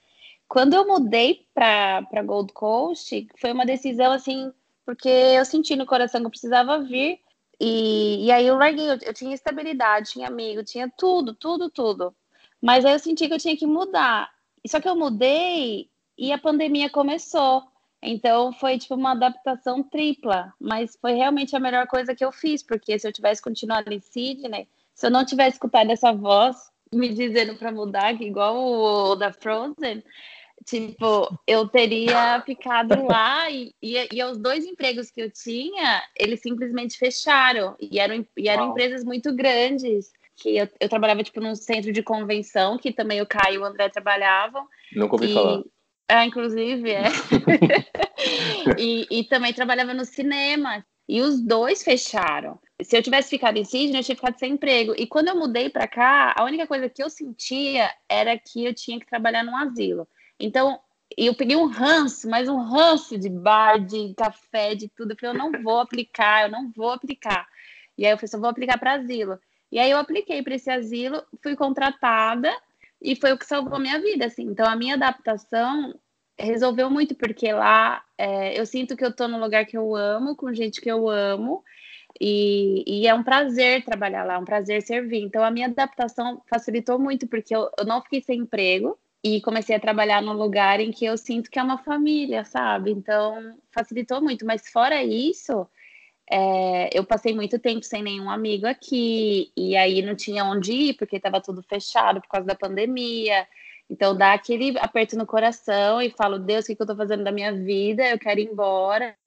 Quando 0.50 0.74
eu 0.74 0.86
mudei 0.86 1.46
para 1.54 2.24
Gold 2.26 2.52
Coast, 2.52 3.26
foi 3.40 3.54
uma 3.54 3.66
decisão 3.66 4.12
assim, 4.12 4.52
porque 4.86 5.08
eu 5.08 5.46
senti 5.46 5.78
no 5.78 5.86
coração 5.86 6.20
que 6.20 6.28
eu 6.28 6.32
precisava 6.32 6.84
vir 6.84 7.22
e, 7.60 8.26
e 8.26 8.32
aí 8.32 8.48
eu 8.48 8.58
larguei, 8.58 8.90
eu, 8.90 8.98
eu 9.02 9.14
tinha 9.14 9.34
estabilidade, 9.34 10.12
tinha 10.12 10.28
amigo, 10.28 10.64
tinha 10.64 10.92
tudo, 10.98 11.34
tudo, 11.34 11.70
tudo. 11.70 12.16
Mas 12.62 12.86
aí 12.86 12.94
eu 12.94 13.00
senti 13.00 13.28
que 13.28 13.34
eu 13.34 13.40
tinha 13.40 13.58
que 13.58 13.66
mudar. 13.66 14.30
Só 14.68 14.80
que 14.80 14.88
eu 14.88 14.96
mudei 14.96 15.90
e 16.18 16.32
a 16.32 16.38
pandemia 16.38 16.90
começou. 16.90 17.64
Então 18.02 18.54
foi 18.54 18.78
tipo 18.78 18.96
uma 18.96 19.12
adaptação 19.12 19.84
tripla, 19.84 20.54
mas 20.60 20.98
foi 21.02 21.14
realmente 21.14 21.56
a 21.56 21.60
melhor 21.60 21.86
coisa 21.88 22.16
que 22.16 22.24
eu 22.24 22.32
fiz, 22.32 22.64
porque 22.64 22.98
se 22.98 23.08
eu 23.08 23.12
tivesse 23.12 23.42
continuado 23.42 23.92
em 23.92 24.00
Sydney, 24.00 24.68
se 24.94 25.06
eu 25.06 25.12
não 25.12 25.26
tivesse 25.26 25.56
escutado 25.56 25.92
essa 25.92 26.14
voz 26.14 26.56
me 26.94 27.10
dizendo 27.10 27.56
para 27.56 27.72
mudar, 27.72 28.20
igual 28.22 28.56
o, 28.56 29.12
o 29.12 29.16
da 29.16 29.32
Frozen, 29.32 30.04
Tipo, 30.66 31.40
eu 31.48 31.68
teria 31.68 32.42
ficado 32.46 33.06
lá 33.06 33.50
e, 33.50 33.74
e, 33.82 34.08
e, 34.12 34.24
os 34.24 34.38
dois 34.38 34.66
empregos 34.66 35.10
que 35.10 35.22
eu 35.22 35.32
tinha, 35.32 36.04
eles 36.16 36.42
simplesmente 36.42 36.98
fecharam. 36.98 37.76
E 37.80 38.00
eram, 38.00 38.26
e 38.38 38.50
eram 38.50 38.72
empresas 38.72 39.04
muito 39.04 39.34
grandes. 39.34 40.12
Que 40.36 40.58
eu, 40.58 40.70
eu, 40.80 40.88
trabalhava, 40.88 41.24
tipo, 41.24 41.42
num 41.42 41.56
centro 41.56 41.92
de 41.92 42.02
convenção, 42.02 42.78
que 42.78 42.94
também 42.94 43.22
o 43.22 43.26
Caio 43.26 43.56
e 43.56 43.58
o 43.58 43.66
André 43.66 43.90
trabalhavam. 43.90 44.66
Nunca 44.96 45.16
ouvi 45.16 45.32
e, 45.32 45.34
falar. 45.34 45.64
Ah, 46.08 46.26
inclusive, 46.26 46.92
é. 46.92 47.04
e, 48.78 49.08
e 49.12 49.24
também 49.26 49.54
trabalhava 49.54 49.94
no 49.94 50.06
cinema. 50.06 50.86
E 51.08 51.22
os 51.22 51.42
dois 51.42 51.84
fecharam. 51.84 52.60
Se 52.84 52.96
eu 52.96 53.02
tivesse 53.02 53.32
ficado 53.32 53.58
em 53.58 53.66
Sydney, 53.66 54.00
eu 54.00 54.04
tinha 54.04 54.16
ficado 54.16 54.38
sem 54.38 54.54
emprego. 54.54 54.94
E 54.96 55.08
quando 55.08 55.30
eu 55.30 55.36
mudei 55.36 55.70
para 55.70 55.88
cá, 55.88 56.36
a 56.38 56.44
única 56.44 56.68
coisa 56.68 56.88
que 56.88 57.02
eu 57.02 57.10
sentia 57.10 57.92
era 58.08 58.38
que 58.38 58.64
eu 58.64 58.74
tinha 58.74 59.00
que 59.00 59.08
trabalhar 59.08 59.44
num 59.44 59.58
asilo. 59.58 60.08
Então, 60.40 60.80
eu 61.18 61.36
peguei 61.36 61.56
um 61.56 61.66
ranço, 61.66 62.30
mas 62.30 62.48
um 62.48 62.58
ranço 62.58 63.18
de 63.18 63.30
bar, 63.30 63.78
de 63.80 64.14
café, 64.16 64.76
de 64.76 64.88
tudo. 64.90 65.12
Eu 65.12 65.18
falei, 65.18 65.36
eu 65.36 65.40
não 65.40 65.64
vou 65.64 65.80
aplicar, 65.80 66.44
eu 66.44 66.52
não 66.52 66.72
vou 66.76 66.92
aplicar. 66.92 67.48
E 67.98 68.06
aí 68.06 68.12
eu 68.12 68.18
falei, 68.18 68.30
só 68.30 68.40
vou 68.40 68.50
aplicar 68.50 68.78
para 68.78 68.94
asilo. 68.94 69.40
E 69.72 69.80
aí 69.80 69.92
eu 69.92 69.98
apliquei 69.98 70.42
para 70.42 70.56
esse 70.56 70.70
asilo, 70.70 71.24
fui 71.44 71.56
contratada 71.56 72.50
e 73.02 73.16
foi 73.16 73.32
o 73.34 73.38
que 73.38 73.46
salvou 73.46 73.76
a 73.76 73.80
minha 73.80 74.00
vida, 74.00 74.26
assim. 74.26 74.44
Então 74.44 74.66
a 74.66 74.76
minha 74.76 74.96
adaptação 74.96 75.94
resolveu 76.38 76.90
muito, 76.90 77.16
porque 77.16 77.52
lá 77.52 78.04
é, 78.18 78.60
eu 78.60 78.66
sinto 78.66 78.96
que 78.96 79.04
eu 79.04 79.10
estou 79.10 79.28
no 79.28 79.40
lugar 79.40 79.66
que 79.66 79.78
eu 79.78 79.96
amo, 79.96 80.36
com 80.36 80.54
gente 80.54 80.80
que 80.80 80.90
eu 80.90 81.10
amo, 81.10 81.64
e, 82.20 82.84
e, 82.88 83.08
é 83.08 83.14
um 83.14 83.24
prazer 83.24 83.84
trabalhar 83.86 84.24
lá, 84.24 84.36
é 84.36 84.38
um 84.38 84.46
prazer 84.46 84.82
servir. 84.82 85.22
Então 85.22 85.44
a 85.44 85.52
minha 85.52 85.68
adaptação 85.68 86.42
facilitou 86.50 86.98
muito, 86.98 87.28
porque 87.28 87.56
eu, 87.56 87.70
eu 87.78 87.86
não 87.86 88.02
fiquei 88.02 88.22
sem 88.22 88.40
emprego, 88.40 88.98
e 89.24 89.42
comecei 89.42 89.76
a 89.76 89.80
trabalhar 89.80 90.22
num 90.22 90.34
lugar 90.34 90.80
em 90.80 90.92
que 90.92 91.06
eu 91.06 91.18
sinto 91.18 91.50
que 91.50 91.60
é 91.60 91.64
uma 91.64 91.78
família, 91.78 92.46
sabe? 92.46 92.92
Então 92.92 93.58
facilitou 93.72 94.22
muito. 94.22 94.46
Mas 94.46 94.70
fora 94.70 95.04
isso, 95.04 95.68
é, 96.32 96.90
eu 96.98 97.04
passei 97.06 97.34
muito 97.34 97.60
tempo 97.60 97.84
sem 97.84 98.04
nenhum 98.04 98.30
amigo 98.30 98.68
aqui, 98.68 99.52
e 99.58 99.76
aí 99.76 100.02
não 100.02 100.16
tinha 100.16 100.46
onde 100.46 100.72
ir, 100.72 100.94
porque 100.96 101.18
estava 101.18 101.42
tudo 101.42 101.64
fechado 101.64 102.22
por 102.22 102.30
causa 102.30 102.48
da 102.48 102.56
pandemia. 102.56 103.48
Então 103.90 104.16
dá 104.16 104.34
aquele 104.34 104.78
aperto 104.80 105.18
no 105.18 105.26
coração 105.26 106.02
e 106.02 106.12
falo, 106.12 106.40
Deus, 106.40 106.66
o 106.66 106.68
que, 106.68 106.76
que 106.76 106.82
eu 106.82 106.86
estou 106.86 106.98
fazendo 106.98 107.24
da 107.24 107.32
minha 107.32 107.52
vida? 107.54 108.08
Eu 108.08 108.20
quero 108.20 108.40
ir 108.40 108.48
embora. 108.50 109.18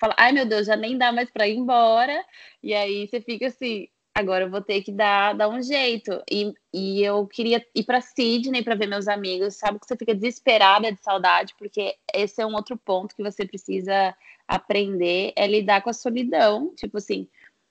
Fala, 0.00 0.14
ai 0.18 0.32
meu 0.32 0.46
Deus, 0.46 0.66
já 0.66 0.76
nem 0.76 0.98
dá 0.98 1.12
mais 1.12 1.30
para 1.30 1.46
ir 1.48 1.56
embora. 1.56 2.24
E 2.62 2.74
aí 2.74 3.06
você 3.06 3.20
fica 3.20 3.46
assim, 3.46 3.88
agora 4.20 4.44
eu 4.44 4.50
vou 4.50 4.60
ter 4.60 4.82
que 4.82 4.92
dar, 4.92 5.34
dar 5.34 5.48
um 5.48 5.62
jeito. 5.62 6.22
E, 6.30 6.52
e 6.72 7.02
eu 7.02 7.26
queria 7.26 7.64
ir 7.74 7.84
para 7.84 8.00
Sydney 8.00 8.62
para 8.62 8.74
ver 8.74 8.86
meus 8.86 9.08
amigos. 9.08 9.56
Sabe 9.56 9.78
que 9.78 9.86
você 9.86 9.96
fica 9.96 10.14
desesperada 10.14 10.92
de 10.92 11.02
saudade, 11.02 11.54
porque 11.58 11.96
esse 12.14 12.40
é 12.40 12.46
um 12.46 12.54
outro 12.54 12.76
ponto 12.76 13.16
que 13.16 13.22
você 13.22 13.44
precisa 13.44 14.14
aprender, 14.46 15.32
é 15.36 15.46
lidar 15.46 15.82
com 15.82 15.90
a 15.90 15.94
solidão. 15.94 16.72
Tipo 16.76 16.98
assim, 16.98 17.28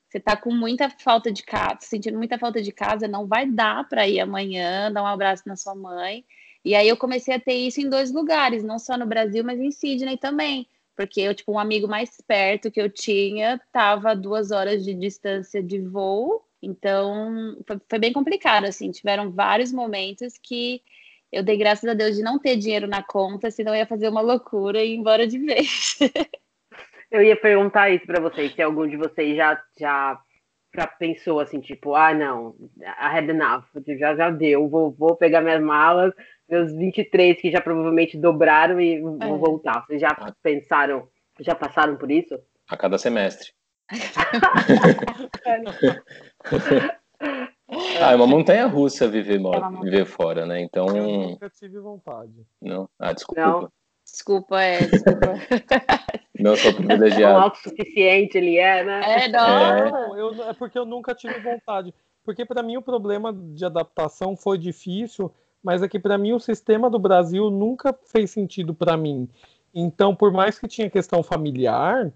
você 0.10 0.20
tá 0.20 0.36
com 0.36 0.54
muita 0.54 0.90
falta 0.90 1.32
de 1.32 1.44
casa, 1.44 1.80
sentindo 1.82 2.18
muita 2.18 2.38
falta 2.40 2.62
de 2.62 2.72
casa, 2.72 3.08
não 3.08 3.28
vai 3.28 3.46
dar 3.50 3.88
para 3.88 4.08
ir 4.08 4.20
amanhã, 4.20 4.92
dar 4.92 5.04
um 5.04 5.08
abraço 5.08 5.44
na 5.46 5.56
sua 5.56 5.76
mãe. 5.76 6.26
E 6.66 6.76
aí 6.76 6.90
eu 6.90 6.98
comecei 6.98 7.34
a 7.34 7.40
ter 7.40 7.54
isso 7.54 7.80
em 7.80 7.90
dois 7.90 8.12
lugares, 8.12 8.64
não 8.64 8.80
só 8.80 8.98
no 8.98 9.06
Brasil, 9.06 9.44
mas 9.44 9.60
em 9.60 9.72
Sydney 9.72 10.18
também 10.18 10.68
porque 11.00 11.22
eu, 11.22 11.34
tipo, 11.34 11.54
um 11.54 11.58
amigo 11.58 11.88
mais 11.88 12.20
perto 12.28 12.70
que 12.70 12.82
eu 12.82 12.90
tinha 12.90 13.58
tava 13.72 14.12
a 14.12 14.14
duas 14.14 14.52
horas 14.52 14.84
de 14.84 14.94
distância 14.94 15.64
de 15.64 15.80
voo, 15.80 16.46
então 16.62 17.56
foi, 17.66 17.80
foi, 17.88 18.00
bem 18.00 18.12
complicado, 18.12 18.66
assim, 18.66 18.92
tiveram 18.92 19.32
vários 19.32 19.72
momentos 19.72 20.34
que 20.44 20.82
eu 21.32 21.42
dei 21.42 21.56
graças 21.56 21.90
a 21.90 21.94
Deus 21.94 22.18
de 22.18 22.22
não 22.22 22.38
ter 22.38 22.58
dinheiro 22.58 22.86
na 22.86 23.02
conta, 23.02 23.50
senão 23.50 23.74
eu 23.74 23.78
ia 23.78 23.86
fazer 23.86 24.10
uma 24.10 24.20
loucura 24.20 24.84
e 24.84 24.92
ir 24.92 24.98
embora 24.98 25.26
de 25.26 25.40
vez. 25.40 26.00
eu 27.10 27.24
ia 27.24 27.38
perguntar 27.38 27.90
isso 27.90 28.06
para 28.06 28.20
vocês, 28.20 28.54
se 28.54 28.62
algum 28.62 28.86
de 28.86 28.98
vocês 28.98 29.38
já, 29.38 29.58
já 29.80 30.20
pra 30.72 30.88
pensou 30.88 31.40
assim, 31.40 31.60
tipo, 31.60 31.96
ah, 31.96 32.14
não, 32.14 32.56
a 32.98 33.18
had 33.18 33.30
enough, 33.30 33.66
já, 33.98 34.16
já 34.16 34.30
deu, 34.30 34.70
vou, 34.70 34.92
vou 34.92 35.16
pegar 35.16 35.42
minhas 35.42 35.62
malas, 35.62 36.14
meus 36.48 36.72
23 36.74 37.40
que 37.40 37.52
já 37.52 37.62
provavelmente 37.62 38.18
dobraram 38.18 38.80
e 38.80 39.02
vou 39.02 39.18
é. 39.22 39.38
voltar. 39.38 39.86
Vocês 39.86 40.02
já 40.02 40.16
pensaram, 40.42 41.08
já 41.40 41.56
passaram 41.56 41.98
por 41.98 42.12
isso? 42.12 42.40
A 42.70 42.78
cada 42.78 42.98
semestre. 42.98 43.52
ah, 48.00 48.12
é 48.12 48.16
uma 48.16 48.28
montanha 48.28 48.68
russa 48.68 49.08
viver, 49.08 49.40
é 49.40 49.82
viver 49.82 50.06
fora, 50.06 50.46
né? 50.46 50.62
Então. 50.62 50.96
Eu 50.96 51.04
nunca 51.04 51.50
tive 51.50 51.80
vontade. 51.80 52.46
Não? 52.62 52.88
Ah, 53.00 53.14
desculpa. 53.14 53.42
Não. 53.42 53.72
Desculpa, 54.06 54.62
é, 54.62 54.86
desculpa. 54.86 55.34
não 56.40 56.56
sou 56.56 56.74
privilegiado. 56.74 57.40
O 57.40 57.42
autossuficiente 57.44 58.38
ele 58.38 58.58
é, 58.58 58.84
né? 58.84 59.26
É, 59.26 59.28
não. 59.28 60.16
É, 60.16 60.22
eu, 60.22 60.44
é 60.44 60.54
porque 60.54 60.78
eu 60.78 60.86
nunca 60.86 61.14
tive 61.14 61.40
vontade. 61.40 61.94
Porque 62.24 62.46
para 62.46 62.64
mim 62.64 62.78
o 62.78 62.82
problema 62.82 63.34
de 63.34 63.66
adaptação 63.66 64.36
foi 64.36 64.58
difícil, 64.58 65.32
mas 65.64 65.82
é 65.82 65.88
que 65.88 66.00
para 66.00 66.18
mim 66.18 66.34
o 66.34 66.40
sistema 66.40 66.90
do 66.90 67.00
Brasil 67.00 67.50
nunca 67.50 67.98
fez 68.06 68.32
sentido 68.32 68.74
para 68.74 68.96
mim. 68.96 69.28
Então, 69.74 70.16
por 70.16 70.32
mais 70.32 70.58
que 70.60 70.68
tinha 70.68 70.90
questão 70.90 71.22
familiar, 71.22 72.12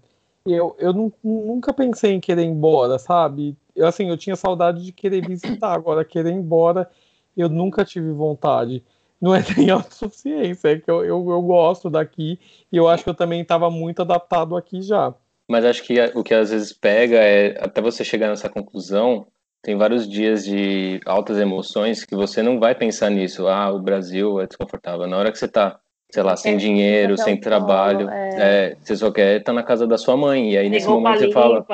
eu, 0.46 0.76
eu 0.78 0.92
nunca 1.22 1.72
pensei 1.72 2.12
em 2.12 2.20
querer 2.20 2.42
ir 2.42 2.48
embora, 2.48 2.98
sabe? 2.98 3.56
Eu, 3.74 3.86
assim, 3.86 4.08
eu 4.08 4.16
tinha 4.16 4.36
saudade 4.36 4.84
de 4.84 4.92
querer 4.92 5.26
visitar, 5.26 5.72
agora 5.72 6.04
querer 6.04 6.30
ir 6.30 6.36
embora, 6.36 6.90
eu 7.36 7.48
nunca 7.48 7.84
tive 7.84 8.10
vontade 8.12 8.84
não 9.24 9.34
é 9.34 9.42
nem 9.56 9.70
autossuficiência, 9.70 10.68
é 10.68 10.78
que 10.78 10.90
eu, 10.90 11.02
eu, 11.02 11.30
eu 11.30 11.40
gosto 11.40 11.88
daqui 11.88 12.38
e 12.70 12.76
eu 12.76 12.86
acho 12.86 13.02
que 13.02 13.08
eu 13.08 13.14
também 13.14 13.40
estava 13.40 13.70
muito 13.70 14.02
adaptado 14.02 14.54
aqui 14.54 14.82
já. 14.82 15.14
Mas 15.48 15.64
acho 15.64 15.82
que 15.82 15.98
o 16.14 16.22
que 16.22 16.34
às 16.34 16.50
vezes 16.50 16.74
pega 16.74 17.16
é, 17.16 17.56
até 17.62 17.80
você 17.80 18.04
chegar 18.04 18.28
nessa 18.28 18.50
conclusão, 18.50 19.26
tem 19.62 19.76
vários 19.76 20.06
dias 20.06 20.44
de 20.44 21.00
altas 21.06 21.38
emoções 21.38 22.04
que 22.04 22.14
você 22.14 22.42
não 22.42 22.60
vai 22.60 22.74
pensar 22.74 23.10
nisso. 23.10 23.48
Ah, 23.48 23.70
o 23.72 23.78
Brasil 23.78 24.40
é 24.40 24.46
desconfortável. 24.46 25.06
Na 25.06 25.16
hora 25.16 25.32
que 25.32 25.38
você 25.38 25.46
está 25.46 25.80
sei 26.10 26.22
lá, 26.22 26.36
sem 26.36 26.54
é, 26.54 26.56
dinheiro, 26.56 27.18
sem 27.18 27.40
trabalho, 27.40 28.08
é. 28.08 28.28
É, 28.36 28.76
você 28.80 28.94
só 28.94 29.10
quer 29.10 29.38
estar 29.38 29.52
tá 29.52 29.52
na 29.52 29.64
casa 29.64 29.86
da 29.86 29.98
sua 29.98 30.16
mãe. 30.16 30.52
E 30.52 30.58
aí, 30.58 30.70
nesse 30.70 30.86
momento, 30.86 31.18
você 31.18 31.32
fala 31.32 31.66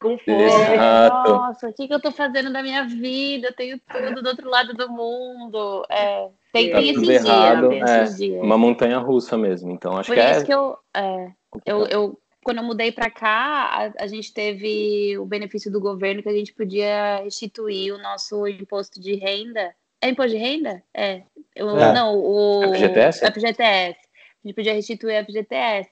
com 0.00 0.16
fome. 0.16 0.42
Exato. 0.42 1.30
Nossa, 1.30 1.68
o 1.68 1.74
que, 1.74 1.86
que 1.86 1.92
eu 1.92 2.00
tô 2.00 2.10
fazendo 2.10 2.50
da 2.50 2.62
minha 2.62 2.84
vida? 2.84 3.48
Eu 3.48 3.54
tenho 3.54 3.78
tudo 3.78 4.22
do 4.22 4.28
outro 4.28 4.48
lado 4.48 4.72
do 4.72 4.88
mundo. 4.88 5.84
É, 5.90 6.28
tem, 6.52 6.70
tá 6.70 6.78
tem 6.78 6.90
esses 6.90 7.02
dias, 7.02 7.24
é, 7.24 8.02
esses 8.04 8.16
dias. 8.18 8.42
Uma 8.42 8.58
montanha 8.58 8.98
russa 8.98 9.38
mesmo. 9.38 9.70
Então, 9.70 9.96
acho 9.96 10.08
Por 10.08 10.14
que 10.14 10.20
é. 10.20 10.28
Por 10.28 10.36
isso 10.36 10.46
que 10.46 10.54
eu, 10.54 10.76
é, 10.94 11.32
eu, 11.64 11.86
eu, 11.86 12.20
quando 12.44 12.58
eu 12.58 12.64
mudei 12.64 12.92
para 12.92 13.10
cá, 13.10 13.90
a, 13.98 14.04
a, 14.04 14.06
gente 14.06 14.34
teve 14.34 15.16
o 15.16 15.24
benefício 15.24 15.72
do 15.72 15.80
governo 15.80 16.22
que 16.22 16.28
a 16.28 16.34
gente 16.34 16.52
podia 16.52 17.22
restituir 17.24 17.94
o 17.94 17.98
nosso 17.98 18.46
imposto 18.46 19.00
de 19.00 19.14
renda. 19.14 19.74
É 20.00 20.10
imposto 20.10 20.32
de 20.32 20.38
renda? 20.38 20.82
É. 20.92 21.22
Eu, 21.56 21.70
é. 21.78 21.92
Não, 21.94 22.18
o. 22.18 22.74
FGTS? 22.74 23.26
FGTS. 23.26 23.98
A 24.44 24.48
gente 24.48 24.54
podia 24.54 24.74
restituir 24.74 25.16
a 25.16 25.24
FGTS. 25.24 25.90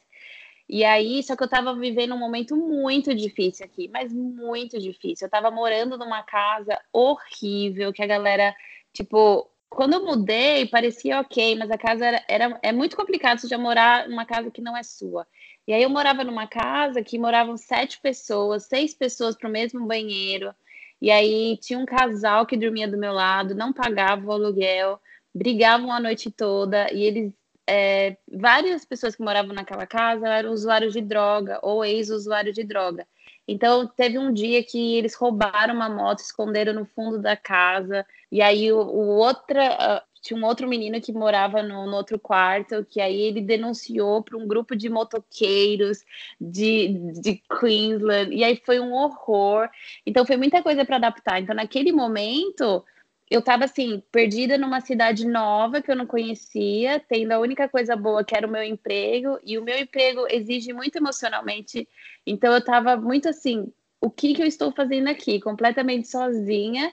E 0.68 0.84
aí, 0.84 1.22
só 1.22 1.34
que 1.34 1.42
eu 1.42 1.48
tava 1.48 1.74
vivendo 1.74 2.14
um 2.14 2.18
momento 2.18 2.54
muito 2.54 3.14
difícil 3.14 3.64
aqui, 3.64 3.88
mas 3.88 4.12
muito 4.12 4.78
difícil. 4.78 5.26
Eu 5.26 5.30
tava 5.30 5.50
morando 5.50 5.96
numa 5.96 6.22
casa 6.22 6.78
horrível, 6.92 7.92
que 7.92 8.02
a 8.02 8.06
galera, 8.06 8.54
tipo, 8.92 9.50
quando 9.70 9.94
eu 9.94 10.04
mudei, 10.04 10.66
parecia 10.66 11.20
ok, 11.20 11.56
mas 11.56 11.70
a 11.70 11.78
casa 11.78 12.04
era, 12.04 12.24
era 12.28 12.60
é 12.60 12.72
muito 12.72 12.96
complicado 12.96 13.38
você 13.38 13.46
já 13.46 13.56
morar 13.56 14.08
numa 14.08 14.26
casa 14.26 14.50
que 14.50 14.60
não 14.60 14.76
é 14.76 14.82
sua. 14.82 15.26
E 15.66 15.72
aí 15.72 15.82
eu 15.82 15.88
morava 15.88 16.24
numa 16.24 16.48
casa 16.48 17.02
que 17.02 17.18
moravam 17.18 17.56
sete 17.56 18.00
pessoas, 18.00 18.64
seis 18.64 18.92
pessoas 18.92 19.36
para 19.36 19.48
o 19.48 19.52
mesmo 19.52 19.86
banheiro. 19.86 20.52
E 21.00 21.10
aí 21.10 21.56
tinha 21.58 21.78
um 21.78 21.86
casal 21.86 22.44
que 22.44 22.56
dormia 22.56 22.88
do 22.88 22.98
meu 22.98 23.12
lado, 23.12 23.54
não 23.54 23.72
pagava 23.72 24.26
o 24.26 24.32
aluguel, 24.32 25.00
brigavam 25.32 25.92
a 25.92 26.00
noite 26.00 26.30
toda 26.30 26.92
e 26.92 27.04
eles 27.04 27.32
é, 27.66 28.16
várias 28.28 28.84
pessoas 28.84 29.14
que 29.14 29.22
moravam 29.22 29.54
naquela 29.54 29.86
casa 29.86 30.26
eram 30.28 30.50
usuários 30.50 30.92
de 30.92 31.00
droga 31.00 31.60
ou 31.62 31.84
ex-usuários 31.84 32.56
de 32.56 32.64
droga. 32.64 33.06
Então, 33.50 33.84
teve 33.84 34.16
um 34.16 34.32
dia 34.32 34.62
que 34.62 34.96
eles 34.96 35.16
roubaram 35.16 35.74
uma 35.74 35.88
moto, 35.88 36.20
esconderam 36.20 36.72
no 36.72 36.84
fundo 36.84 37.18
da 37.18 37.36
casa, 37.36 38.06
e 38.30 38.40
aí 38.40 38.72
o, 38.72 38.78
o 38.78 39.08
outra, 39.16 40.04
tinha 40.22 40.38
um 40.38 40.44
outro 40.44 40.68
menino 40.68 41.00
que 41.00 41.12
morava 41.12 41.60
no, 41.60 41.84
no, 41.84 41.96
outro 41.96 42.16
quarto, 42.16 42.86
que 42.88 43.00
aí 43.00 43.20
ele 43.20 43.40
denunciou 43.40 44.22
para 44.22 44.38
um 44.38 44.46
grupo 44.46 44.76
de 44.76 44.88
motoqueiros 44.88 46.04
de, 46.40 47.10
de 47.20 47.42
Queensland, 47.58 48.32
e 48.32 48.44
aí 48.44 48.54
foi 48.64 48.78
um 48.78 48.92
horror. 48.92 49.68
Então, 50.06 50.24
foi 50.24 50.36
muita 50.36 50.62
coisa 50.62 50.84
para 50.84 50.94
adaptar. 50.94 51.40
Então, 51.42 51.52
naquele 51.52 51.90
momento, 51.90 52.84
eu 53.30 53.40
tava 53.40 53.64
assim, 53.64 54.02
perdida 54.10 54.58
numa 54.58 54.80
cidade 54.80 55.26
nova 55.26 55.80
que 55.80 55.90
eu 55.90 55.96
não 55.96 56.06
conhecia, 56.06 56.98
tendo 56.98 57.30
a 57.30 57.38
única 57.38 57.68
coisa 57.68 57.94
boa 57.94 58.24
que 58.24 58.36
era 58.36 58.46
o 58.46 58.50
meu 58.50 58.64
emprego, 58.64 59.38
e 59.44 59.56
o 59.56 59.62
meu 59.62 59.78
emprego 59.78 60.26
exige 60.28 60.72
muito 60.72 60.96
emocionalmente. 60.96 61.88
Então 62.26 62.52
eu 62.52 62.64
tava 62.64 62.96
muito 62.96 63.28
assim, 63.28 63.72
o 64.00 64.10
que 64.10 64.34
que 64.34 64.42
eu 64.42 64.46
estou 64.46 64.72
fazendo 64.72 65.08
aqui? 65.08 65.40
Completamente 65.40 66.08
sozinha, 66.08 66.92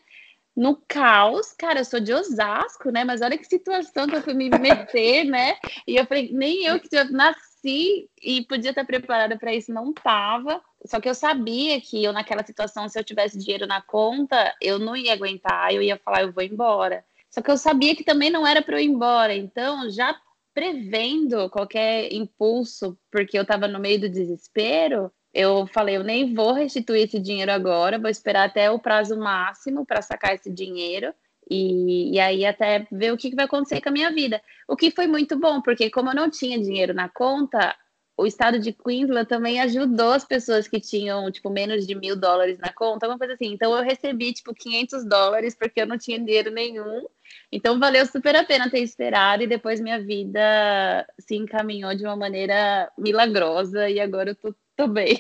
no 0.55 0.75
caos. 0.87 1.53
Cara, 1.53 1.79
eu 1.79 1.85
sou 1.85 1.99
de 1.99 2.13
Osasco, 2.13 2.91
né? 2.91 3.03
Mas 3.03 3.21
olha 3.21 3.37
que 3.37 3.45
situação 3.45 4.07
que 4.07 4.15
eu 4.15 4.21
fui 4.21 4.33
me 4.33 4.49
meter, 4.49 5.23
né? 5.23 5.55
E 5.87 5.95
eu 5.95 6.05
falei, 6.05 6.31
nem 6.31 6.65
eu 6.65 6.79
que 6.79 6.89
nasci 7.11 8.09
e 8.21 8.43
podia 8.45 8.71
estar 8.71 8.85
preparada 8.85 9.37
para 9.37 9.55
isso, 9.55 9.73
não 9.73 9.93
tava. 9.93 10.61
Só 10.87 10.99
que 10.99 11.09
eu 11.09 11.15
sabia 11.15 11.79
que 11.81 12.03
eu, 12.03 12.13
naquela 12.13 12.43
situação, 12.43 12.87
se 12.87 12.97
eu 12.97 13.03
tivesse 13.03 13.37
dinheiro 13.37 13.67
na 13.67 13.81
conta, 13.81 14.55
eu 14.61 14.79
não 14.79 14.95
ia 14.95 15.13
aguentar, 15.13 15.73
eu 15.73 15.81
ia 15.81 15.97
falar, 15.97 16.23
eu 16.23 16.31
vou 16.31 16.43
embora. 16.43 17.03
Só 17.29 17.41
que 17.41 17.51
eu 17.51 17.57
sabia 17.57 17.95
que 17.95 18.03
também 18.03 18.29
não 18.29 18.47
era 18.47 18.61
para 18.61 18.77
eu 18.77 18.79
ir 18.79 18.87
embora. 18.87 19.35
Então, 19.35 19.89
já 19.89 20.15
prevendo 20.53 21.49
qualquer 21.49 22.11
impulso, 22.11 22.97
porque 23.11 23.37
eu 23.37 23.43
estava 23.43 23.67
no 23.67 23.79
meio 23.79 24.01
do 24.01 24.09
desespero, 24.09 25.11
eu 25.33 25.67
falei, 25.67 25.97
eu 25.97 26.03
nem 26.03 26.33
vou 26.33 26.53
restituir 26.53 27.03
esse 27.03 27.19
dinheiro 27.19 27.51
agora, 27.51 27.99
vou 27.99 28.09
esperar 28.09 28.47
até 28.47 28.71
o 28.71 28.79
prazo 28.79 29.15
máximo 29.15 29.85
para 29.85 30.01
sacar 30.01 30.33
esse 30.33 30.51
dinheiro. 30.51 31.13
E, 31.49 32.15
e, 32.15 32.19
aí 32.19 32.45
até 32.45 32.87
ver 32.91 33.13
o 33.13 33.17
que, 33.17 33.33
vai 33.33 33.45
acontecer 33.45 33.79
com 33.79 33.89
a 33.89 33.91
minha 33.91 34.11
vida. 34.11 34.41
O 34.67 34.75
que 34.75 34.91
foi 34.91 35.07
muito 35.07 35.37
bom, 35.37 35.61
porque 35.61 35.89
como 35.89 36.09
eu 36.09 36.15
não 36.15 36.29
tinha 36.29 36.59
dinheiro 36.59 36.93
na 36.93 37.07
conta, 37.07 37.75
o 38.17 38.25
estado 38.25 38.57
de 38.59 38.73
Queensland 38.73 39.27
também 39.27 39.61
ajudou 39.61 40.11
as 40.11 40.25
pessoas 40.25 40.67
que 40.67 40.79
tinham, 40.81 41.31
tipo, 41.31 41.51
menos 41.51 41.85
de 41.85 41.93
mil 41.93 42.15
dólares 42.15 42.57
na 42.57 42.73
conta, 42.73 43.07
uma 43.07 43.17
coisa 43.17 43.33
assim. 43.33 43.53
Então, 43.53 43.77
eu 43.77 43.83
recebi, 43.83 44.33
tipo, 44.33 44.55
500 44.55 45.05
dólares 45.05 45.55
porque 45.55 45.81
eu 45.81 45.85
não 45.85 45.99
tinha 45.99 46.19
dinheiro 46.19 46.49
nenhum. 46.49 47.05
Então, 47.51 47.79
valeu 47.79 48.03
super 48.07 48.35
a 48.35 48.43
pena 48.43 48.71
ter 48.71 48.79
esperado 48.79 49.43
e 49.43 49.47
depois 49.47 49.79
minha 49.79 50.01
vida 50.01 51.07
se 51.19 51.35
encaminhou 51.35 51.93
de 51.93 52.05
uma 52.05 52.15
maneira 52.15 52.91
milagrosa 52.97 53.87
e 53.87 53.99
agora 53.99 54.31
eu 54.31 54.35
tô, 54.35 54.55
tô 54.75 54.87
bem. 54.87 55.19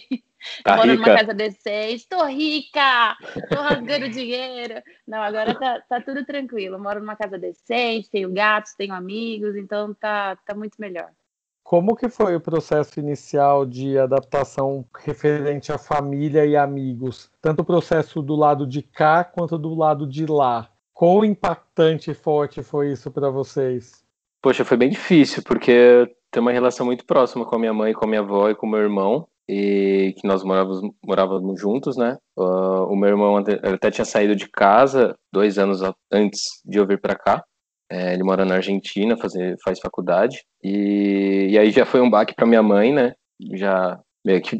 Tá 0.63 0.75
Moro 0.77 0.89
rica. 0.89 1.03
numa 1.03 1.17
casa 1.17 1.33
decente, 1.35 2.07
tô 2.09 2.25
rica, 2.25 3.15
tô 3.47 3.61
rasgando 3.61 4.09
dinheiro. 4.09 4.81
Não, 5.07 5.21
agora 5.21 5.53
tá, 5.53 5.81
tá 5.87 6.01
tudo 6.01 6.25
tranquilo. 6.25 6.79
Moro 6.79 6.99
numa 6.99 7.15
casa 7.15 7.37
decente, 7.37 8.09
tenho 8.09 8.33
gatos, 8.33 8.73
tenho 8.73 8.95
amigos, 8.95 9.55
então 9.55 9.93
tá, 9.93 10.35
tá 10.37 10.55
muito 10.55 10.81
melhor. 10.81 11.11
Como 11.67 11.97
que 11.97 12.07
foi 12.07 12.33
o 12.33 12.39
processo 12.39 12.97
inicial 12.97 13.65
de 13.65 13.99
adaptação 13.99 14.85
referente 15.03 15.69
à 15.69 15.77
família 15.77 16.45
e 16.45 16.55
amigos? 16.55 17.29
Tanto 17.41 17.61
o 17.61 17.65
processo 17.65 18.21
do 18.21 18.37
lado 18.37 18.65
de 18.65 18.81
cá 18.81 19.25
quanto 19.25 19.57
do 19.57 19.75
lado 19.75 20.07
de 20.07 20.25
lá. 20.25 20.69
Quão 20.93 21.25
impactante 21.25 22.09
e 22.09 22.13
forte 22.13 22.63
foi 22.63 22.93
isso 22.93 23.11
para 23.11 23.29
vocês? 23.29 24.01
Poxa, 24.41 24.63
foi 24.63 24.77
bem 24.77 24.89
difícil, 24.89 25.43
porque 25.43 26.09
tem 26.31 26.39
uma 26.41 26.53
relação 26.53 26.85
muito 26.85 27.05
próxima 27.05 27.45
com 27.45 27.57
a 27.57 27.59
minha 27.59 27.73
mãe, 27.73 27.91
com 27.91 28.05
a 28.05 28.07
minha 28.07 28.21
avó 28.21 28.49
e 28.49 28.55
com 28.55 28.65
o 28.65 28.69
meu 28.69 28.79
irmão, 28.79 29.27
e 29.45 30.15
que 30.17 30.25
nós 30.25 30.45
morávamos, 30.45 30.89
morávamos 31.05 31.59
juntos, 31.59 31.97
né? 31.97 32.15
Uh, 32.37 32.85
o 32.85 32.95
meu 32.95 33.09
irmão 33.09 33.35
até 33.35 33.91
tinha 33.91 34.05
saído 34.05 34.37
de 34.37 34.47
casa 34.47 35.17
dois 35.33 35.57
anos 35.57 35.81
antes 36.09 36.61
de 36.63 36.77
eu 36.77 36.87
vir 36.87 37.01
para 37.01 37.13
cá. 37.13 37.43
É, 37.89 38.13
ele 38.13 38.23
mora 38.23 38.43
na 38.45 38.55
Argentina, 38.55 39.17
fazer, 39.17 39.57
faz 39.63 39.79
faculdade. 39.79 40.43
E, 40.63 41.49
e 41.51 41.57
aí 41.57 41.71
já 41.71 41.85
foi 41.85 42.01
um 42.01 42.09
baque 42.09 42.35
para 42.35 42.45
minha 42.45 42.63
mãe, 42.63 42.93
né? 42.93 43.13
Já 43.53 43.99
meio 44.25 44.41
que 44.41 44.57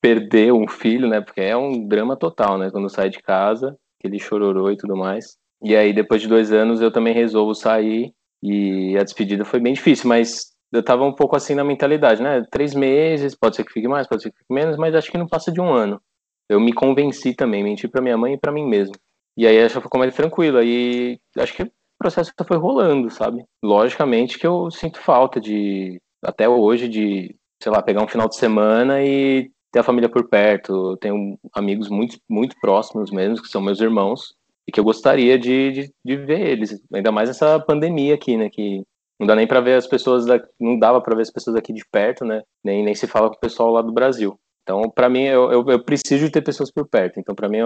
perder 0.00 0.52
um 0.52 0.68
filho, 0.68 1.08
né? 1.08 1.20
Porque 1.20 1.40
é 1.40 1.56
um 1.56 1.86
drama 1.86 2.16
total, 2.16 2.58
né? 2.58 2.70
Quando 2.70 2.88
sai 2.88 3.10
de 3.10 3.20
casa, 3.20 3.76
aquele 3.98 4.18
chororô 4.18 4.70
e 4.70 4.76
tudo 4.76 4.96
mais. 4.96 5.36
E 5.62 5.76
aí, 5.76 5.92
depois 5.92 6.20
de 6.20 6.28
dois 6.28 6.52
anos, 6.52 6.80
eu 6.80 6.90
também 6.90 7.14
resolvo 7.14 7.54
sair. 7.54 8.12
E 8.42 8.96
a 8.98 9.04
despedida 9.04 9.44
foi 9.44 9.60
bem 9.60 9.72
difícil, 9.72 10.08
mas 10.08 10.52
eu 10.72 10.82
tava 10.82 11.04
um 11.04 11.12
pouco 11.14 11.36
assim 11.36 11.54
na 11.54 11.62
mentalidade, 11.62 12.22
né? 12.22 12.44
Três 12.50 12.74
meses, 12.74 13.36
pode 13.36 13.54
ser 13.54 13.64
que 13.64 13.72
fique 13.72 13.86
mais, 13.86 14.08
pode 14.08 14.22
ser 14.22 14.30
que 14.32 14.38
fique 14.38 14.52
menos, 14.52 14.76
mas 14.76 14.94
acho 14.94 15.10
que 15.10 15.18
não 15.18 15.28
passa 15.28 15.52
de 15.52 15.60
um 15.60 15.72
ano. 15.72 16.00
Eu 16.48 16.58
me 16.58 16.72
convenci 16.72 17.34
também, 17.34 17.62
menti 17.62 17.86
para 17.86 18.02
minha 18.02 18.16
mãe 18.16 18.34
e 18.34 18.38
para 18.38 18.50
mim 18.50 18.66
mesmo. 18.66 18.94
E 19.36 19.46
aí 19.46 19.60
acho 19.62 19.76
que 19.76 19.82
ficou 19.82 20.00
mais 20.00 20.14
tranquilo. 20.14 20.58
Aí 20.58 21.18
acho 21.38 21.54
que 21.54 21.70
processo 22.02 22.32
foi 22.46 22.56
rolando, 22.56 23.08
sabe? 23.10 23.44
Logicamente 23.64 24.38
que 24.38 24.46
eu 24.46 24.70
sinto 24.70 24.98
falta 24.98 25.40
de, 25.40 26.00
até 26.22 26.48
hoje, 26.48 26.88
de, 26.88 27.34
sei 27.62 27.72
lá, 27.72 27.80
pegar 27.82 28.02
um 28.02 28.08
final 28.08 28.28
de 28.28 28.36
semana 28.36 29.02
e 29.02 29.50
ter 29.70 29.78
a 29.78 29.84
família 29.84 30.08
por 30.08 30.28
perto. 30.28 30.96
Tenho 30.98 31.38
amigos 31.54 31.88
muito, 31.88 32.18
muito 32.28 32.56
próximos 32.60 33.10
mesmo, 33.10 33.42
que 33.42 33.48
são 33.48 33.62
meus 33.62 33.80
irmãos, 33.80 34.34
e 34.66 34.72
que 34.72 34.78
eu 34.78 34.84
gostaria 34.84 35.38
de, 35.38 35.72
de, 35.72 35.94
de 36.04 36.16
ver 36.16 36.40
eles. 36.40 36.80
Ainda 36.92 37.12
mais 37.12 37.30
essa 37.30 37.58
pandemia 37.60 38.14
aqui, 38.14 38.36
né? 38.36 38.50
Que 38.50 38.82
não 39.18 39.26
dá 39.26 39.34
nem 39.34 39.46
para 39.46 39.60
ver 39.60 39.74
as 39.74 39.86
pessoas, 39.86 40.26
não 40.60 40.78
dava 40.78 41.00
para 41.00 41.14
ver 41.14 41.22
as 41.22 41.30
pessoas 41.30 41.56
aqui 41.56 41.72
de 41.72 41.84
perto, 41.90 42.24
né? 42.24 42.42
Nem, 42.64 42.84
nem 42.84 42.94
se 42.94 43.06
fala 43.06 43.28
com 43.28 43.36
o 43.36 43.40
pessoal 43.40 43.70
lá 43.70 43.82
do 43.82 43.92
Brasil. 43.92 44.38
Então, 44.62 44.82
para 44.90 45.08
mim, 45.08 45.24
eu, 45.24 45.50
eu, 45.50 45.64
eu, 45.66 45.84
preciso 45.84 46.26
de 46.26 46.30
ter 46.30 46.42
pessoas 46.42 46.70
por 46.70 46.88
perto. 46.88 47.18
Então, 47.18 47.34
para 47.34 47.48
mim, 47.48 47.58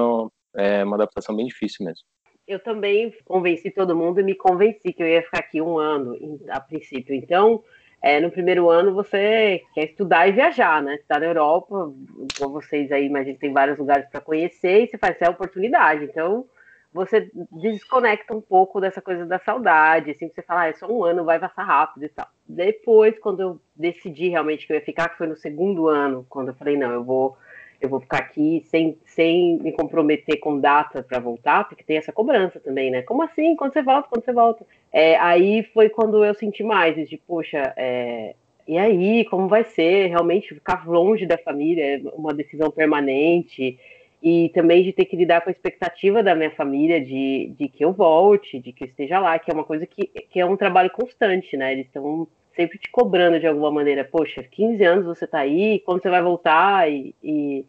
é, 0.56 0.80
é 0.80 0.84
uma 0.84 0.96
adaptação 0.96 1.36
bem 1.36 1.46
difícil 1.46 1.84
mesmo. 1.84 2.04
Eu 2.46 2.60
também 2.60 3.12
convenci 3.24 3.70
todo 3.70 3.96
mundo 3.96 4.20
e 4.20 4.22
me 4.22 4.34
convenci 4.34 4.92
que 4.92 5.02
eu 5.02 5.08
ia 5.08 5.22
ficar 5.22 5.40
aqui 5.40 5.60
um 5.60 5.78
ano 5.78 6.16
a 6.48 6.60
princípio. 6.60 7.14
Então, 7.14 7.62
é, 8.00 8.20
no 8.20 8.30
primeiro 8.30 8.70
ano 8.70 8.94
você 8.94 9.62
quer 9.74 9.86
estudar 9.86 10.28
e 10.28 10.32
viajar, 10.32 10.80
né? 10.80 10.94
Está 10.94 11.18
na 11.18 11.26
Europa, 11.26 11.92
com 12.38 12.48
vocês 12.48 12.92
aí, 12.92 13.06
imagina, 13.06 13.36
tem 13.38 13.52
vários 13.52 13.78
lugares 13.78 14.08
para 14.08 14.20
conhecer 14.20 14.84
e 14.84 14.86
você 14.86 14.96
faz 14.96 15.16
essa 15.20 15.30
oportunidade. 15.30 16.04
Então, 16.04 16.46
você 16.92 17.28
desconecta 17.50 18.34
um 18.34 18.40
pouco 18.40 18.80
dessa 18.80 19.02
coisa 19.02 19.26
da 19.26 19.38
saudade, 19.38 20.12
assim, 20.12 20.28
você 20.28 20.40
fala, 20.40 20.62
ah, 20.62 20.68
é 20.68 20.72
só 20.72 20.86
um 20.86 21.04
ano, 21.04 21.24
vai 21.24 21.38
passar 21.38 21.64
rápido 21.64 22.04
e 22.04 22.08
tal. 22.08 22.26
Depois, 22.48 23.18
quando 23.18 23.40
eu 23.40 23.60
decidi 23.74 24.28
realmente 24.28 24.66
que 24.66 24.72
eu 24.72 24.76
ia 24.76 24.84
ficar, 24.84 25.08
que 25.08 25.18
foi 25.18 25.26
no 25.26 25.36
segundo 25.36 25.88
ano, 25.88 26.24
quando 26.28 26.48
eu 26.48 26.54
falei, 26.54 26.76
não, 26.76 26.92
eu 26.92 27.04
vou 27.04 27.36
eu 27.80 27.88
vou 27.88 28.00
ficar 28.00 28.18
aqui 28.18 28.62
sem, 28.66 28.96
sem 29.04 29.58
me 29.58 29.72
comprometer 29.72 30.38
com 30.38 30.58
data 30.58 31.02
para 31.02 31.18
voltar, 31.18 31.68
porque 31.68 31.84
tem 31.84 31.96
essa 31.96 32.12
cobrança 32.12 32.58
também, 32.60 32.90
né? 32.90 33.02
Como 33.02 33.22
assim? 33.22 33.56
Quando 33.56 33.72
você 33.72 33.82
volta? 33.82 34.08
Quando 34.08 34.24
você 34.24 34.32
volta? 34.32 34.66
É, 34.92 35.16
aí 35.16 35.62
foi 35.74 35.88
quando 35.88 36.24
eu 36.24 36.34
senti 36.34 36.62
mais, 36.62 37.08
de, 37.08 37.16
poxa, 37.16 37.72
é, 37.76 38.34
e 38.66 38.78
aí, 38.78 39.24
como 39.26 39.46
vai 39.48 39.64
ser? 39.64 40.08
Realmente 40.08 40.54
ficar 40.54 40.88
longe 40.88 41.24
da 41.26 41.38
família 41.38 41.96
é 41.96 42.00
uma 42.14 42.34
decisão 42.34 42.70
permanente, 42.70 43.78
e 44.22 44.48
também 44.48 44.82
de 44.82 44.92
ter 44.92 45.04
que 45.04 45.16
lidar 45.16 45.40
com 45.42 45.50
a 45.50 45.52
expectativa 45.52 46.22
da 46.22 46.34
minha 46.34 46.50
família 46.50 47.00
de, 47.00 47.52
de 47.56 47.68
que 47.68 47.84
eu 47.84 47.92
volte, 47.92 48.58
de 48.58 48.72
que 48.72 48.84
eu 48.84 48.88
esteja 48.88 49.20
lá, 49.20 49.38
que 49.38 49.50
é 49.50 49.54
uma 49.54 49.64
coisa 49.64 49.86
que, 49.86 50.06
que 50.06 50.40
é 50.40 50.44
um 50.44 50.56
trabalho 50.56 50.90
constante, 50.90 51.56
né? 51.56 51.72
Eles 51.72 51.86
estão 51.86 52.26
sempre 52.56 52.78
te 52.78 52.90
cobrando 52.90 53.38
de 53.38 53.46
alguma 53.46 53.70
maneira, 53.70 54.02
poxa, 54.02 54.42
15 54.42 54.82
anos 54.82 55.04
você 55.04 55.26
está 55.26 55.40
aí, 55.40 55.78
quando 55.80 56.02
você 56.02 56.10
vai 56.10 56.22
voltar? 56.22 56.90
E, 56.90 57.14
e, 57.22 57.64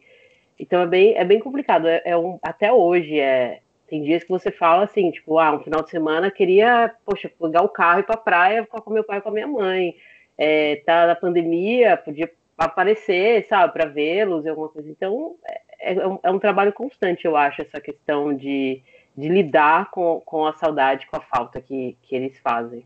então 0.58 0.80
é 0.80 0.86
bem, 0.86 1.14
é 1.14 1.24
bem 1.24 1.38
complicado. 1.38 1.86
É, 1.86 2.02
é 2.04 2.16
um, 2.16 2.38
até 2.42 2.72
hoje 2.72 3.20
é. 3.20 3.60
Tem 3.86 4.02
dias 4.02 4.22
que 4.22 4.28
você 4.28 4.50
fala 4.50 4.84
assim, 4.84 5.10
tipo, 5.10 5.38
ah, 5.38 5.54
um 5.54 5.60
final 5.60 5.82
de 5.82 5.88
semana 5.88 6.30
queria, 6.30 6.94
poxa, 7.06 7.30
pegar 7.40 7.62
o 7.62 7.70
carro 7.70 8.00
e 8.00 8.02
ir 8.02 8.04
pra 8.04 8.18
praia 8.18 8.64
ficar 8.64 8.82
com 8.82 8.92
meu 8.92 9.02
pai 9.02 9.18
e 9.18 9.20
com 9.22 9.30
a 9.30 9.32
minha 9.32 9.46
mãe. 9.46 9.94
É, 10.36 10.76
tá 10.84 11.06
na 11.06 11.14
pandemia, 11.14 11.96
podia 11.96 12.30
aparecer, 12.58 13.46
sabe, 13.48 13.72
para 13.72 13.86
vê-los 13.86 14.44
e 14.44 14.48
alguma 14.48 14.68
coisa. 14.68 14.90
Então, 14.90 15.36
é, 15.80 15.94
é, 15.94 16.06
um, 16.06 16.18
é, 16.22 16.30
um, 16.30 16.38
trabalho 16.38 16.72
constante, 16.72 17.24
eu 17.24 17.34
acho, 17.34 17.62
essa 17.62 17.80
questão 17.80 18.34
de, 18.34 18.82
de 19.16 19.28
lidar 19.28 19.90
com, 19.90 20.20
com 20.26 20.44
a 20.44 20.52
saudade, 20.52 21.06
com 21.06 21.16
a 21.16 21.20
falta 21.20 21.58
que, 21.60 21.96
que 22.02 22.14
eles 22.14 22.38
fazem. 22.40 22.84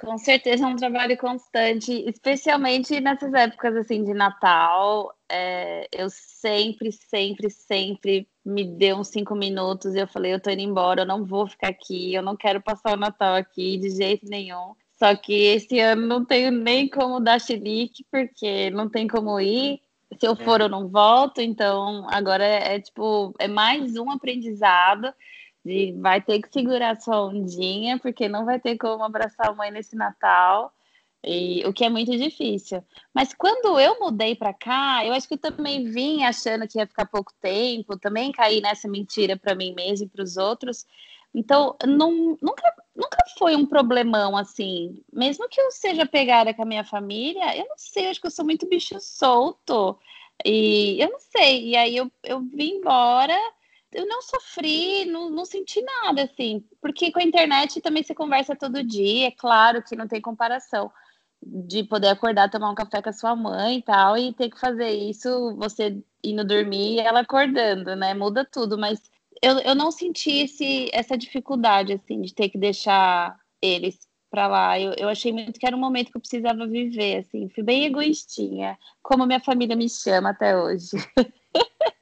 Com 0.00 0.18
certeza 0.18 0.64
é 0.64 0.66
um 0.66 0.76
trabalho 0.76 1.16
constante, 1.16 1.92
especialmente 2.08 3.00
nessas 3.00 3.32
épocas 3.34 3.76
assim 3.76 4.04
de 4.04 4.14
Natal. 4.14 5.14
É, 5.30 5.88
eu 5.92 6.08
sempre, 6.10 6.92
sempre, 6.92 7.50
sempre 7.50 8.28
me 8.44 8.64
deu 8.64 8.96
uns 8.96 9.08
cinco 9.08 9.34
minutos 9.34 9.94
e 9.94 9.98
eu 9.98 10.08
falei, 10.08 10.32
eu 10.34 10.40
tô 10.40 10.50
indo 10.50 10.62
embora, 10.62 11.02
eu 11.02 11.06
não 11.06 11.24
vou 11.24 11.46
ficar 11.46 11.68
aqui, 11.68 12.14
eu 12.14 12.22
não 12.22 12.36
quero 12.36 12.60
passar 12.60 12.94
o 12.94 13.00
Natal 13.00 13.34
aqui 13.34 13.76
de 13.76 13.90
jeito 13.90 14.26
nenhum. 14.26 14.74
Só 14.98 15.14
que 15.14 15.32
esse 15.32 15.78
ano 15.78 16.06
não 16.06 16.24
tenho 16.24 16.50
nem 16.50 16.88
como 16.88 17.20
dar 17.20 17.40
chilique, 17.40 18.04
porque 18.10 18.70
não 18.70 18.88
tem 18.88 19.06
como 19.06 19.38
ir. 19.40 19.80
Se 20.18 20.26
eu 20.26 20.34
for, 20.34 20.60
eu 20.60 20.68
não 20.68 20.88
volto. 20.88 21.40
Então, 21.40 22.06
agora 22.10 22.44
é, 22.44 22.74
é 22.74 22.80
tipo, 22.80 23.32
é 23.38 23.46
mais 23.46 23.96
um 23.96 24.10
aprendizado 24.10 25.12
de 25.68 25.92
vai 26.00 26.20
ter 26.20 26.40
que 26.40 26.50
segurar 26.50 27.00
sua 27.00 27.26
ondinha, 27.26 27.98
porque 27.98 28.28
não 28.28 28.44
vai 28.46 28.58
ter 28.58 28.76
como 28.78 29.04
abraçar 29.04 29.48
a 29.48 29.54
mãe 29.54 29.70
nesse 29.70 29.94
Natal, 29.94 30.72
e 31.22 31.64
o 31.66 31.72
que 31.72 31.84
é 31.84 31.90
muito 31.90 32.16
difícil. 32.16 32.82
Mas 33.12 33.34
quando 33.34 33.78
eu 33.78 34.00
mudei 34.00 34.34
para 34.34 34.54
cá, 34.54 35.04
eu 35.04 35.12
acho 35.12 35.28
que 35.28 35.34
eu 35.34 35.38
também 35.38 35.84
vim 35.84 36.24
achando 36.24 36.66
que 36.66 36.78
ia 36.78 36.86
ficar 36.86 37.06
pouco 37.06 37.32
tempo, 37.40 37.98
também 37.98 38.32
caí 38.32 38.60
nessa 38.60 38.88
mentira 38.88 39.36
para 39.36 39.54
mim 39.54 39.74
mesmo 39.74 40.06
e 40.06 40.08
para 40.08 40.22
os 40.22 40.36
outros. 40.36 40.86
Então, 41.34 41.76
não, 41.86 42.38
nunca, 42.40 42.62
nunca 42.96 43.18
foi 43.38 43.54
um 43.54 43.66
problemão 43.66 44.36
assim. 44.36 45.02
Mesmo 45.12 45.48
que 45.48 45.60
eu 45.60 45.70
seja 45.70 46.06
pegada 46.06 46.54
com 46.54 46.62
a 46.62 46.66
minha 46.66 46.84
família, 46.84 47.56
eu 47.56 47.66
não 47.68 47.76
sei, 47.76 48.06
eu 48.06 48.10
acho 48.10 48.20
que 48.20 48.26
eu 48.26 48.30
sou 48.30 48.44
muito 48.44 48.66
bicho 48.68 48.98
solto. 49.00 49.98
E 50.44 51.00
eu 51.00 51.10
não 51.10 51.18
sei. 51.20 51.70
E 51.70 51.76
aí 51.76 51.96
eu, 51.96 52.10
eu 52.24 52.40
vim 52.40 52.76
embora 52.76 53.36
eu 53.92 54.06
não 54.06 54.20
sofri, 54.22 55.04
não, 55.06 55.30
não 55.30 55.44
senti 55.44 55.80
nada, 55.82 56.22
assim, 56.22 56.64
porque 56.80 57.10
com 57.10 57.20
a 57.20 57.24
internet 57.24 57.80
também 57.80 58.02
você 58.02 58.14
conversa 58.14 58.54
todo 58.54 58.84
dia, 58.84 59.28
é 59.28 59.30
claro 59.30 59.82
que 59.82 59.96
não 59.96 60.06
tem 60.06 60.20
comparação 60.20 60.90
de 61.42 61.84
poder 61.84 62.08
acordar, 62.08 62.50
tomar 62.50 62.70
um 62.70 62.74
café 62.74 63.00
com 63.00 63.08
a 63.08 63.12
sua 63.12 63.34
mãe 63.34 63.78
e 63.78 63.82
tal, 63.82 64.18
e 64.18 64.32
ter 64.32 64.50
que 64.50 64.58
fazer 64.58 64.90
isso, 64.90 65.54
você 65.56 65.96
indo 66.22 66.44
dormir 66.44 66.96
e 66.96 67.00
ela 67.00 67.20
acordando, 67.20 67.94
né? 67.96 68.12
Muda 68.12 68.44
tudo, 68.44 68.76
mas 68.76 69.00
eu, 69.40 69.58
eu 69.60 69.74
não 69.74 69.90
senti 69.90 70.42
esse, 70.42 70.90
essa 70.92 71.16
dificuldade, 71.16 71.92
assim, 71.92 72.20
de 72.20 72.34
ter 72.34 72.48
que 72.48 72.58
deixar 72.58 73.38
eles 73.62 74.08
para 74.30 74.48
lá. 74.48 74.78
Eu, 74.78 74.94
eu 74.98 75.08
achei 75.08 75.32
muito 75.32 75.58
que 75.58 75.66
era 75.66 75.76
um 75.76 75.80
momento 75.80 76.10
que 76.10 76.16
eu 76.16 76.20
precisava 76.20 76.66
viver, 76.66 77.18
assim, 77.18 77.48
fui 77.48 77.62
bem 77.62 77.84
egoístinha, 77.86 78.76
como 79.02 79.26
minha 79.26 79.40
família 79.40 79.76
me 79.76 79.88
chama 79.88 80.30
até 80.30 80.56
hoje. 80.60 80.90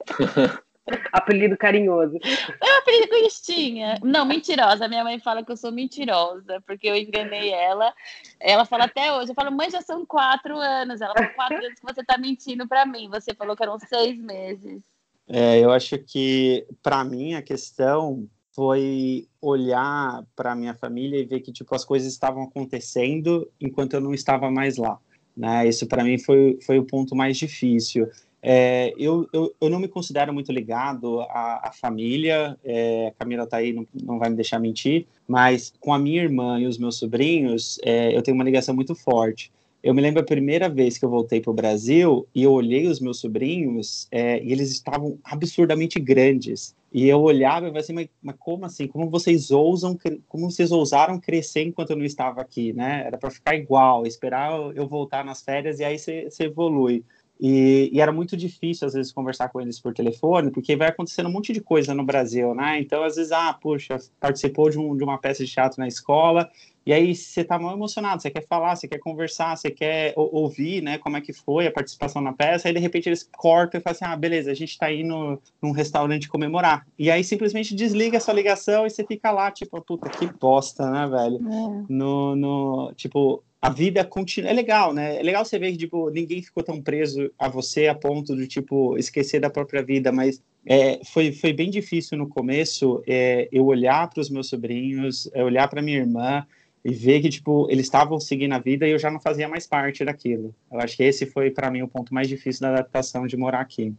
Apelido 1.11 1.57
carinhoso. 1.57 2.17
É 2.23 2.77
apelido 2.77 3.09
Cristinha. 3.09 3.99
Não, 4.03 4.25
mentirosa. 4.25 4.87
Minha 4.87 5.03
mãe 5.03 5.19
fala 5.19 5.43
que 5.43 5.51
eu 5.51 5.57
sou 5.57 5.71
mentirosa, 5.71 6.61
porque 6.65 6.87
eu 6.87 6.95
enganei 6.95 7.51
ela. 7.51 7.93
Ela 8.39 8.65
fala 8.65 8.85
até 8.85 9.11
hoje. 9.13 9.31
Eu 9.31 9.35
falo, 9.35 9.51
mãe, 9.51 9.69
já 9.69 9.81
são 9.81 10.05
quatro 10.05 10.57
anos. 10.57 11.01
Ela 11.01 11.13
fala, 11.13 11.27
quatro 11.29 11.57
anos 11.57 11.79
que 11.79 11.85
você 11.85 12.03
tá 12.03 12.17
mentindo 12.17 12.67
para 12.67 12.85
mim. 12.85 13.09
Você 13.09 13.33
falou 13.33 13.55
que 13.55 13.63
eram 13.63 13.77
seis 13.79 14.17
meses. 14.17 14.81
É, 15.27 15.59
eu 15.59 15.71
acho 15.71 15.97
que, 15.97 16.65
para 16.81 17.03
mim, 17.03 17.33
a 17.33 17.41
questão 17.41 18.27
foi 18.55 19.27
olhar 19.41 20.23
para 20.35 20.55
minha 20.55 20.73
família 20.73 21.19
e 21.19 21.25
ver 21.25 21.41
que 21.41 21.51
tipo 21.51 21.75
as 21.75 21.85
coisas 21.85 22.11
estavam 22.11 22.41
acontecendo 22.41 23.47
enquanto 23.61 23.93
eu 23.93 24.01
não 24.01 24.15
estava 24.15 24.49
mais 24.49 24.77
lá. 24.77 24.97
Né? 25.35 25.67
Isso 25.67 25.85
para 25.85 26.03
mim 26.03 26.17
foi, 26.17 26.57
foi 26.65 26.79
o 26.79 26.83
ponto 26.83 27.15
mais 27.15 27.37
difícil. 27.37 28.09
É, 28.49 28.93
eu, 28.97 29.27
eu, 29.33 29.53
eu, 29.59 29.69
não 29.69 29.77
me 29.77 29.89
considero 29.89 30.33
muito 30.33 30.53
ligado 30.53 31.19
à, 31.23 31.67
à 31.67 31.71
família, 31.73 32.57
é, 32.63 33.07
a 33.07 33.11
Camila 33.11 33.43
está 33.43 33.57
aí, 33.57 33.73
não, 33.73 33.85
não, 33.93 34.17
vai 34.17 34.29
me 34.29 34.37
deixar 34.37 34.57
mentir, 34.57 35.05
mas 35.27 35.73
com 35.81 35.93
a 35.93 35.99
minha 35.99 36.23
irmã 36.23 36.57
e 36.57 36.65
os 36.65 36.77
meus 36.77 36.95
sobrinhos, 36.95 37.77
é, 37.83 38.15
eu 38.15 38.21
tenho 38.21 38.35
uma 38.35 38.45
ligação 38.45 38.73
muito 38.73 38.95
forte. 38.95 39.51
Eu 39.83 39.93
me 39.93 40.01
lembro 40.01 40.21
a 40.21 40.25
primeira 40.25 40.69
vez 40.69 40.97
que 40.97 41.03
eu 41.03 41.09
voltei 41.09 41.41
para 41.41 41.51
o 41.51 41.53
Brasil 41.53 42.25
e 42.33 42.43
eu 42.43 42.53
olhei 42.53 42.87
os 42.87 43.01
meus 43.01 43.19
sobrinhos 43.19 44.07
é, 44.11 44.41
e 44.41 44.53
eles 44.53 44.71
estavam 44.71 45.19
absurdamente 45.25 45.99
grandes. 45.99 46.73
E 46.93 47.05
eu 47.05 47.21
olhava 47.21 47.65
e 47.65 47.69
falei 47.69 47.81
assim, 47.81 47.93
mas, 47.93 48.07
mas, 48.21 48.35
como 48.39 48.65
assim? 48.65 48.87
Como 48.87 49.09
vocês 49.09 49.51
ousam, 49.51 49.97
como 50.29 50.49
vocês 50.49 50.71
ousaram 50.71 51.19
crescer 51.19 51.63
enquanto 51.63 51.89
eu 51.89 51.97
não 51.97 52.05
estava 52.05 52.39
aqui, 52.39 52.71
né? 52.71 53.03
Era 53.05 53.17
para 53.17 53.29
ficar 53.29 53.55
igual, 53.55 54.07
esperar 54.07 54.53
eu 54.73 54.87
voltar 54.87 55.25
nas 55.25 55.41
férias 55.41 55.81
e 55.81 55.83
aí 55.83 55.99
você 55.99 56.29
evolui. 56.39 57.03
E, 57.39 57.89
e, 57.93 58.01
era 58.01 58.11
muito 58.11 58.35
difícil, 58.35 58.87
às 58.87 58.93
vezes, 58.93 59.11
conversar 59.11 59.49
com 59.49 59.61
eles 59.61 59.79
por 59.79 59.93
telefone, 59.93 60.51
porque 60.51 60.75
vai 60.75 60.89
acontecendo 60.89 61.29
um 61.29 61.31
monte 61.31 61.53
de 61.53 61.61
coisa 61.61 61.93
no 61.93 62.03
Brasil, 62.03 62.55
né? 62.55 62.79
Então, 62.79 63.03
às 63.03 63.15
vezes, 63.15 63.31
ah, 63.31 63.53
puxa, 63.53 63.97
participou 64.19 64.69
de, 64.69 64.79
um, 64.79 64.95
de 64.95 65.03
uma 65.03 65.17
peça 65.17 65.45
de 65.45 65.51
teatro 65.51 65.79
na 65.79 65.87
escola, 65.87 66.49
e 66.87 66.93
aí 66.93 67.13
você 67.13 67.43
tá 67.43 67.59
mal 67.59 67.73
emocionado, 67.73 68.21
você 68.21 68.31
quer 68.31 68.47
falar, 68.47 68.73
você 68.73 68.87
quer 68.87 68.99
conversar, 68.99 69.57
você 69.57 69.69
quer 69.69 70.13
ouvir, 70.15 70.81
né, 70.81 70.97
como 70.97 71.17
é 71.17 71.21
que 71.21 71.33
foi 71.33 71.67
a 71.67 71.71
participação 71.71 72.21
na 72.21 72.31
peça, 72.31 72.69
aí 72.69 72.73
de 72.73 72.79
repente 72.79 73.09
eles 73.09 73.29
cortam 73.35 73.77
e 73.77 73.83
falam 73.83 73.93
assim, 73.93 74.05
ah, 74.05 74.15
beleza, 74.15 74.49
a 74.49 74.53
gente 74.53 74.77
tá 74.77 74.89
indo 74.89 75.37
num 75.61 75.71
restaurante 75.71 76.29
comemorar. 76.29 76.87
E 76.97 77.11
aí 77.11 77.25
simplesmente 77.25 77.75
desliga 77.75 78.15
essa 78.15 78.31
ligação 78.31 78.87
e 78.87 78.89
você 78.89 79.03
fica 79.03 79.31
lá, 79.31 79.51
tipo, 79.51 79.81
puta, 79.81 80.09
que 80.09 80.27
bosta, 80.27 80.89
né, 80.89 81.05
velho? 81.07 81.35
É. 81.35 81.85
No, 81.89 82.37
no, 82.37 82.93
tipo, 82.95 83.43
a 83.67 83.69
vida 83.69 84.05
continua. 84.05 84.49
É 84.49 84.53
legal, 84.53 84.93
né? 84.93 85.19
É 85.19 85.21
legal 85.21 85.43
você 85.43 85.59
ver 85.59 85.73
que, 85.73 85.77
tipo, 85.77 86.09
ninguém 86.09 86.41
ficou 86.41 86.63
tão 86.63 86.81
preso 86.81 87.29
a 87.37 87.49
você 87.49 87.87
a 87.87 87.93
ponto 87.93 88.33
de, 88.33 88.47
tipo, 88.47 88.97
esquecer 88.97 89.41
da 89.41 89.49
própria 89.49 89.83
vida, 89.83 90.09
mas 90.09 90.41
é, 90.65 91.03
foi, 91.03 91.33
foi 91.33 91.51
bem 91.51 91.69
difícil 91.69 92.17
no 92.17 92.29
começo 92.29 93.03
é, 93.05 93.49
eu 93.51 93.65
olhar 93.65 94.09
para 94.09 94.21
os 94.21 94.29
meus 94.29 94.47
sobrinhos, 94.47 95.29
é, 95.33 95.43
olhar 95.43 95.67
para 95.67 95.81
minha 95.81 95.97
irmã 95.97 96.47
e 96.83 96.93
ver 96.93 97.19
que, 97.19 97.27
tipo, 97.27 97.69
eles 97.69 97.87
estavam 97.87 98.21
seguindo 98.21 98.53
a 98.53 98.59
vida 98.59 98.87
e 98.87 98.91
eu 98.91 98.99
já 98.99 99.11
não 99.11 99.19
fazia 99.19 99.49
mais 99.49 99.67
parte 99.67 100.05
daquilo. 100.05 100.55
Eu 100.71 100.79
acho 100.79 100.95
que 100.95 101.03
esse 101.03 101.25
foi, 101.25 101.51
para 101.51 101.69
mim, 101.69 101.81
o 101.81 101.89
ponto 101.89 102.13
mais 102.13 102.29
difícil 102.29 102.61
da 102.61 102.69
adaptação 102.69 103.27
de 103.27 103.35
morar 103.35 103.59
aqui. 103.59 103.93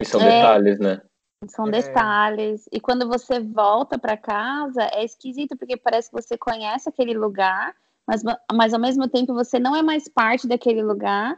E 0.00 0.04
são 0.04 0.20
é, 0.20 0.24
detalhes, 0.24 0.80
né? 0.80 1.00
São 1.46 1.68
é. 1.68 1.70
detalhes. 1.70 2.68
E 2.72 2.80
quando 2.80 3.06
você 3.06 3.38
volta 3.38 3.96
para 4.00 4.16
casa, 4.16 4.82
é 4.92 5.04
esquisito, 5.04 5.56
porque 5.56 5.76
parece 5.76 6.10
que 6.10 6.20
você 6.20 6.36
conhece 6.36 6.88
aquele 6.88 7.14
lugar 7.14 7.72
mas, 8.06 8.22
mas 8.52 8.74
ao 8.74 8.80
mesmo 8.80 9.08
tempo 9.08 9.32
você 9.34 9.58
não 9.58 9.74
é 9.76 9.82
mais 9.82 10.08
parte 10.08 10.46
daquele 10.46 10.82
lugar, 10.82 11.36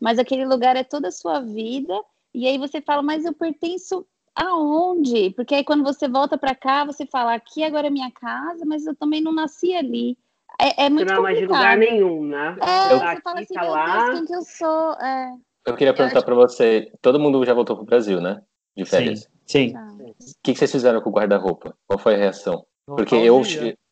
mas 0.00 0.18
aquele 0.18 0.44
lugar 0.46 0.76
é 0.76 0.84
toda 0.84 1.08
a 1.08 1.12
sua 1.12 1.40
vida 1.40 1.94
E 2.34 2.46
aí 2.48 2.58
você 2.58 2.80
fala, 2.80 3.02
mas 3.02 3.24
eu 3.24 3.32
pertenço 3.32 4.04
aonde? 4.34 5.30
Porque 5.30 5.54
aí 5.54 5.64
quando 5.64 5.84
você 5.84 6.08
volta 6.08 6.36
para 6.36 6.54
cá, 6.54 6.84
você 6.84 7.06
fala, 7.06 7.34
aqui 7.34 7.62
agora 7.62 7.86
é 7.86 7.90
minha 7.90 8.10
casa, 8.10 8.64
mas 8.66 8.86
eu 8.86 8.94
também 8.96 9.20
não 9.22 9.32
nasci 9.32 9.74
ali. 9.74 10.16
É, 10.60 10.86
é 10.86 10.90
muito 10.90 11.06
Você 11.08 11.14
não 11.14 11.20
é 11.20 11.22
mais 11.22 11.38
de 11.38 11.46
lugar 11.46 11.76
nenhum, 11.76 12.24
né? 12.24 12.56
É, 12.60 12.92
Eu- 12.92 12.98
você 12.98 13.04
aqui, 13.06 13.22
fala 13.22 13.40
assim, 13.40 13.54
tá 13.54 13.60
meu 13.62 13.70
lá. 13.70 14.04
Deus, 14.04 14.18
quem 14.18 14.26
que 14.26 14.34
eu 14.34 14.42
sou? 14.42 14.92
É, 14.94 15.32
Eu 15.66 15.76
queria 15.76 15.94
perguntar 15.94 16.18
acho- 16.18 16.26
pra 16.26 16.34
você, 16.34 16.92
todo 17.00 17.18
mundo 17.20 17.44
já 17.44 17.54
voltou 17.54 17.76
pro 17.76 17.84
Brasil, 17.84 18.20
né? 18.20 18.40
De 18.76 18.84
férias. 18.84 19.28
Sim. 19.46 19.72
tá. 19.72 19.92
O 19.98 20.14
que, 20.42 20.54
vocês 20.54 20.70
fizeram 20.70 21.00
com 21.00 21.10
o 21.10 21.12
guarda-roupa? 21.12 21.76
Qual 21.86 21.98
foi 21.98 22.14
a 22.14 22.18
reação? 22.18 22.64
Porque 22.86 23.14
eu, 23.14 23.42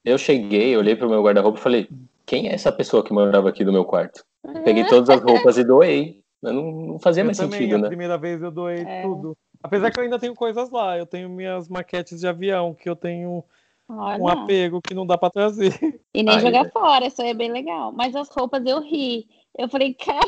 eu 0.05 0.19
cheguei, 0.19 0.77
olhei 0.77 0.95
pro 0.97 1.09
meu 1.09 1.23
guarda-roupa 1.23 1.59
e 1.59 1.63
falei, 1.63 1.89
quem 2.27 2.49
é 2.49 2.55
essa 2.55 2.73
pessoa 2.73 3.03
que 3.05 3.13
morava 3.13 3.49
aqui 3.49 3.65
no 3.65 3.73
meu 3.73 3.85
quarto? 3.85 4.25
Peguei 4.65 4.85
todas 4.87 5.09
as 5.11 5.23
roupas 5.23 5.57
e 5.59 5.65
doei. 5.65 6.23
Mas 6.43 6.53
Não, 6.53 6.63
não 6.73 6.99
fazia 6.99 7.23
Eu 7.23 7.27
mais 7.27 7.37
também, 7.39 7.61
sentido, 7.61 7.77
a 7.77 7.79
né? 7.79 7.89
primeira 7.89 8.19
vez 8.19 8.43
eu 8.43 8.51
doei 8.51 8.81
É. 8.83 9.03
tudo. 9.03 9.37
Apesar 9.63 9.91
que 9.93 9.99
eu 10.01 10.03
ainda 10.03 10.19
tenho 10.19 10.35
coisas 10.35 10.71
lá, 10.71 10.99
eu 10.99 11.07
tenho 11.07 11.29
minhas 11.29 11.69
maquetes 11.69 12.19
de 12.21 12.27
avião, 12.27 12.75
que 12.75 12.89
eu 12.91 12.97
tenho 12.97 13.45
Olha. 13.89 14.21
um 14.21 14.27
apego 14.29 14.81
que 14.83 14.93
não 14.93 15.07
dá 15.07 15.17
pra 15.17 15.31
trazer. 15.31 15.73
E 16.13 16.23
nem 16.23 16.35
Ai, 16.35 16.41
jogar 16.41 16.67
é. 16.67 16.71
fora, 16.71 17.07
isso 17.07 17.23
aí 17.23 17.31
é 17.31 17.35
bem 17.35 17.53
legal. 17.53 17.93
Mas 17.93 18.17
as 18.17 18.29
roupas 18.29 18.61
eu 18.67 18.81
ri. 18.81 19.29
Eu 19.57 19.69
falei, 19.69 19.95
cara, 20.03 20.27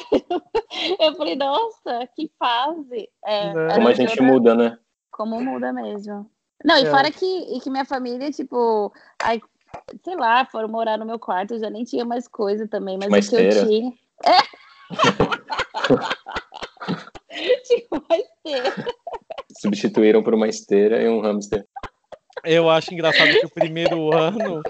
eu 1.00 1.14
falei, 1.16 1.34
nossa, 1.34 2.06
que 2.14 2.30
fase. 2.38 3.08
É, 3.24 3.52
Né? 3.54 3.74
Como 3.74 3.88
a 3.88 3.92
gente 3.94 4.16
toda- 4.16 4.22
muda, 4.22 4.54
né? 4.54 4.78
Como 5.10 5.40
muda 5.40 5.72
mesmo. 5.72 6.30
Não, 6.64 6.78
e 6.78 6.82
É. 6.86 6.90
fora 6.90 7.10
que, 7.10 7.26
e 7.26 7.60
que 7.60 7.70
minha 7.70 7.84
família, 7.84 8.30
tipo, 8.30 8.92
aí, 9.22 9.40
sei 10.02 10.16
lá, 10.16 10.44
foram 10.46 10.68
morar 10.68 10.98
no 10.98 11.06
meu 11.06 11.18
quarto, 11.18 11.54
eu 11.54 11.60
já 11.60 11.70
nem 11.70 11.84
tinha 11.84 12.04
mais 12.04 12.28
coisa 12.28 12.66
também, 12.66 12.98
mas 12.98 13.08
Uma 13.08 13.18
o 13.18 13.20
que 13.20 13.36
eu 13.36 13.66
tinha. 13.66 13.92
É. 14.24 14.38
tinha 17.64 17.86
uma 17.90 18.16
esteira. 18.16 18.74
Substituíram 19.58 20.22
por 20.22 20.34
uma 20.34 20.48
esteira 20.48 21.02
e 21.02 21.08
um 21.08 21.20
hamster. 21.20 21.66
Eu 22.42 22.68
acho 22.68 22.92
engraçado 22.92 23.30
que 23.30 23.46
o 23.46 23.50
primeiro 23.50 24.12
ano 24.12 24.60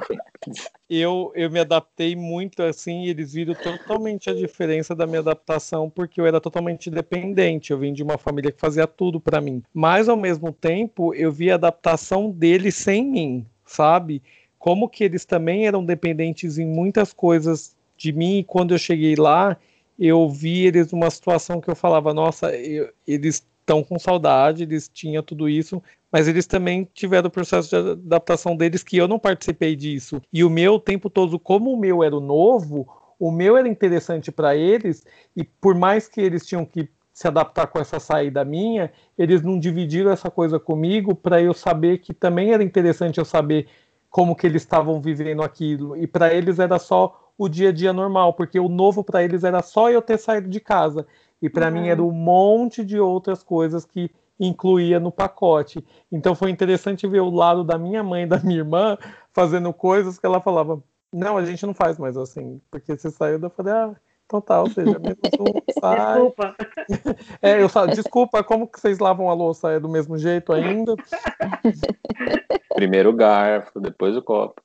eu, 0.88 1.32
eu 1.34 1.50
me 1.50 1.58
adaptei 1.58 2.14
muito 2.14 2.62
assim, 2.62 3.02
e 3.02 3.08
eles 3.08 3.32
viram 3.32 3.54
totalmente 3.54 4.30
a 4.30 4.34
diferença 4.34 4.94
da 4.94 5.06
minha 5.06 5.20
adaptação, 5.20 5.90
porque 5.90 6.20
eu 6.20 6.26
era 6.26 6.40
totalmente 6.40 6.90
dependente. 6.90 7.72
Eu 7.72 7.78
vim 7.78 7.92
de 7.92 8.02
uma 8.02 8.18
família 8.18 8.52
que 8.52 8.60
fazia 8.60 8.86
tudo 8.86 9.20
pra 9.20 9.40
mim. 9.40 9.62
Mas 9.72 10.08
ao 10.08 10.16
mesmo 10.16 10.52
tempo, 10.52 11.14
eu 11.14 11.32
vi 11.32 11.50
a 11.50 11.54
adaptação 11.54 12.30
deles 12.30 12.74
sem 12.74 13.04
mim, 13.04 13.46
sabe? 13.64 14.22
Como 14.64 14.88
que 14.88 15.04
eles 15.04 15.26
também 15.26 15.66
eram 15.66 15.84
dependentes 15.84 16.56
em 16.56 16.64
muitas 16.66 17.12
coisas 17.12 17.76
de 17.98 18.14
mim, 18.14 18.38
e 18.38 18.44
quando 18.44 18.72
eu 18.72 18.78
cheguei 18.78 19.14
lá, 19.14 19.58
eu 19.98 20.26
vi 20.26 20.64
eles 20.64 20.90
numa 20.90 21.10
situação 21.10 21.60
que 21.60 21.68
eu 21.68 21.76
falava, 21.76 22.14
nossa, 22.14 22.50
eu- 22.56 22.90
eles 23.06 23.46
estão 23.60 23.84
com 23.84 23.98
saudade, 23.98 24.62
eles 24.62 24.88
tinham 24.88 25.22
tudo 25.22 25.50
isso, 25.50 25.82
mas 26.10 26.26
eles 26.28 26.46
também 26.46 26.88
tiveram 26.94 27.28
o 27.28 27.30
processo 27.30 27.68
de 27.68 27.76
adaptação 27.76 28.56
deles 28.56 28.82
que 28.82 28.96
eu 28.96 29.06
não 29.06 29.18
participei 29.18 29.76
disso. 29.76 30.18
E 30.32 30.42
o 30.42 30.48
meu 30.48 30.76
o 30.76 30.80
tempo 30.80 31.10
todo, 31.10 31.38
como 31.38 31.70
o 31.70 31.78
meu 31.78 32.02
era 32.02 32.16
o 32.16 32.20
novo, 32.20 32.88
o 33.20 33.30
meu 33.30 33.58
era 33.58 33.68
interessante 33.68 34.32
para 34.32 34.56
eles, 34.56 35.04
e 35.36 35.44
por 35.44 35.74
mais 35.74 36.08
que 36.08 36.22
eles 36.22 36.46
tinham 36.46 36.64
que 36.64 36.88
se 37.12 37.28
adaptar 37.28 37.66
com 37.68 37.78
essa 37.78 38.00
saída 38.00 38.44
minha, 38.44 38.90
eles 39.16 39.42
não 39.42 39.58
dividiram 39.60 40.10
essa 40.10 40.30
coisa 40.30 40.58
comigo 40.58 41.14
para 41.14 41.40
eu 41.40 41.52
saber 41.54 41.98
que 41.98 42.12
também 42.12 42.52
era 42.52 42.64
interessante 42.64 43.18
eu 43.18 43.24
saber 43.24 43.68
como 44.14 44.36
que 44.36 44.46
eles 44.46 44.62
estavam 44.62 45.00
vivendo 45.00 45.42
aquilo. 45.42 45.96
E 45.96 46.06
para 46.06 46.32
eles 46.32 46.60
era 46.60 46.78
só 46.78 47.32
o 47.36 47.48
dia 47.48 47.70
a 47.70 47.72
dia 47.72 47.92
normal, 47.92 48.32
porque 48.34 48.60
o 48.60 48.68
novo 48.68 49.02
para 49.02 49.24
eles 49.24 49.42
era 49.42 49.60
só 49.60 49.90
eu 49.90 50.00
ter 50.00 50.18
saído 50.18 50.48
de 50.48 50.60
casa. 50.60 51.04
E 51.42 51.50
para 51.50 51.68
mim 51.68 51.88
era 51.88 52.00
um 52.00 52.12
monte 52.12 52.84
de 52.84 52.96
outras 53.00 53.42
coisas 53.42 53.84
que 53.84 54.08
incluía 54.38 55.00
no 55.00 55.10
pacote. 55.10 55.84
Então 56.12 56.32
foi 56.36 56.52
interessante 56.52 57.08
ver 57.08 57.22
o 57.22 57.28
lado 57.28 57.64
da 57.64 57.76
minha 57.76 58.04
mãe 58.04 58.22
e 58.22 58.26
da 58.26 58.38
minha 58.38 58.60
irmã 58.60 58.96
fazendo 59.32 59.72
coisas 59.72 60.16
que 60.16 60.24
ela 60.24 60.40
falava: 60.40 60.80
Não, 61.12 61.36
a 61.36 61.44
gente 61.44 61.66
não 61.66 61.74
faz 61.74 61.98
mais 61.98 62.16
assim, 62.16 62.60
porque 62.70 62.96
você 62.96 63.10
saiu. 63.10 63.40
Eu 63.42 63.50
falei: 63.50 63.72
Ah, 63.72 63.96
então 64.26 64.40
tá, 64.40 64.62
ou 64.62 64.70
seja, 64.70 64.96
mesmo 64.96 65.18
assim, 65.24 65.60
sai. 65.80 66.14
Desculpa. 66.14 66.54
É, 67.42 67.60
eu 67.60 67.68
falo, 67.68 67.90
desculpa, 67.90 68.44
como 68.44 68.68
que 68.68 68.78
vocês 68.78 68.98
lavam 68.98 69.28
a 69.28 69.34
louça? 69.34 69.72
É 69.72 69.80
do 69.80 69.88
mesmo 69.88 70.16
jeito 70.18 70.52
ainda? 70.52 70.94
Primeiro 72.74 73.10
o 73.10 73.14
garfo, 73.14 73.80
depois 73.80 74.16
o 74.16 74.22
copo. 74.22 74.60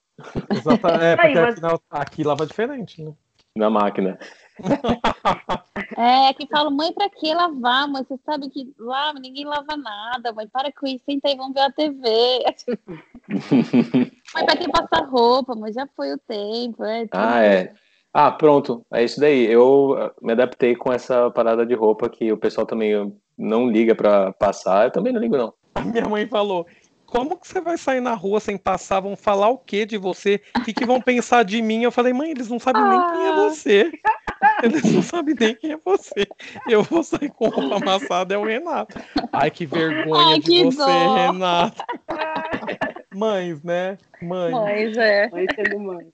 Exata- 0.52 1.04
é, 1.04 1.12
Aí, 1.20 1.34
porque 1.34 1.62
mas- 1.62 1.80
aqui, 1.90 2.24
lava 2.24 2.46
diferente, 2.46 3.02
né? 3.04 3.14
Na 3.56 3.70
máquina. 3.70 4.18
É, 5.98 6.34
que 6.34 6.48
falam, 6.48 6.72
mãe, 6.72 6.94
pra 6.94 7.10
que 7.10 7.34
lavar? 7.34 7.88
Mãe, 7.88 8.04
você 8.08 8.18
sabe 8.26 8.50
que 8.50 8.74
lava, 8.78 9.20
ninguém 9.20 9.46
lava 9.46 9.76
nada, 9.76 10.32
mãe, 10.32 10.48
para 10.48 10.72
com 10.72 10.88
isso, 10.88 11.04
senta 11.06 11.28
aí, 11.28 11.36
vamos 11.36 11.54
ver 11.54 11.62
a 11.62 11.72
TV. 11.72 12.10
Mãe, 14.34 14.46
pra 14.46 14.56
que 14.56 14.70
passar 14.70 15.06
roupa? 15.10 15.56
Mas 15.56 15.76
já 15.76 15.88
foi 15.96 16.14
o 16.14 16.18
tempo. 16.18 16.84
É. 16.86 17.06
Ah, 17.12 17.44
é. 17.44 17.74
Ah, 18.14 18.32
pronto. 18.32 18.86
É 18.94 19.04
isso 19.04 19.20
daí. 19.20 19.46
Eu 19.46 19.96
ah, 19.98 20.12
me 20.22 20.32
adaptei 20.32 20.76
com 20.76 20.92
essa 20.92 21.30
parada 21.32 21.66
de 21.66 21.74
roupa 21.74 22.10
que 22.10 22.32
o 22.32 22.38
pessoal 22.38 22.66
também 22.66 23.14
não 23.38 23.70
liga 23.70 23.94
pra 23.96 24.32
passar. 24.34 24.86
Eu 24.86 24.92
também 24.92 25.12
não 25.14 25.20
ligo, 25.22 25.38
não. 25.38 25.54
A 25.76 25.82
minha 25.82 26.08
mãe 26.08 26.26
falou: 26.28 26.66
Como 27.10 27.38
que 27.38 27.48
você 27.48 27.60
vai 27.60 27.78
sair 27.78 28.00
na 28.02 28.14
rua 28.14 28.40
sem 28.40 28.58
passar? 28.58 29.00
Vão 29.00 29.16
falar 29.16 29.50
o 29.50 29.58
que 29.58 29.86
de 29.86 29.98
você? 29.98 30.42
O 30.58 30.62
que, 30.64 30.74
que 30.74 30.86
vão 30.86 31.02
pensar 31.02 31.44
de 31.44 31.62
mim? 31.62 31.84
Eu 31.84 31.92
falei: 31.92 32.14
Mãe, 32.14 32.32
eles 32.32 32.48
não 32.50 32.60
sabem 32.60 32.84
nem 32.84 33.00
quem 33.12 33.26
é 33.26 33.30
Ah. 33.30 33.36
você. 33.36 33.92
Eles 34.64 34.84
não 34.84 35.02
sabem 35.02 35.36
nem 35.38 35.54
quem 35.56 35.72
é 35.74 35.78
você. 35.84 36.26
Eu 36.68 36.82
vou 36.84 37.04
sair 37.04 37.30
com 37.30 37.50
roupa 37.50 37.76
amassada, 37.76 38.34
é 38.34 38.38
o 38.38 38.46
Renato. 38.46 38.98
Ai, 39.34 39.52
que 39.52 39.66
vergonha 39.66 40.34
Ai, 40.34 40.40
de 40.40 40.46
que 40.46 40.64
você, 40.66 40.78
dó. 40.78 41.16
Renato. 41.16 41.84
Mães, 43.14 43.62
né? 43.64 43.98
Mãe. 44.22 44.52
Mas 44.52 44.98
é. 44.98 45.30
Mãe 45.30 45.46
sendo 45.56 45.80
mãe. 45.80 46.08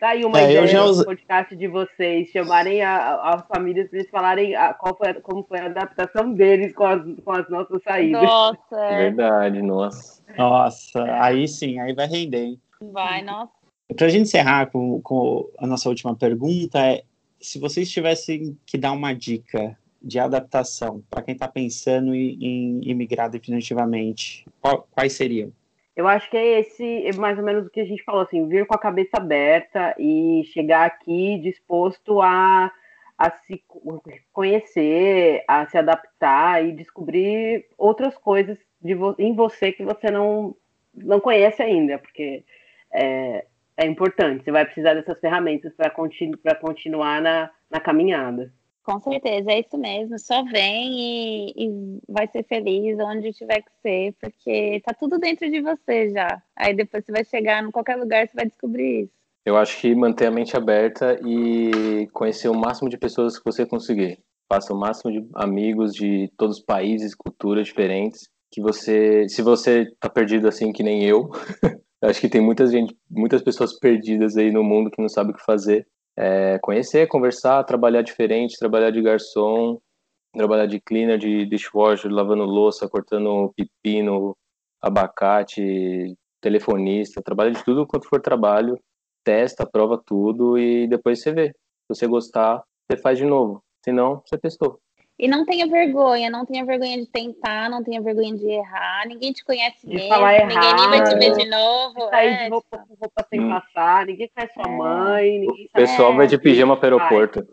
Tá 0.00 0.08
aí 0.08 0.24
uma 0.24 0.40
É, 0.40 0.44
eu 0.46 0.50
ideia 0.50 0.66
já 0.66 0.84
do 0.86 1.04
podcast 1.04 1.54
de 1.54 1.68
vocês, 1.68 2.30
chamarem 2.30 2.82
as 2.82 3.46
famílias 3.46 3.88
para 3.90 3.98
eles 3.98 4.10
falarem 4.10 4.54
a- 4.56 4.72
qual 4.72 4.96
foi, 4.96 5.10
a- 5.10 5.20
como 5.20 5.44
foi 5.44 5.58
a 5.60 5.66
adaptação 5.66 6.32
deles 6.32 6.74
com 6.74 6.84
as, 6.84 7.02
com 7.22 7.32
as 7.32 7.48
nossas 7.50 7.82
saídas. 7.82 8.22
Nossa, 8.22 8.76
é. 8.76 8.96
Verdade, 8.96 9.60
nossa. 9.60 10.22
Nossa, 10.38 11.04
aí 11.22 11.46
sim, 11.46 11.78
aí 11.78 11.92
vai 11.94 12.06
render, 12.06 12.42
hein? 12.44 12.60
vai, 12.80 13.22
nossa. 13.22 13.52
Para 13.94 14.06
a 14.06 14.08
gente 14.08 14.22
encerrar 14.22 14.66
com, 14.70 15.00
com 15.02 15.50
a 15.58 15.66
nossa 15.66 15.88
última 15.88 16.16
pergunta, 16.16 16.78
é 16.78 17.02
se 17.38 17.58
vocês 17.58 17.90
tivessem 17.90 18.56
que 18.64 18.78
dar 18.78 18.92
uma 18.92 19.12
dica 19.12 19.76
de 20.02 20.18
adaptação 20.18 21.02
para 21.10 21.20
quem 21.22 21.34
está 21.34 21.46
pensando 21.46 22.14
em, 22.14 22.38
em 22.40 22.80
imigrar 22.88 23.28
definitivamente, 23.28 24.46
qual- 24.62 24.86
quais 24.90 25.12
seriam? 25.12 25.52
Eu 25.96 26.06
acho 26.08 26.30
que 26.30 26.36
é 26.36 26.60
esse, 26.60 27.06
é 27.06 27.12
mais 27.14 27.38
ou 27.38 27.44
menos 27.44 27.66
o 27.66 27.70
que 27.70 27.80
a 27.80 27.84
gente 27.84 28.02
falou, 28.04 28.22
assim, 28.22 28.48
vir 28.48 28.66
com 28.66 28.74
a 28.74 28.78
cabeça 28.78 29.16
aberta 29.18 29.94
e 29.98 30.42
chegar 30.52 30.86
aqui 30.86 31.38
disposto 31.42 32.20
a, 32.22 32.72
a 33.18 33.30
se 33.30 33.62
conhecer, 34.32 35.44
a 35.48 35.66
se 35.66 35.76
adaptar 35.76 36.64
e 36.64 36.72
descobrir 36.72 37.66
outras 37.76 38.16
coisas 38.16 38.56
de 38.80 38.94
vo- 38.94 39.16
em 39.18 39.34
você 39.34 39.72
que 39.72 39.84
você 39.84 40.10
não, 40.10 40.56
não 40.94 41.20
conhece 41.20 41.62
ainda, 41.62 41.98
porque 41.98 42.44
é, 42.92 43.44
é 43.76 43.86
importante, 43.86 44.44
você 44.44 44.52
vai 44.52 44.64
precisar 44.64 44.94
dessas 44.94 45.18
ferramentas 45.20 45.74
para 45.74 45.90
continu, 45.90 46.38
continuar 46.60 47.20
na, 47.20 47.50
na 47.70 47.80
caminhada. 47.80 48.52
Com 48.90 48.98
certeza, 48.98 49.52
é 49.52 49.60
isso 49.60 49.78
mesmo. 49.78 50.18
Só 50.18 50.42
vem 50.42 50.98
e, 50.98 51.54
e 51.56 52.00
vai 52.08 52.26
ser 52.26 52.42
feliz 52.42 52.98
onde 52.98 53.32
tiver 53.32 53.62
que 53.62 53.70
ser, 53.80 54.14
porque 54.20 54.82
tá 54.84 54.92
tudo 54.92 55.16
dentro 55.16 55.48
de 55.48 55.60
você 55.60 56.10
já. 56.10 56.42
Aí 56.56 56.74
depois 56.74 57.04
você 57.04 57.12
vai 57.12 57.24
chegar 57.24 57.62
em 57.62 57.70
qualquer 57.70 57.94
lugar, 57.94 58.26
você 58.26 58.34
vai 58.34 58.46
descobrir 58.46 59.02
isso. 59.04 59.12
Eu 59.46 59.56
acho 59.56 59.80
que 59.80 59.94
manter 59.94 60.26
a 60.26 60.30
mente 60.32 60.56
aberta 60.56 61.16
e 61.24 62.08
conhecer 62.12 62.48
o 62.48 62.54
máximo 62.54 62.88
de 62.88 62.98
pessoas 62.98 63.38
que 63.38 63.44
você 63.44 63.64
conseguir. 63.64 64.18
Faça 64.52 64.74
o 64.74 64.76
máximo 64.76 65.12
de 65.12 65.24
amigos 65.36 65.92
de 65.94 66.28
todos 66.36 66.58
os 66.58 66.64
países, 66.64 67.14
culturas 67.14 67.68
diferentes. 67.68 68.28
Que 68.50 68.60
você, 68.60 69.28
se 69.28 69.40
você 69.40 69.86
tá 70.00 70.10
perdido 70.10 70.48
assim 70.48 70.72
que 70.72 70.82
nem 70.82 71.04
eu, 71.04 71.30
acho 72.02 72.20
que 72.20 72.28
tem 72.28 72.40
muita 72.40 72.66
gente, 72.66 72.96
muitas 73.08 73.40
pessoas 73.40 73.78
perdidas 73.78 74.36
aí 74.36 74.50
no 74.50 74.64
mundo 74.64 74.90
que 74.90 75.00
não 75.00 75.08
sabe 75.08 75.30
o 75.30 75.34
que 75.34 75.44
fazer. 75.44 75.86
É, 76.16 76.58
conhecer, 76.58 77.08
conversar, 77.08 77.64
trabalhar 77.64 78.02
diferente, 78.02 78.58
trabalhar 78.58 78.90
de 78.90 79.00
garçom, 79.00 79.78
trabalhar 80.32 80.66
de 80.66 80.80
cleaner, 80.80 81.18
de 81.18 81.46
dishwasher, 81.46 82.10
lavando 82.10 82.44
louça, 82.44 82.88
cortando 82.88 83.52
pepino, 83.56 84.36
abacate, 84.80 86.16
telefonista, 86.40 87.22
trabalha 87.22 87.52
de 87.52 87.64
tudo 87.64 87.86
quanto 87.86 88.08
for 88.08 88.20
trabalho, 88.20 88.78
testa, 89.24 89.66
prova 89.66 90.00
tudo 90.04 90.58
e 90.58 90.86
depois 90.88 91.20
você 91.20 91.32
vê. 91.32 91.48
Se 91.48 91.54
você 91.88 92.06
gostar, 92.06 92.62
você 92.88 92.96
faz 93.00 93.18
de 93.18 93.24
novo. 93.24 93.62
Se 93.84 93.92
não, 93.92 94.22
você 94.24 94.38
testou. 94.38 94.80
E 95.22 95.28
não 95.28 95.44
tenha 95.44 95.66
vergonha, 95.66 96.30
não 96.30 96.46
tenha 96.46 96.64
vergonha 96.64 96.96
de 96.96 97.04
tentar, 97.04 97.68
não 97.68 97.84
tenha 97.84 98.00
vergonha 98.00 98.34
de 98.34 98.46
errar. 98.46 99.06
Ninguém 99.06 99.34
te 99.34 99.44
conhece 99.44 99.86
De 99.86 99.94
mesmo, 99.94 100.08
falar 100.08 100.46
ninguém 100.46 100.74
nem 100.74 100.88
vai 100.88 101.04
te 101.04 101.14
ver 101.14 101.36
de 101.36 101.46
novo. 101.46 102.08
Sair 102.08 102.28
é, 102.28 102.44
de 102.44 102.48
roupa 102.48 102.78
com 102.78 102.94
roupa 102.94 103.26
sem 103.28 103.40
Hum. 103.44 103.50
passar, 103.50 104.06
ninguém 104.06 104.30
faz 104.34 104.50
sua 104.54 104.64
É. 104.64 104.76
mãe, 104.78 105.38
ninguém 105.40 105.66
O 105.66 105.72
pessoal 105.72 106.12
É, 106.14 106.16
vai 106.16 106.26
de 106.26 106.38
pijama 106.38 106.74
para 106.74 106.96
o 106.96 106.98
aeroporto. 106.98 107.46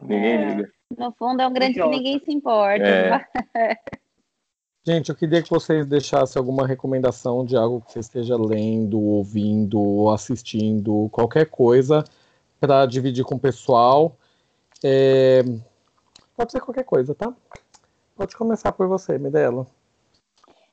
Ninguém 0.00 0.32
É. 0.32 0.44
liga. 0.46 0.72
No 0.96 1.12
fundo, 1.12 1.42
é 1.42 1.46
um 1.46 1.52
grande 1.52 1.74
que 1.74 1.88
ninguém 1.88 2.18
se 2.24 2.32
importa. 2.32 2.86
É. 2.86 3.20
Gente, 4.86 5.10
eu 5.10 5.14
queria 5.14 5.42
que 5.42 5.50
vocês 5.50 5.84
deixassem 5.84 6.40
alguma 6.40 6.66
recomendação 6.66 7.44
de 7.44 7.54
algo 7.54 7.82
que 7.82 7.92
você 7.92 7.98
esteja 7.98 8.34
lendo, 8.38 8.98
ouvindo, 8.98 10.08
assistindo, 10.08 11.10
qualquer 11.12 11.44
coisa 11.50 12.02
para 12.58 12.86
dividir 12.86 13.24
com 13.26 13.34
o 13.34 13.38
pessoal. 13.38 14.16
É... 14.82 15.42
Pode 16.40 16.52
ser 16.52 16.60
qualquer 16.62 16.84
coisa, 16.84 17.14
tá? 17.14 17.34
Pode 18.16 18.34
começar 18.34 18.72
por 18.72 18.88
você, 18.88 19.18
Mirella. 19.18 19.66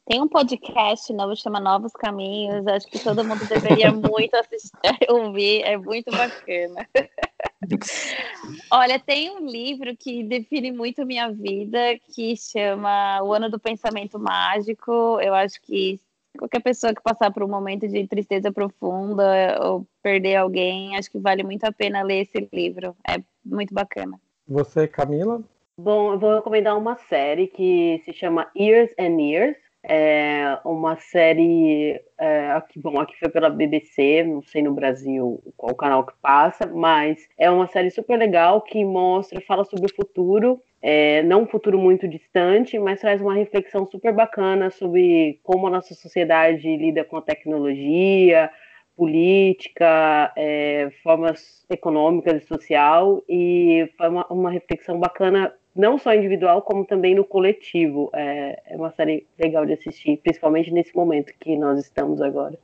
Tem 0.05 0.21
um 0.21 0.27
podcast 0.29 1.11
novo 1.11 1.35
chama 1.35 1.59
Novos 1.59 1.91
Caminhos. 1.91 2.65
Acho 2.65 2.87
que 2.87 2.97
todo 2.97 3.21
mundo 3.21 3.45
deveria 3.49 3.91
muito 3.91 4.33
assistir, 4.35 4.71
ouvir. 5.11 5.63
É 5.63 5.75
muito 5.75 6.09
bacana. 6.09 6.87
Olha, 8.71 8.97
tem 8.97 9.29
um 9.29 9.45
livro 9.45 9.93
que 9.97 10.23
define 10.23 10.71
muito 10.71 11.05
minha 11.05 11.29
vida 11.29 11.99
que 12.15 12.37
chama 12.37 13.21
O 13.21 13.33
Ano 13.33 13.49
do 13.49 13.59
Pensamento 13.59 14.17
Mágico. 14.17 15.19
Eu 15.19 15.33
acho 15.33 15.61
que 15.63 15.99
qualquer 16.39 16.61
pessoa 16.61 16.95
que 16.95 17.03
passar 17.03 17.29
por 17.33 17.43
um 17.43 17.49
momento 17.49 17.89
de 17.89 18.07
tristeza 18.07 18.53
profunda 18.53 19.59
ou 19.61 19.85
perder 20.01 20.37
alguém, 20.37 20.95
acho 20.95 21.11
que 21.11 21.19
vale 21.19 21.43
muito 21.43 21.65
a 21.65 21.73
pena 21.73 22.03
ler 22.03 22.21
esse 22.21 22.47
livro. 22.53 22.95
É 23.05 23.21
muito 23.43 23.73
bacana. 23.73 24.17
Você, 24.47 24.87
Camila? 24.87 25.43
Bom, 25.79 26.13
eu 26.13 26.19
vou 26.19 26.35
recomendar 26.35 26.75
uma 26.75 26.95
série 26.97 27.45
que 27.47 28.01
se 28.03 28.11
chama 28.11 28.49
Years 28.57 28.91
and 28.99 29.21
Years 29.21 29.57
é 29.83 30.57
uma 30.65 30.97
série 30.97 32.01
é, 32.17 32.51
aqui, 32.51 32.79
bom, 32.79 32.99
aqui 32.99 33.17
foi 33.19 33.29
pela 33.29 33.49
BBC, 33.49 34.23
não 34.23 34.41
sei 34.41 34.63
no 34.63 34.73
Brasil 34.73 35.39
qual 35.55 35.75
canal 35.75 36.03
que 36.05 36.13
passa, 36.21 36.65
mas 36.65 37.19
é 37.37 37.49
uma 37.49 37.67
série 37.67 37.91
super 37.91 38.17
legal 38.17 38.61
que 38.61 38.83
mostra, 38.83 39.39
fala 39.41 39.63
sobre 39.63 39.85
o 39.85 39.95
futuro, 39.95 40.59
é, 40.81 41.21
não 41.23 41.43
um 41.43 41.47
futuro 41.47 41.77
muito 41.77 42.07
distante, 42.07 42.77
mas 42.79 42.99
traz 42.99 43.21
uma 43.21 43.35
reflexão 43.35 43.85
super 43.85 44.13
bacana 44.13 44.71
sobre 44.71 45.39
como 45.43 45.67
a 45.67 45.69
nossa 45.69 45.93
sociedade 45.93 46.75
lida 46.75 47.05
com 47.05 47.17
a 47.17 47.21
tecnologia, 47.21 48.49
política, 48.95 50.33
é, 50.35 50.89
formas 51.03 51.63
econômicas 51.69 52.43
e 52.43 52.47
social, 52.47 53.23
e 53.29 53.87
foi 53.95 54.09
uma, 54.09 54.25
uma 54.27 54.49
reflexão 54.49 54.99
bacana 54.99 55.53
não 55.77 55.97
só 55.97 56.13
individual, 56.13 56.61
como 56.61 56.85
também 56.85 57.15
no 57.15 57.23
coletivo. 57.23 58.09
É, 58.13 58.73
é 58.73 58.75
uma 58.75 58.91
série 58.91 59.27
legal 59.37 59.65
de 59.65 59.73
assistir, 59.73 60.17
principalmente 60.17 60.71
nesse 60.71 60.95
momento 60.95 61.33
que 61.39 61.55
nós 61.55 61.79
estamos 61.79 62.21
agora. 62.21 62.57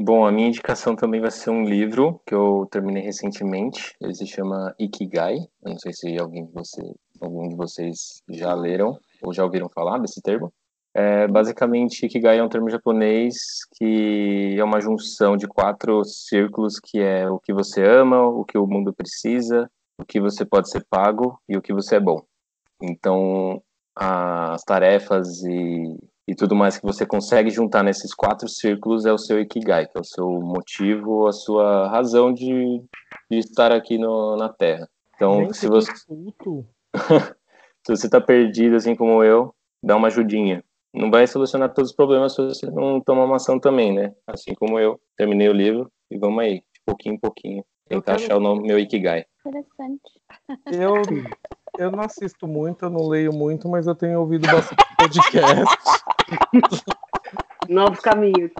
Bom, 0.00 0.26
a 0.26 0.32
minha 0.32 0.48
indicação 0.48 0.96
também 0.96 1.20
vai 1.20 1.30
ser 1.30 1.50
um 1.50 1.64
livro 1.64 2.20
que 2.26 2.34
eu 2.34 2.66
terminei 2.70 3.02
recentemente. 3.02 3.94
Ele 4.00 4.14
se 4.14 4.26
chama 4.26 4.74
Ikigai. 4.78 5.36
Eu 5.62 5.70
não 5.70 5.78
sei 5.78 5.92
se 5.92 6.18
alguém 6.18 6.46
de, 6.46 6.52
você, 6.52 6.82
algum 7.20 7.48
de 7.48 7.54
vocês 7.54 8.20
já 8.28 8.52
leram 8.54 8.98
ou 9.22 9.32
já 9.32 9.44
ouviram 9.44 9.68
falar 9.68 9.98
desse 9.98 10.20
termo. 10.20 10.52
É, 10.96 11.28
basicamente, 11.28 12.06
Ikigai 12.06 12.38
é 12.38 12.42
um 12.42 12.48
termo 12.48 12.70
japonês 12.70 13.36
que 13.76 14.56
é 14.58 14.64
uma 14.64 14.80
junção 14.80 15.36
de 15.36 15.46
quatro 15.46 16.04
círculos 16.04 16.80
que 16.80 17.00
é 17.00 17.28
o 17.28 17.38
que 17.38 17.52
você 17.52 17.84
ama, 17.84 18.20
o 18.26 18.44
que 18.44 18.58
o 18.58 18.66
mundo 18.66 18.92
precisa, 18.92 19.70
o 19.98 20.04
que 20.04 20.20
você 20.20 20.44
pode 20.44 20.70
ser 20.70 20.84
pago 20.88 21.40
e 21.48 21.56
o 21.56 21.62
que 21.62 21.72
você 21.72 21.96
é 21.96 22.00
bom. 22.00 22.24
Então, 22.90 23.62
as 23.96 24.62
tarefas 24.62 25.42
e, 25.44 25.96
e 26.28 26.34
tudo 26.34 26.54
mais 26.54 26.76
que 26.76 26.86
você 26.86 27.06
consegue 27.06 27.50
juntar 27.50 27.82
nesses 27.82 28.14
quatro 28.14 28.48
círculos 28.48 29.06
é 29.06 29.12
o 29.12 29.18
seu 29.18 29.40
Ikigai, 29.40 29.86
que 29.86 29.96
é 29.96 30.00
o 30.00 30.04
seu 30.04 30.28
motivo, 30.28 31.26
a 31.26 31.32
sua 31.32 31.88
razão 31.88 32.32
de, 32.32 32.82
de 33.30 33.38
estar 33.38 33.72
aqui 33.72 33.98
no, 33.98 34.36
na 34.36 34.48
Terra. 34.48 34.88
Então, 35.14 35.44
Gente, 35.44 35.56
se 35.58 35.68
você... 35.68 35.92
se 35.94 37.88
você 37.88 38.06
está 38.06 38.20
perdido, 38.20 38.76
assim 38.76 38.94
como 38.94 39.22
eu, 39.22 39.54
dá 39.82 39.96
uma 39.96 40.08
ajudinha. 40.08 40.64
Não 40.92 41.10
vai 41.10 41.26
solucionar 41.26 41.74
todos 41.74 41.90
os 41.90 41.96
problemas 41.96 42.34
se 42.34 42.42
você 42.42 42.66
não 42.70 43.00
tomar 43.00 43.24
uma 43.24 43.36
ação 43.36 43.58
também, 43.58 43.92
né? 43.92 44.14
Assim 44.26 44.54
como 44.54 44.78
eu, 44.78 45.00
terminei 45.16 45.48
o 45.48 45.52
livro 45.52 45.90
e 46.08 46.16
vamos 46.16 46.42
aí, 46.42 46.60
de 46.72 46.80
pouquinho 46.86 47.16
em 47.16 47.18
pouquinho, 47.18 47.64
tentar 47.88 48.14
achar 48.14 48.36
o 48.36 48.40
nome, 48.40 48.62
meu 48.62 48.78
Ikigai. 48.78 49.24
Interessante. 49.44 50.20
Eu, 50.66 50.94
eu 51.78 51.90
não 51.90 52.00
assisto 52.00 52.46
muito, 52.46 52.84
eu 52.84 52.90
não 52.90 53.06
leio 53.08 53.32
muito, 53.32 53.68
mas 53.68 53.86
eu 53.86 53.94
tenho 53.94 54.20
ouvido 54.20 54.46
bastante 54.46 54.84
podcast. 54.98 55.76
Novos 57.68 58.00
caminhos. 58.00 58.50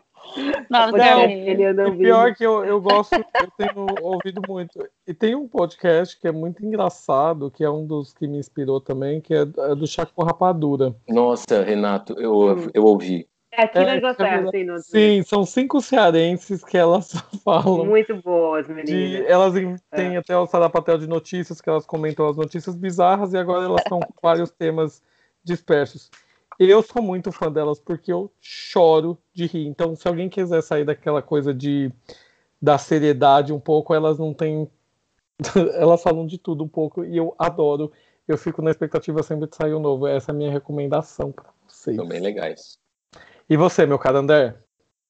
Novos 0.71 0.99
Não, 0.99 1.21
caminhos. 1.21 1.47
Ele 1.49 1.65
anda 1.67 1.85
ouvindo. 1.85 2.01
pior 2.03 2.35
que 2.35 2.45
eu, 2.45 2.65
eu 2.65 2.81
gosto, 2.81 3.15
eu 3.15 3.49
tenho 3.59 3.87
ouvido 4.03 4.41
muito. 4.49 4.85
E 5.07 5.12
tem 5.12 5.35
um 5.35 5.47
podcast 5.47 6.19
que 6.19 6.27
é 6.27 6.33
muito 6.33 6.65
engraçado, 6.65 7.51
que 7.51 7.62
é 7.62 7.71
um 7.71 7.87
dos 7.87 8.12
que 8.15 8.27
me 8.27 8.39
inspirou 8.39 8.81
também, 8.81 9.21
que 9.21 9.35
é, 9.35 9.43
é 9.43 9.75
do 9.75 9.87
Chaco 9.87 10.25
Rapadura. 10.25 10.95
Nossa, 11.09 11.62
Renato, 11.62 12.15
eu, 12.19 12.33
Hum. 12.57 12.69
eu 12.73 12.85
ouvi. 12.85 13.29
É 13.57 13.63
aqui 13.63 13.79
na 13.79 13.95
É, 13.95 13.97
Inglaterra, 13.99 14.49
é 14.49 14.51
tem 14.51 14.65
no 14.65 14.79
Sim, 14.81 15.23
são 15.23 15.47
cinco 15.47 15.81
cearenses 15.81 16.65
que 16.65 16.77
elas 16.77 17.13
falam. 17.45 17.87
Muito 17.87 18.17
boas, 18.21 18.67
De, 18.67 18.73
meninas. 18.75 19.31
elas 19.31 19.57
em- 19.57 19.77
têm 19.91 20.17
até 20.17 20.37
o 20.37 20.47
Sarapatel 20.47 20.99
de 20.99 21.07
notícias, 21.07 21.61
que 21.61 21.69
elas 21.71 21.87
comentam 21.87 22.29
as 22.29 22.37
notícias 22.37 22.75
bizarras, 22.75 23.33
e 23.33 23.39
agora 23.39 23.65
elas 23.65 23.81
estão 23.83 24.01
com 24.01 24.13
vários 24.21 24.51
temas 24.51 25.01
dispersos. 25.45 26.11
Eu 26.59 26.83
sou 26.83 27.01
muito 27.03 27.31
fã 27.33 27.51
delas 27.51 27.79
porque 27.81 28.13
eu 28.13 28.31
choro 28.41 29.19
de 29.33 29.47
rir. 29.47 29.67
Então, 29.67 29.95
se 29.95 30.07
alguém 30.07 30.29
quiser 30.29 30.63
sair 30.63 30.85
daquela 30.85 31.23
coisa 31.23 31.53
de 31.55 31.93
da 32.61 32.79
seriedade 32.79 33.53
um 33.53 33.61
pouco, 33.61 33.95
elas 33.95 34.19
não 34.19 34.33
têm. 34.33 34.69
elas 35.75 36.03
falam 36.03 36.27
de 36.27 36.39
tudo 36.39 36.65
um 36.65 36.69
pouco 36.69 37.05
e 37.05 37.17
eu 37.17 37.35
adoro. 37.39 37.93
Eu 38.27 38.39
fico 38.39 38.63
na 38.63 38.71
expectativa 38.71 39.23
sempre 39.23 39.49
de 39.49 39.55
sair 39.55 39.75
um 39.75 39.81
novo. 39.81 40.07
Essa 40.07 40.31
é 40.31 40.35
a 40.35 40.37
minha 40.37 40.51
recomendação 40.51 41.31
para 41.31 41.45
vocês. 41.69 41.97
São 41.97 42.07
bem 42.07 42.21
legais. 42.21 42.79
E 43.49 43.59
você, 43.59 43.85
meu 43.85 43.99
caro 43.99 44.19
André? 44.19 44.57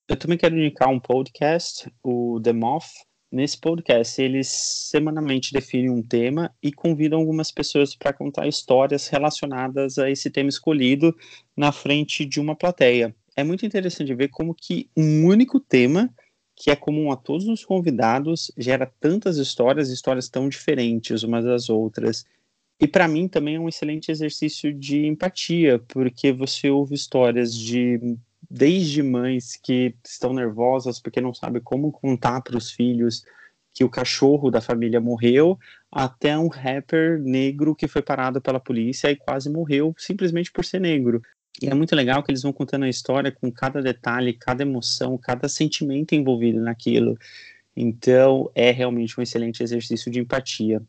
Eu 0.08 0.16
também 0.16 0.36
quero 0.36 0.56
indicar 0.58 0.88
um 0.88 0.98
podcast, 0.98 1.88
o 2.02 2.40
The 2.42 2.52
Moth. 2.52 2.88
Nesse 3.30 3.56
podcast, 3.56 4.20
eles 4.20 4.48
semanalmente 4.48 5.52
definem 5.52 5.88
um 5.88 6.02
tema 6.02 6.52
e 6.60 6.72
convidam 6.72 7.20
algumas 7.20 7.52
pessoas 7.52 7.94
para 7.94 8.12
contar 8.12 8.48
histórias 8.48 9.06
relacionadas 9.06 9.98
a 9.98 10.10
esse 10.10 10.30
tema 10.30 10.48
escolhido 10.48 11.16
na 11.56 11.70
frente 11.70 12.24
de 12.24 12.40
uma 12.40 12.56
plateia. 12.56 13.14
É 13.36 13.44
muito 13.44 13.64
interessante 13.64 14.12
ver 14.14 14.28
como 14.30 14.52
que 14.52 14.90
um 14.96 15.26
único 15.26 15.60
tema, 15.60 16.10
que 16.56 16.72
é 16.72 16.76
comum 16.76 17.12
a 17.12 17.16
todos 17.16 17.46
os 17.46 17.64
convidados, 17.64 18.50
gera 18.58 18.92
tantas 19.00 19.36
histórias, 19.36 19.90
histórias 19.90 20.28
tão 20.28 20.48
diferentes 20.48 21.22
umas 21.22 21.44
das 21.44 21.70
outras. 21.70 22.26
E 22.80 22.88
para 22.88 23.06
mim 23.06 23.28
também 23.28 23.56
é 23.56 23.60
um 23.60 23.68
excelente 23.68 24.10
exercício 24.10 24.72
de 24.72 25.06
empatia, 25.06 25.78
porque 25.88 26.32
você 26.32 26.70
ouve 26.70 26.94
histórias 26.94 27.54
de 27.54 28.16
desde 28.50 29.02
mães 29.02 29.56
que 29.56 29.94
estão 30.04 30.32
nervosas 30.32 31.00
porque 31.00 31.20
não 31.20 31.32
sabem 31.32 31.62
como 31.62 31.90
contar 31.90 32.42
para 32.42 32.58
os 32.58 32.70
filhos 32.70 33.24
que 33.72 33.82
o 33.82 33.90
cachorro 33.90 34.50
da 34.50 34.60
família 34.60 35.00
morreu, 35.00 35.58
até 35.90 36.38
um 36.38 36.46
rapper 36.46 37.20
negro 37.20 37.74
que 37.74 37.88
foi 37.88 38.02
parado 38.02 38.40
pela 38.40 38.60
polícia 38.60 39.10
e 39.10 39.16
quase 39.16 39.50
morreu 39.50 39.94
simplesmente 39.98 40.52
por 40.52 40.64
ser 40.64 40.80
negro. 40.80 41.20
E 41.60 41.68
é 41.68 41.74
muito 41.74 41.94
legal 41.94 42.22
que 42.22 42.30
eles 42.30 42.42
vão 42.42 42.52
contando 42.52 42.84
a 42.84 42.88
história 42.88 43.32
com 43.32 43.50
cada 43.50 43.80
detalhe, 43.82 44.32
cada 44.32 44.62
emoção, 44.62 45.18
cada 45.18 45.48
sentimento 45.48 46.14
envolvido 46.14 46.60
naquilo. 46.60 47.16
Então, 47.76 48.50
é 48.54 48.70
realmente 48.70 49.18
um 49.18 49.22
excelente 49.22 49.62
exercício 49.62 50.10
de 50.10 50.20
empatia. 50.20 50.80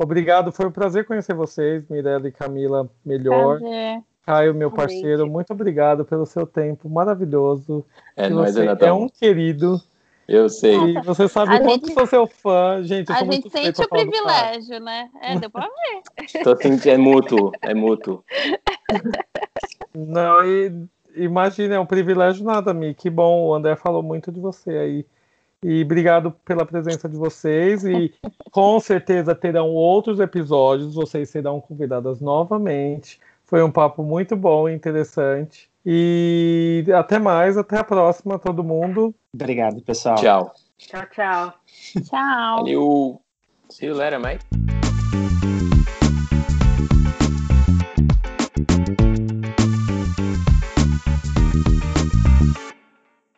Obrigado, 0.00 0.52
foi 0.52 0.66
um 0.66 0.70
prazer 0.70 1.04
conhecer 1.04 1.34
vocês, 1.34 1.84
Mirella 1.90 2.28
e 2.28 2.32
Camila, 2.32 2.88
melhor. 3.04 3.58
Prazer. 3.58 4.00
Caio, 4.24 4.54
meu 4.54 4.70
parceiro, 4.70 5.26
muito 5.26 5.52
obrigado 5.52 6.04
pelo 6.04 6.24
seu 6.24 6.46
tempo 6.46 6.88
maravilhoso. 6.88 7.84
É 8.14 8.28
Que 8.28 8.34
nóis, 8.34 8.54
você 8.54 8.84
é 8.84 8.92
um 8.92 9.08
querido. 9.08 9.80
Eu 10.28 10.50
sei. 10.50 10.76
E 10.76 11.00
você 11.00 11.26
sabe 11.26 11.52
A 11.52 11.56
o 11.56 11.64
quanto 11.64 11.86
gente- 11.86 11.94
sou 11.94 12.06
seu 12.06 12.26
fã. 12.26 12.82
Gente, 12.82 13.08
eu 13.08 13.16
A 13.16 13.24
gente 13.24 13.48
sente 13.50 13.80
o 13.80 13.88
privilégio, 13.88 14.78
né? 14.78 15.08
É, 15.22 15.38
deu 15.38 15.48
pra 15.50 15.66
ver. 15.66 16.02
Tô 16.44 16.54
sentindo, 16.54 16.90
é 16.90 16.96
mútuo, 16.98 17.50
é 17.62 17.72
mútuo. 17.74 18.22
Não, 19.94 20.44
e 20.44 20.86
imagina, 21.16 21.76
é 21.76 21.80
um 21.80 21.86
privilégio 21.86 22.44
nada, 22.44 22.74
Mi. 22.74 22.94
Que 22.94 23.08
bom, 23.08 23.46
o 23.46 23.54
André 23.54 23.74
falou 23.74 24.02
muito 24.02 24.30
de 24.30 24.38
você 24.38 24.70
aí. 24.70 25.06
E 25.64 25.82
obrigado 25.82 26.30
pela 26.44 26.64
presença 26.64 27.08
de 27.08 27.16
vocês. 27.16 27.84
E 27.84 28.12
com 28.50 28.78
certeza 28.78 29.34
terão 29.34 29.68
outros 29.68 30.20
episódios. 30.20 30.94
Vocês 30.94 31.28
serão 31.28 31.60
convidadas 31.60 32.20
novamente. 32.20 33.20
Foi 33.44 33.62
um 33.62 33.70
papo 33.70 34.02
muito 34.02 34.36
bom 34.36 34.68
e 34.68 34.74
interessante. 34.74 35.70
E 35.84 36.84
até 36.94 37.18
mais, 37.18 37.56
até 37.56 37.78
a 37.78 37.84
próxima, 37.84 38.38
todo 38.38 38.62
mundo. 38.62 39.14
Obrigado, 39.34 39.80
pessoal. 39.82 40.16
Tchau. 40.16 40.52
Tchau, 40.76 41.02
tchau. 41.10 41.54
Tchau. 42.04 42.56
Valeu. 42.58 43.20
See 43.70 43.86
you 43.86 43.94
later, 43.94 44.20
mate. 44.20 44.87